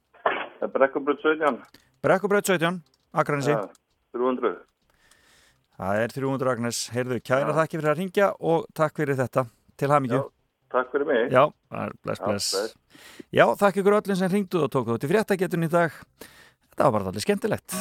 Brekkubröð 0.74 1.22
17. 1.22 1.60
Brekkubraut 2.02 2.50
17, 2.50 2.82
Akranesi 3.14 3.54
Já, 3.54 3.62
300. 4.18 4.56
Það 5.76 6.00
er 6.02 6.14
300 6.16 6.52
Agnes, 6.54 6.80
heyrðu, 6.96 7.20
kæra 7.26 7.56
þakki 7.58 7.80
fyrir 7.82 7.92
að 7.92 8.00
ringja 8.00 8.30
og 8.40 8.66
takk 8.78 8.96
fyrir 9.02 9.20
þetta. 9.20 9.46
Til 9.76 9.92
hamingju. 9.92 10.22
Takk 10.72 10.94
fyrir 10.94 11.10
mig. 11.10 11.28
Já, 11.36 11.44
er 11.76 11.92
bless, 12.04 12.22
Já, 12.22 12.26
bless. 12.30 12.50
bless. 12.56 13.04
Já, 13.36 13.46
þakk 13.60 13.82
ykkur 13.84 14.00
öllum 14.00 14.20
sem 14.22 14.32
ringduð 14.32 14.68
og 14.70 14.72
tók 14.72 14.90
þú 14.94 14.98
til 15.04 15.12
fréttagetun 15.12 15.68
í 15.68 15.72
dag. 15.72 16.00
Þetta 16.72 16.88
var 16.88 16.96
bara 17.00 17.12
allir 17.12 17.24
skemmtilegt 17.28 17.76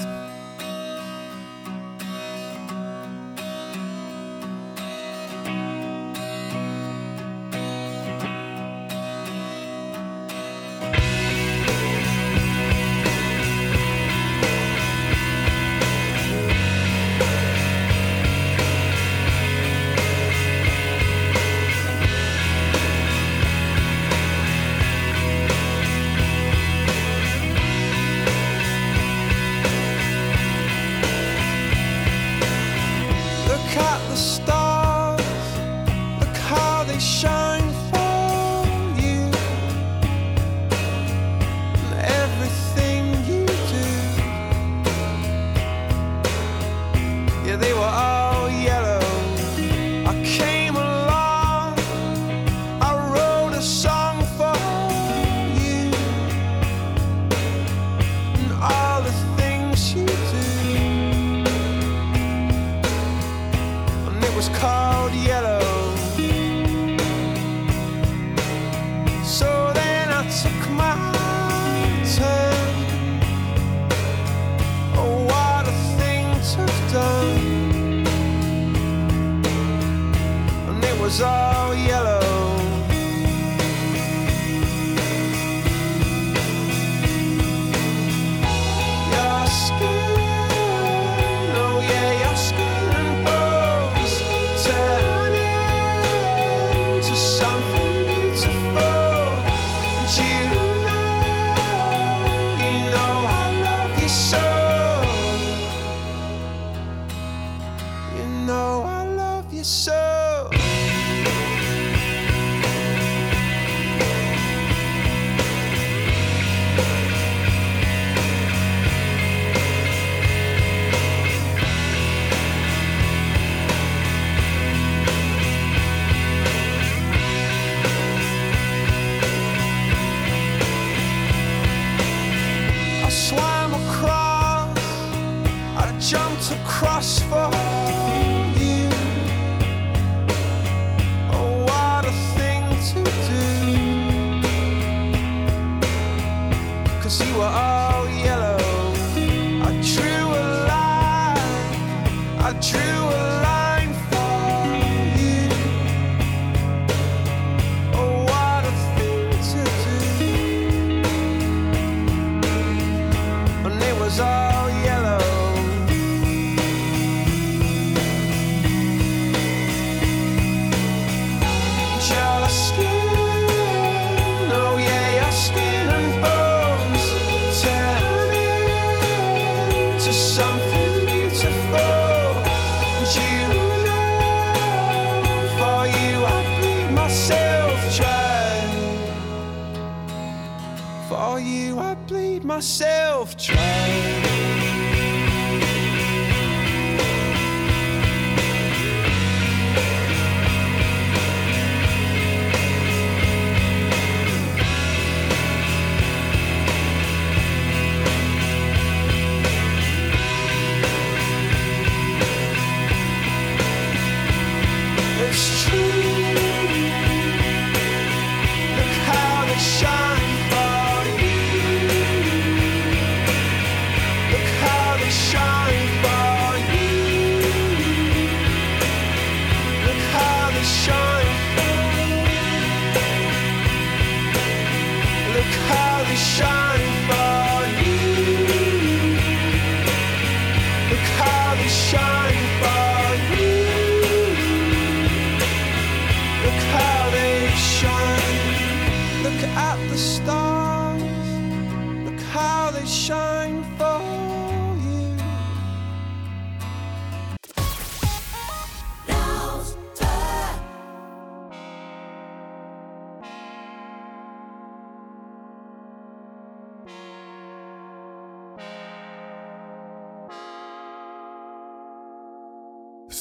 shine. 236.16 236.53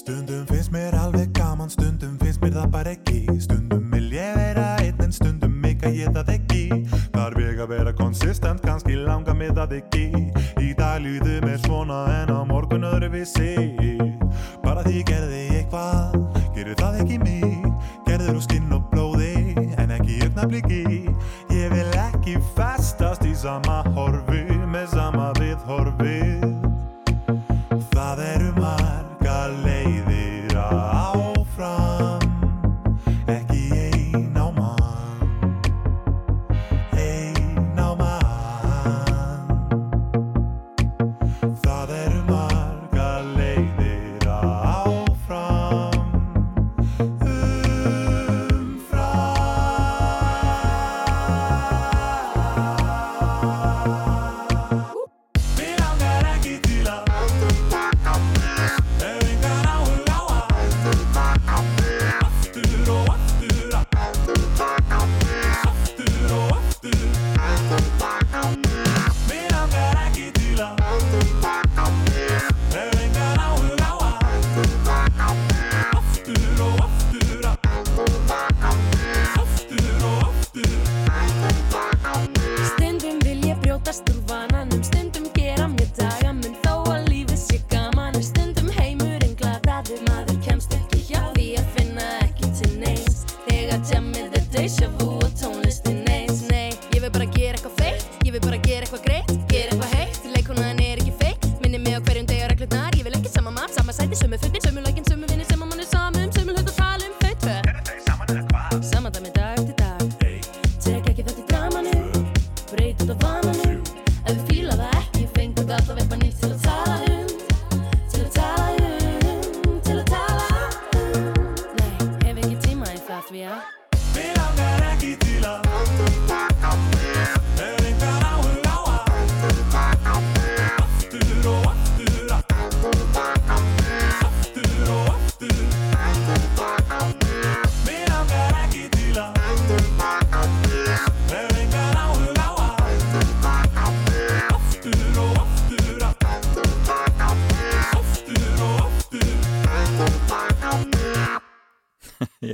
Stundum 0.04 0.46
finnst 0.46 0.72
mér 0.72 0.94
alveg 1.00 1.32
gaman, 1.32 1.70
stundum 1.70 2.18
finnst 2.20 2.42
mér 2.44 2.52
það 2.52 2.72
bara 2.74 2.92
ekki. 2.92 3.22
Stundum 3.40 3.86
vil 3.88 4.10
ég 4.12 4.34
vera 4.36 4.66
einn 4.84 5.00
en 5.00 5.14
stundum 5.16 5.54
meika 5.64 5.88
ég 5.96 6.12
það 6.12 6.32
ekki. 6.34 6.64
Þarf 7.14 7.40
ég 7.40 7.62
að 7.64 7.70
vera 7.72 7.94
konsistent, 7.96 8.60
kannski 8.68 8.98
langa 9.00 9.32
mig 9.32 9.54
það 9.56 9.78
ekki. 9.78 10.04
Í 10.60 10.74
dag 10.76 11.00
líðu 11.06 11.38
mér 11.46 11.62
svona 11.64 12.02
en 12.18 12.34
á 12.36 12.44
morgun 12.50 12.84
öðru 12.90 13.14
við 13.16 13.30
sé 13.32 13.54
Bara 14.66 14.84
því 14.84 15.06
gerði 15.08 15.40
ég 15.54 15.72
hvað, 15.72 16.20
gerur 16.58 16.76
það 16.84 17.00
ekki 17.06 17.22
mig. 17.24 17.72
Gerður 18.04 18.42
úr 18.42 18.44
skinn 18.44 18.76
og 18.76 18.92
blóði, 18.92 19.56
en 19.80 19.96
ekki 20.02 20.20
augnabliki 20.28 20.84
Ég 21.48 21.72
vil 21.72 21.88
ekki 22.10 22.36
festast 22.60 23.24
í 23.24 23.32
sama 23.40 23.80
horfi, 23.96 24.44
með 24.68 24.98
sama 24.98 25.32
viðhorfi. 25.40 26.23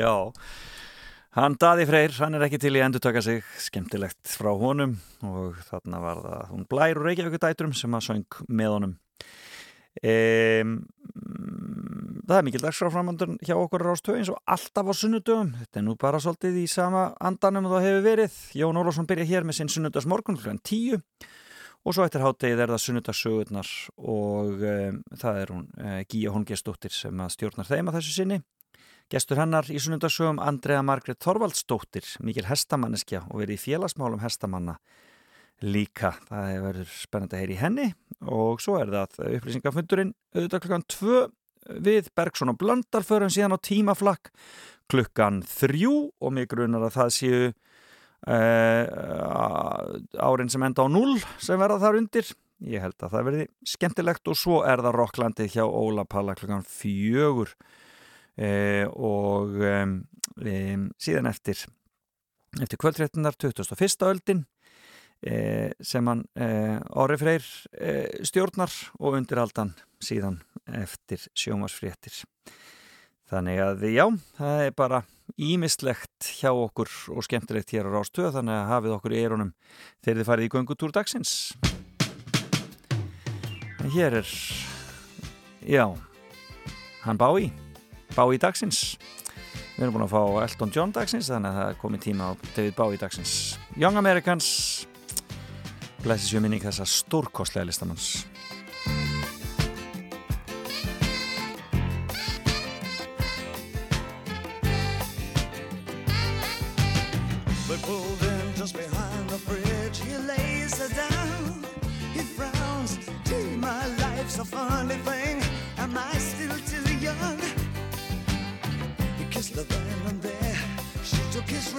Já, 0.10 0.32
hann 1.38 1.58
Daði 1.62 1.86
Freyr, 1.86 2.14
hann 2.24 2.38
er 2.38 2.46
ekki 2.48 2.60
til 2.62 2.74
í 2.74 2.80
að 2.80 2.88
endurtaka 2.88 3.22
sig, 3.22 3.44
skemmtilegt 3.62 4.32
frá 4.32 4.50
honum 4.58 4.96
og 5.26 5.60
þarna 5.68 6.02
var 6.02 6.24
það 6.24 6.48
hún 6.54 6.66
Blær 6.72 7.02
og 7.02 7.06
Reykjavík 7.06 7.38
dætrum 7.44 7.76
sem 7.78 7.94
að 7.98 8.08
söng 8.08 8.40
með 8.48 8.74
honum. 8.74 8.96
Um, 10.00 10.74
það 12.30 12.38
er 12.38 12.46
mikil 12.48 12.62
dagskrá 12.64 12.90
framöndur 12.94 13.36
hjá 13.44 13.56
okkur 13.58 13.84
Rástöð 13.84 14.20
eins 14.22 14.32
og 14.32 14.40
alltaf 14.50 14.90
á 14.90 14.94
sunnudöfum. 14.96 15.52
Þetta 15.60 15.82
er 15.82 15.86
nú 15.86 15.96
bara 16.00 16.22
svolítið 16.24 16.62
í 16.64 16.68
sama 16.72 17.10
andanum 17.20 17.68
og 17.68 17.76
það 17.76 17.88
hefur 17.90 18.06
verið. 18.08 18.38
Jón 18.62 18.80
Ólafsson 18.82 19.10
byrja 19.10 19.30
hér 19.30 19.48
með 19.48 19.60
sinn 19.60 19.74
sunnudagsmorgun 19.76 20.40
kl. 20.40 20.56
10 20.58 21.02
og 21.86 21.96
svo 21.96 22.06
eftir 22.06 22.24
háttegið 22.24 22.64
er 22.64 22.74
það 22.74 22.86
sunnudagssögurnar 22.86 23.74
og 24.14 24.64
um, 24.72 25.02
það 25.20 25.42
er 25.44 25.54
hún 25.56 25.68
uh, 25.78 26.00
Gíja 26.10 26.34
Hóngesdóttir 26.36 26.96
sem 26.96 27.28
stjórnar 27.36 27.70
þeim 27.70 27.92
að 27.92 28.00
þessu 28.00 28.16
sinni. 28.16 28.40
Gestur 29.10 29.40
hennar 29.42 29.66
í 29.74 29.80
sunnundarsögum 29.82 30.38
Andrea 30.38 30.84
Margret 30.86 31.18
Þorvaldsdóttir, 31.26 32.06
mikil 32.22 32.46
hestamanneskja 32.46 33.24
og 33.32 33.40
verið 33.42 33.56
í 33.56 33.64
félagsmálum 33.64 34.22
hestamanna 34.22 34.76
líka. 35.66 36.12
Það 36.28 36.50
verður 36.68 36.92
spennandi 36.94 37.36
að 37.36 37.42
heyri 37.42 37.56
í 37.56 37.62
henni 37.64 37.88
og 38.30 38.62
svo 38.62 38.78
er 38.78 38.92
það 38.94 39.40
upplýsingafundurinn 39.40 40.14
auðvitað 40.36 40.62
klukkan 40.66 40.86
2 40.94 41.24
við 41.90 42.12
Bergson 42.18 42.54
og 42.54 42.60
Blandar 42.62 43.04
förum 43.08 43.34
síðan 43.34 43.58
á 43.58 43.66
tímaflakk 43.66 44.30
klukkan 44.94 45.42
3 45.42 45.90
og 45.90 46.30
mig 46.36 46.46
grunar 46.54 46.86
að 46.86 46.96
það 47.00 47.10
séu 47.18 47.42
uh, 47.50 48.86
árin 50.22 50.54
sem 50.54 50.70
enda 50.70 50.86
á 50.86 50.88
0 50.90 51.18
sem 51.42 51.58
verða 51.58 51.82
þar 51.82 52.00
undir. 52.04 52.30
Ég 52.62 52.86
held 52.86 53.02
að 53.02 53.18
það 53.18 53.28
verði 53.32 53.50
skemmtilegt 53.74 54.30
og 54.30 54.38
svo 54.38 54.62
er 54.70 54.86
það 54.86 54.98
Rokklandið 55.02 55.54
hjá 55.58 55.66
Óla 55.66 56.06
Palla 56.06 56.38
klukkan 56.38 56.62
4 56.68 57.58
Eh, 58.40 58.86
og 58.96 59.58
um, 59.60 59.98
síðan 60.96 61.28
eftir 61.28 61.60
eftir 62.56 62.80
kvöldréttunar 62.80 63.36
21. 63.36 64.06
öldin 64.08 64.46
eh, 65.28 65.76
sem 65.84 66.08
hann 66.08 66.24
eh, 66.40 66.80
Orri 66.96 67.18
Freyr 67.20 67.44
stjórnar 68.24 68.72
og 68.96 69.20
undiraldan 69.20 69.74
síðan 70.00 70.40
eftir 70.72 71.28
sjómasfréttir 71.36 72.24
þannig 73.28 73.60
að 73.60 73.88
já, 73.92 74.06
það 74.40 74.66
er 74.70 74.76
bara 74.78 75.04
ímislegt 75.36 76.32
hjá 76.40 76.54
okkur 76.54 76.96
og 77.12 77.28
skemmtilegt 77.28 77.76
hér 77.76 77.92
á 77.92 78.00
Rástöð 78.00 78.38
þannig 78.40 78.56
að 78.56 78.72
hafið 78.72 79.00
okkur 79.02 79.20
í 79.20 79.24
eirunum 79.26 79.56
þegar 80.00 80.22
þið 80.22 80.30
farið 80.32 80.48
í 80.48 80.54
göngutúr 80.56 80.96
dagsins 80.96 81.38
en 83.84 83.98
hér 84.00 84.22
er 84.24 84.38
já 85.68 85.90
hann 87.04 87.20
bá 87.20 87.34
í 87.36 87.52
Bowie 88.16 88.42
dagsins. 88.42 88.98
Við 89.76 89.86
erum 89.86 89.96
búin 89.96 90.08
að 90.08 90.16
fá 90.16 90.24
Elton 90.44 90.74
John 90.76 90.96
dagsins 90.96 91.30
þannig 91.32 91.54
að 91.54 91.62
það 91.62 91.70
er 91.72 91.80
komið 91.84 92.06
tíma 92.08 92.30
á 92.30 92.32
David 92.56 92.76
Bowie 92.80 93.00
dagsins. 93.00 93.34
Young 93.80 94.00
Americans. 94.02 94.50
Blæsir 96.04 96.36
sér 96.36 96.44
minning 96.44 96.64
þessa 96.64 96.88
stórkostlega 96.88 97.68
listamanns 97.68 98.14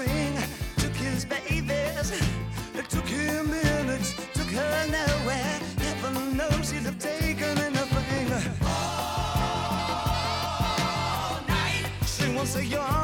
took 0.00 0.08
his 0.08 0.24
ring, 0.24 0.36
took 0.76 0.96
his 0.96 1.24
babies. 1.24 2.12
It 2.74 2.88
took 2.88 3.06
him 3.06 3.50
minutes, 3.50 4.14
took 4.32 4.48
her 4.48 4.86
nowhere. 4.86 5.60
Heaven 5.78 6.36
knows 6.36 6.70
he'd 6.70 6.82
have 6.84 6.98
taken 6.98 7.58
anything. 7.58 8.32
All 8.62 9.00
night. 11.48 11.86
She 12.06 12.34
wants 12.34 12.56
a 12.56 12.64
young 12.64 12.99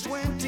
Swim. 0.00 0.39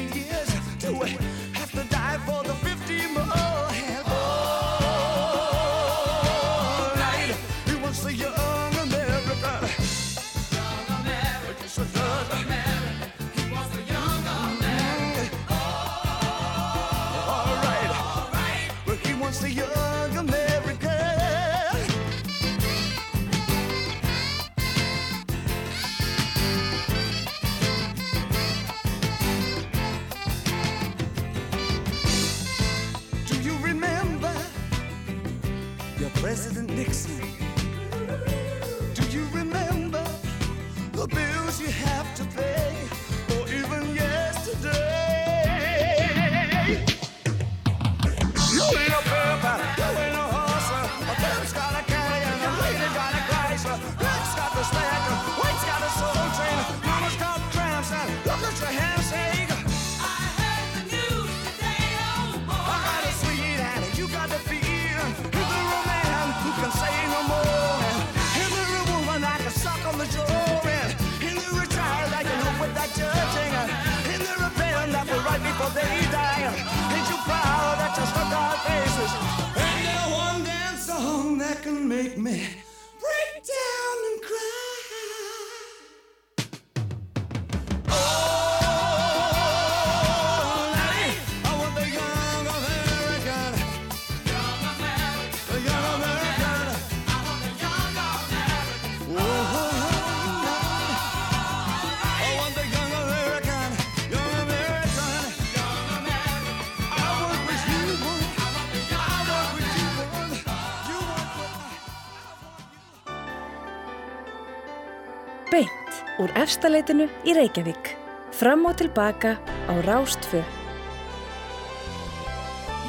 Efstaleitinu 116.43 117.07
í 117.23 117.33
Reykjavík. 117.37 117.93
Fram 118.35 118.65
og 118.67 118.75
tilbaka 118.81 119.37
á 119.39 119.73
Rástfö. 119.87 120.41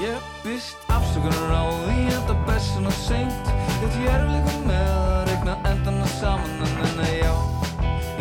Ég 0.02 0.18
byrst 0.42 0.88
afsökunar 0.90 1.52
á 1.54 1.64
því 1.86 1.98
að 2.10 2.24
það 2.28 2.40
best 2.48 2.72
svona 2.74 2.94
seint 2.98 3.50
Þetta 3.78 4.00
ég 4.02 4.08
er 4.10 4.24
líka 4.26 4.54
með 4.64 4.88
að 4.90 5.20
regna 5.28 5.54
endana 5.70 6.08
saman 6.16 6.64
en 6.66 6.82
en 6.82 6.98
já 7.14 7.34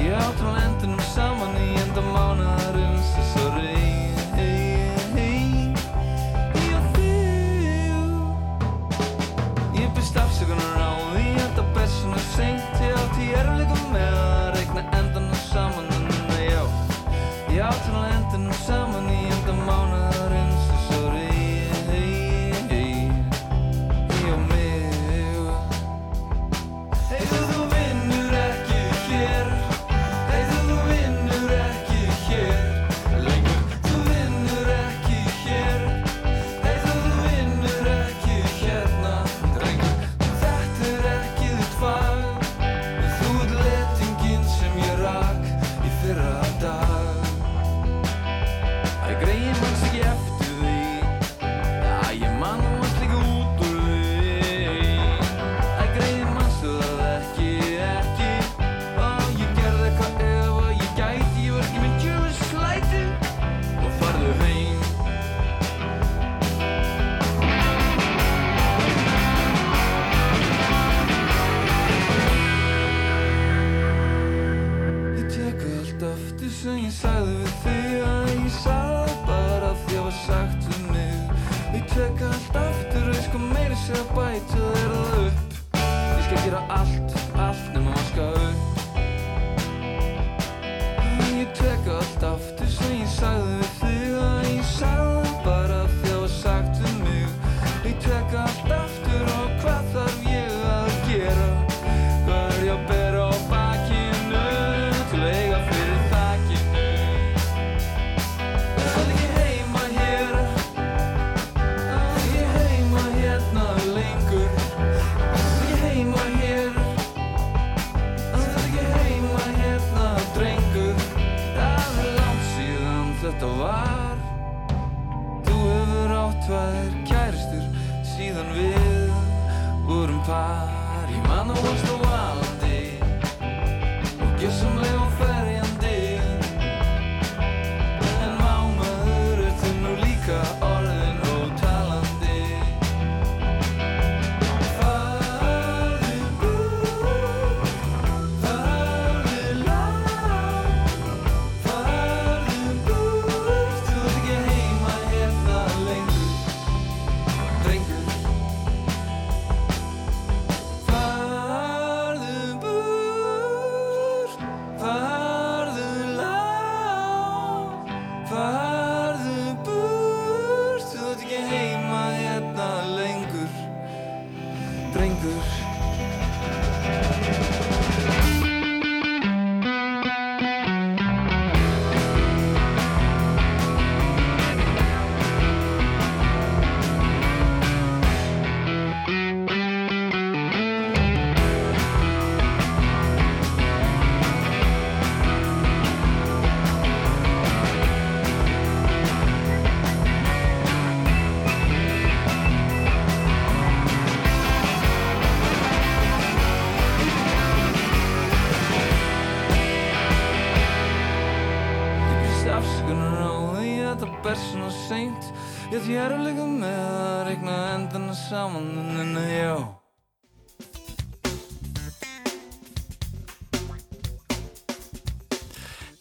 Ég 0.04 0.14
átrá 0.22 0.54
endunum 0.68 1.02
saman 1.16 1.58
í 1.58 1.83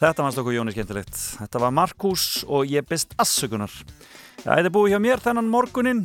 Þetta 0.02 0.24
fannst 0.24 0.38
okkur 0.40 0.54
Jóni 0.56 0.72
skemmtilegt. 0.74 1.14
Þetta 1.38 1.60
var 1.62 1.70
Markus 1.78 2.22
og 2.50 2.66
ég 2.66 2.82
byrst 2.88 3.12
assökunar. 3.22 3.70
Það 4.40 4.58
er 4.58 4.74
búið 4.74 4.90
hjá 4.90 4.98
mér 4.98 5.22
þennan 5.22 5.50
morgunin. 5.52 6.00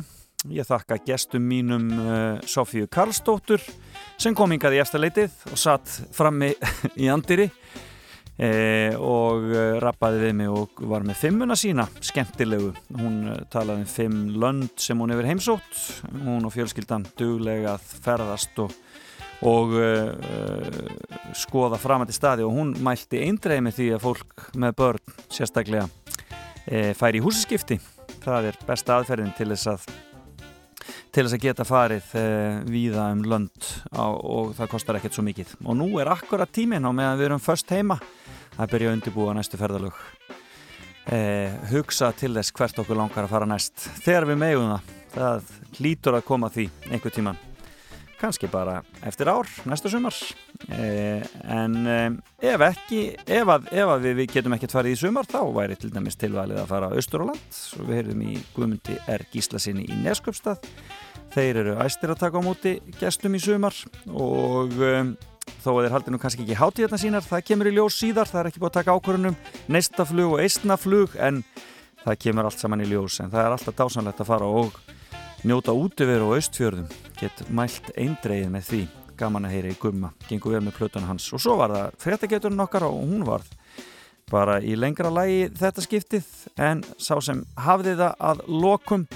Ég 0.54 0.68
þakka 0.68 1.00
gestum 1.02 1.42
mínum 1.50 1.88
uh, 1.96 2.36
Sofíu 2.46 2.86
Karlsdóttur 2.86 3.58
sem 4.14 4.36
kom 4.38 4.54
hingað 4.54 4.76
í 4.76 4.80
eftirleitið 4.84 5.34
og 5.50 5.58
satt 5.58 5.96
frammi 6.14 6.52
í 7.02 7.10
andiri 7.10 7.48
eh, 8.38 8.94
og 8.94 9.50
uh, 9.50 9.80
rappaði 9.82 10.28
við 10.28 10.36
mig 10.44 10.54
og 10.60 10.78
var 10.94 11.02
með 11.02 11.18
fimmuna 11.24 11.58
sína, 11.58 11.88
skemmtilegu. 11.98 12.70
Hún 13.00 13.24
uh, 13.32 13.40
talaði 13.50 13.82
um 13.82 13.94
fimm 13.96 14.20
lönd 14.38 14.78
sem 14.78 15.02
hún 15.02 15.10
hefur 15.10 15.26
heimsótt. 15.26 15.82
Hún 16.22 16.46
og 16.46 16.54
fjölskyldan 16.54 17.10
duglega 17.18 17.74
að 17.74 17.98
ferðast 18.06 18.62
og 18.62 18.78
og 19.46 19.74
uh, 19.78 20.10
skoða 21.36 21.78
framandi 21.80 22.14
staði. 22.16 22.46
Og 22.46 22.54
hún 22.56 22.74
mælti 22.84 23.22
eindreið 23.26 23.64
með 23.66 23.78
því 23.78 23.88
að 23.94 24.04
fólk 24.04 24.48
með 24.58 24.76
börn 24.80 25.16
sérstaklega 25.30 25.86
uh, 25.86 26.92
færi 26.98 27.20
í 27.20 27.24
húsaskipti. 27.24 27.78
Það 28.24 28.50
er 28.50 28.60
besta 28.66 28.98
aðferðin 28.98 29.34
til 29.38 29.50
þess 29.52 29.72
að 29.74 29.88
til 31.14 31.24
þess 31.24 31.36
að 31.38 31.44
geta 31.46 31.66
farið 31.66 32.10
uh, 32.18 32.58
víða 32.68 33.08
um 33.14 33.24
lönd 33.26 33.70
á, 33.94 34.06
og 34.06 34.54
það 34.58 34.72
kostar 34.74 34.98
ekkert 34.98 35.16
svo 35.16 35.24
mikið. 35.26 35.54
Og 35.64 35.78
nú 35.78 35.88
er 36.02 36.10
akkurat 36.12 36.52
tíminn 36.52 36.84
á 36.84 36.90
meðan 36.90 37.18
við 37.20 37.30
erum 37.30 37.42
först 37.42 37.72
heima 37.74 37.98
að 38.58 38.74
byrja 38.74 38.90
að 38.90 38.98
undirbúa 38.98 39.36
næstu 39.38 39.60
ferðalög. 39.60 39.98
Uh, 41.08 41.54
hugsa 41.70 42.10
til 42.12 42.34
þess 42.36 42.52
hvert 42.52 42.82
okkur 42.82 42.98
langar 42.98 43.24
að 43.24 43.32
fara 43.32 43.48
næst. 43.48 43.88
Þegar 44.04 44.28
við 44.28 44.42
megum 44.44 44.72
það. 44.74 44.94
Það 45.08 45.52
hlýtur 45.78 46.18
að 46.18 46.26
koma 46.28 46.50
því 46.52 46.66
einhver 46.92 47.14
tíman 47.14 47.47
kannski 48.18 48.50
bara 48.50 48.80
eftir 49.06 49.30
ár, 49.30 49.48
næsta 49.68 49.90
sumar. 49.92 50.16
Eh, 50.74 51.22
en 51.44 51.76
eh, 51.86 52.08
ef 52.50 52.64
ekki 52.68 53.02
ef, 53.22 53.48
að, 53.48 53.68
ef 53.70 53.92
að 53.94 54.08
við, 54.08 54.24
getum 54.32 54.56
ekkert 54.56 54.74
farið 54.74 54.96
í 54.96 55.00
sumar 55.02 55.28
þá 55.28 55.40
væri 55.54 55.78
til 55.78 55.92
dæmis 55.94 56.18
tilvalið 56.18 56.62
að 56.62 56.72
fara 56.72 56.90
á 56.90 56.98
land, 57.22 57.46
svo 57.54 57.86
við 57.86 58.00
heyrðum 58.00 58.24
í 58.26 58.36
Guðmundi 58.56 58.98
R. 59.06 59.26
Gíslasinni 59.32 59.86
í 59.86 60.00
Nesköpstað 60.02 60.64
þeir 61.34 61.62
eru 61.62 61.78
æstir 61.84 62.12
að 62.12 62.22
taka 62.22 62.40
á 62.40 62.46
móti 62.46 62.76
gestum 62.98 63.36
í 63.36 63.42
sumar 63.42 63.76
og 64.08 64.74
um, 64.74 65.14
þó 65.62 65.70
að 65.74 65.82
þeir 65.82 65.94
haldi 65.96 66.14
nú 66.14 66.20
kannski 66.22 66.44
ekki 66.44 66.58
hátíðarna 66.58 67.00
sínar, 67.00 67.26
það 67.26 67.46
kemur 67.50 67.70
í 67.70 67.74
ljós 67.76 67.98
síðar 68.00 68.30
það 68.30 68.40
er 68.40 68.50
ekki 68.50 68.62
búið 68.62 68.70
að 68.70 68.78
taka 68.80 68.96
ákvörunum, 68.96 69.40
neistaflug 69.68 70.36
og 70.36 70.44
eistnaflug 70.44 71.18
en 71.20 71.42
það 72.04 72.20
kemur 72.24 72.48
allt 72.48 72.62
saman 72.62 72.84
í 72.84 72.88
ljós 72.88 73.20
en 73.22 73.32
það 73.32 73.44
er 73.44 73.56
alltaf 73.56 73.78
dásanlegt 73.78 74.22
að 74.24 74.30
fara 74.32 74.48
og 74.62 74.78
njóta 75.46 75.74
útiveru 75.76 76.30
og 76.30 76.38
austfjörðum. 76.38 76.88
Get 77.18 77.44
mælt 77.54 77.90
eindreið 77.98 78.48
með 78.52 78.70
því. 78.70 78.80
Gaman 79.18 79.48
að 79.48 79.54
heyra 79.56 79.70
í 79.72 79.78
gumma, 79.80 80.12
gengur 80.28 80.54
vel 80.54 80.62
með 80.62 80.76
plötuna 80.78 81.08
hans. 81.08 81.26
Og 81.34 81.42
svo 81.42 81.56
var 81.58 81.74
það 81.74 81.96
fréttageturinn 82.04 82.62
okkar 82.62 82.86
og 82.86 82.98
hún 83.00 83.24
var 83.26 83.46
bara 84.30 84.58
í 84.62 84.76
lengra 84.78 85.10
lægi 85.10 85.48
þetta 85.58 85.84
skiptið. 85.84 86.32
En 86.62 86.82
sá 86.98 87.16
sem 87.24 87.42
hafði 87.58 87.96
það 87.98 88.26
að 88.30 88.42
lokum 88.62 89.06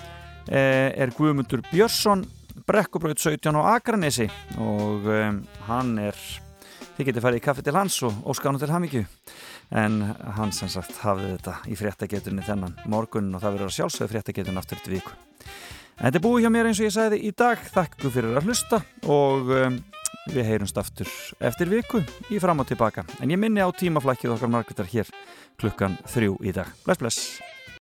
eh, 0.49 0.90
er 0.90 1.15
Guðmundur 1.16 1.62
Björnsson 1.70 2.24
Brekkubraut 2.66 3.19
17 3.19 3.59
á 3.59 3.62
Akranesi. 3.77 4.28
Og 4.62 5.07
hann 5.69 5.94
er 6.03 6.19
þið 6.97 7.09
getur 7.09 7.24
farið 7.24 7.43
í 7.43 7.44
kaffi 7.47 7.66
til 7.66 7.77
hans 7.78 7.99
og 8.07 8.27
óskánu 8.31 8.62
til 8.62 8.73
hamingju. 8.74 9.05
En 9.73 10.03
hann 10.36 10.51
sem 10.53 10.69
sagt 10.70 10.99
hafði 11.03 11.36
þetta 11.36 11.55
í 11.70 11.78
fréttageturinn 11.78 12.43
þennan 12.44 12.74
morgun 12.90 13.31
og 13.32 13.43
það 13.43 13.55
verður 13.57 13.70
að 13.70 13.78
sjálfsögðu 13.78 14.12
fréttageturinn 14.16 14.61
aftur 14.61 14.82
þetta 14.82 14.97
viku 14.99 15.15
þetta 16.02 16.18
er 16.18 16.24
búið 16.24 16.44
hjá 16.44 16.50
mér 16.52 16.70
eins 16.70 16.82
og 16.82 16.88
ég 16.88 16.94
sagði 16.96 17.22
í 17.22 17.32
dag. 17.38 17.62
Þakku 17.76 18.12
fyrir 18.14 18.36
að 18.38 18.50
hlusta 18.50 18.82
og 19.06 19.54
um, 19.54 19.78
við 20.32 20.50
heyrumst 20.50 20.82
aftur 20.82 21.10
eftir 21.42 21.70
viku 21.70 22.02
í 22.30 22.42
fram 22.42 22.62
og 22.62 22.68
tilbaka. 22.70 23.06
En 23.22 23.30
ég 23.30 23.40
minni 23.40 23.62
á 23.62 23.70
tímaflækið 23.70 24.36
okkar 24.36 24.52
margættar 24.52 24.90
hér 24.90 25.14
klukkan 25.62 25.98
þrjú 26.10 26.38
í 26.42 26.54
dag. 26.56 26.70
Bless 26.86 27.02
bless 27.02 27.51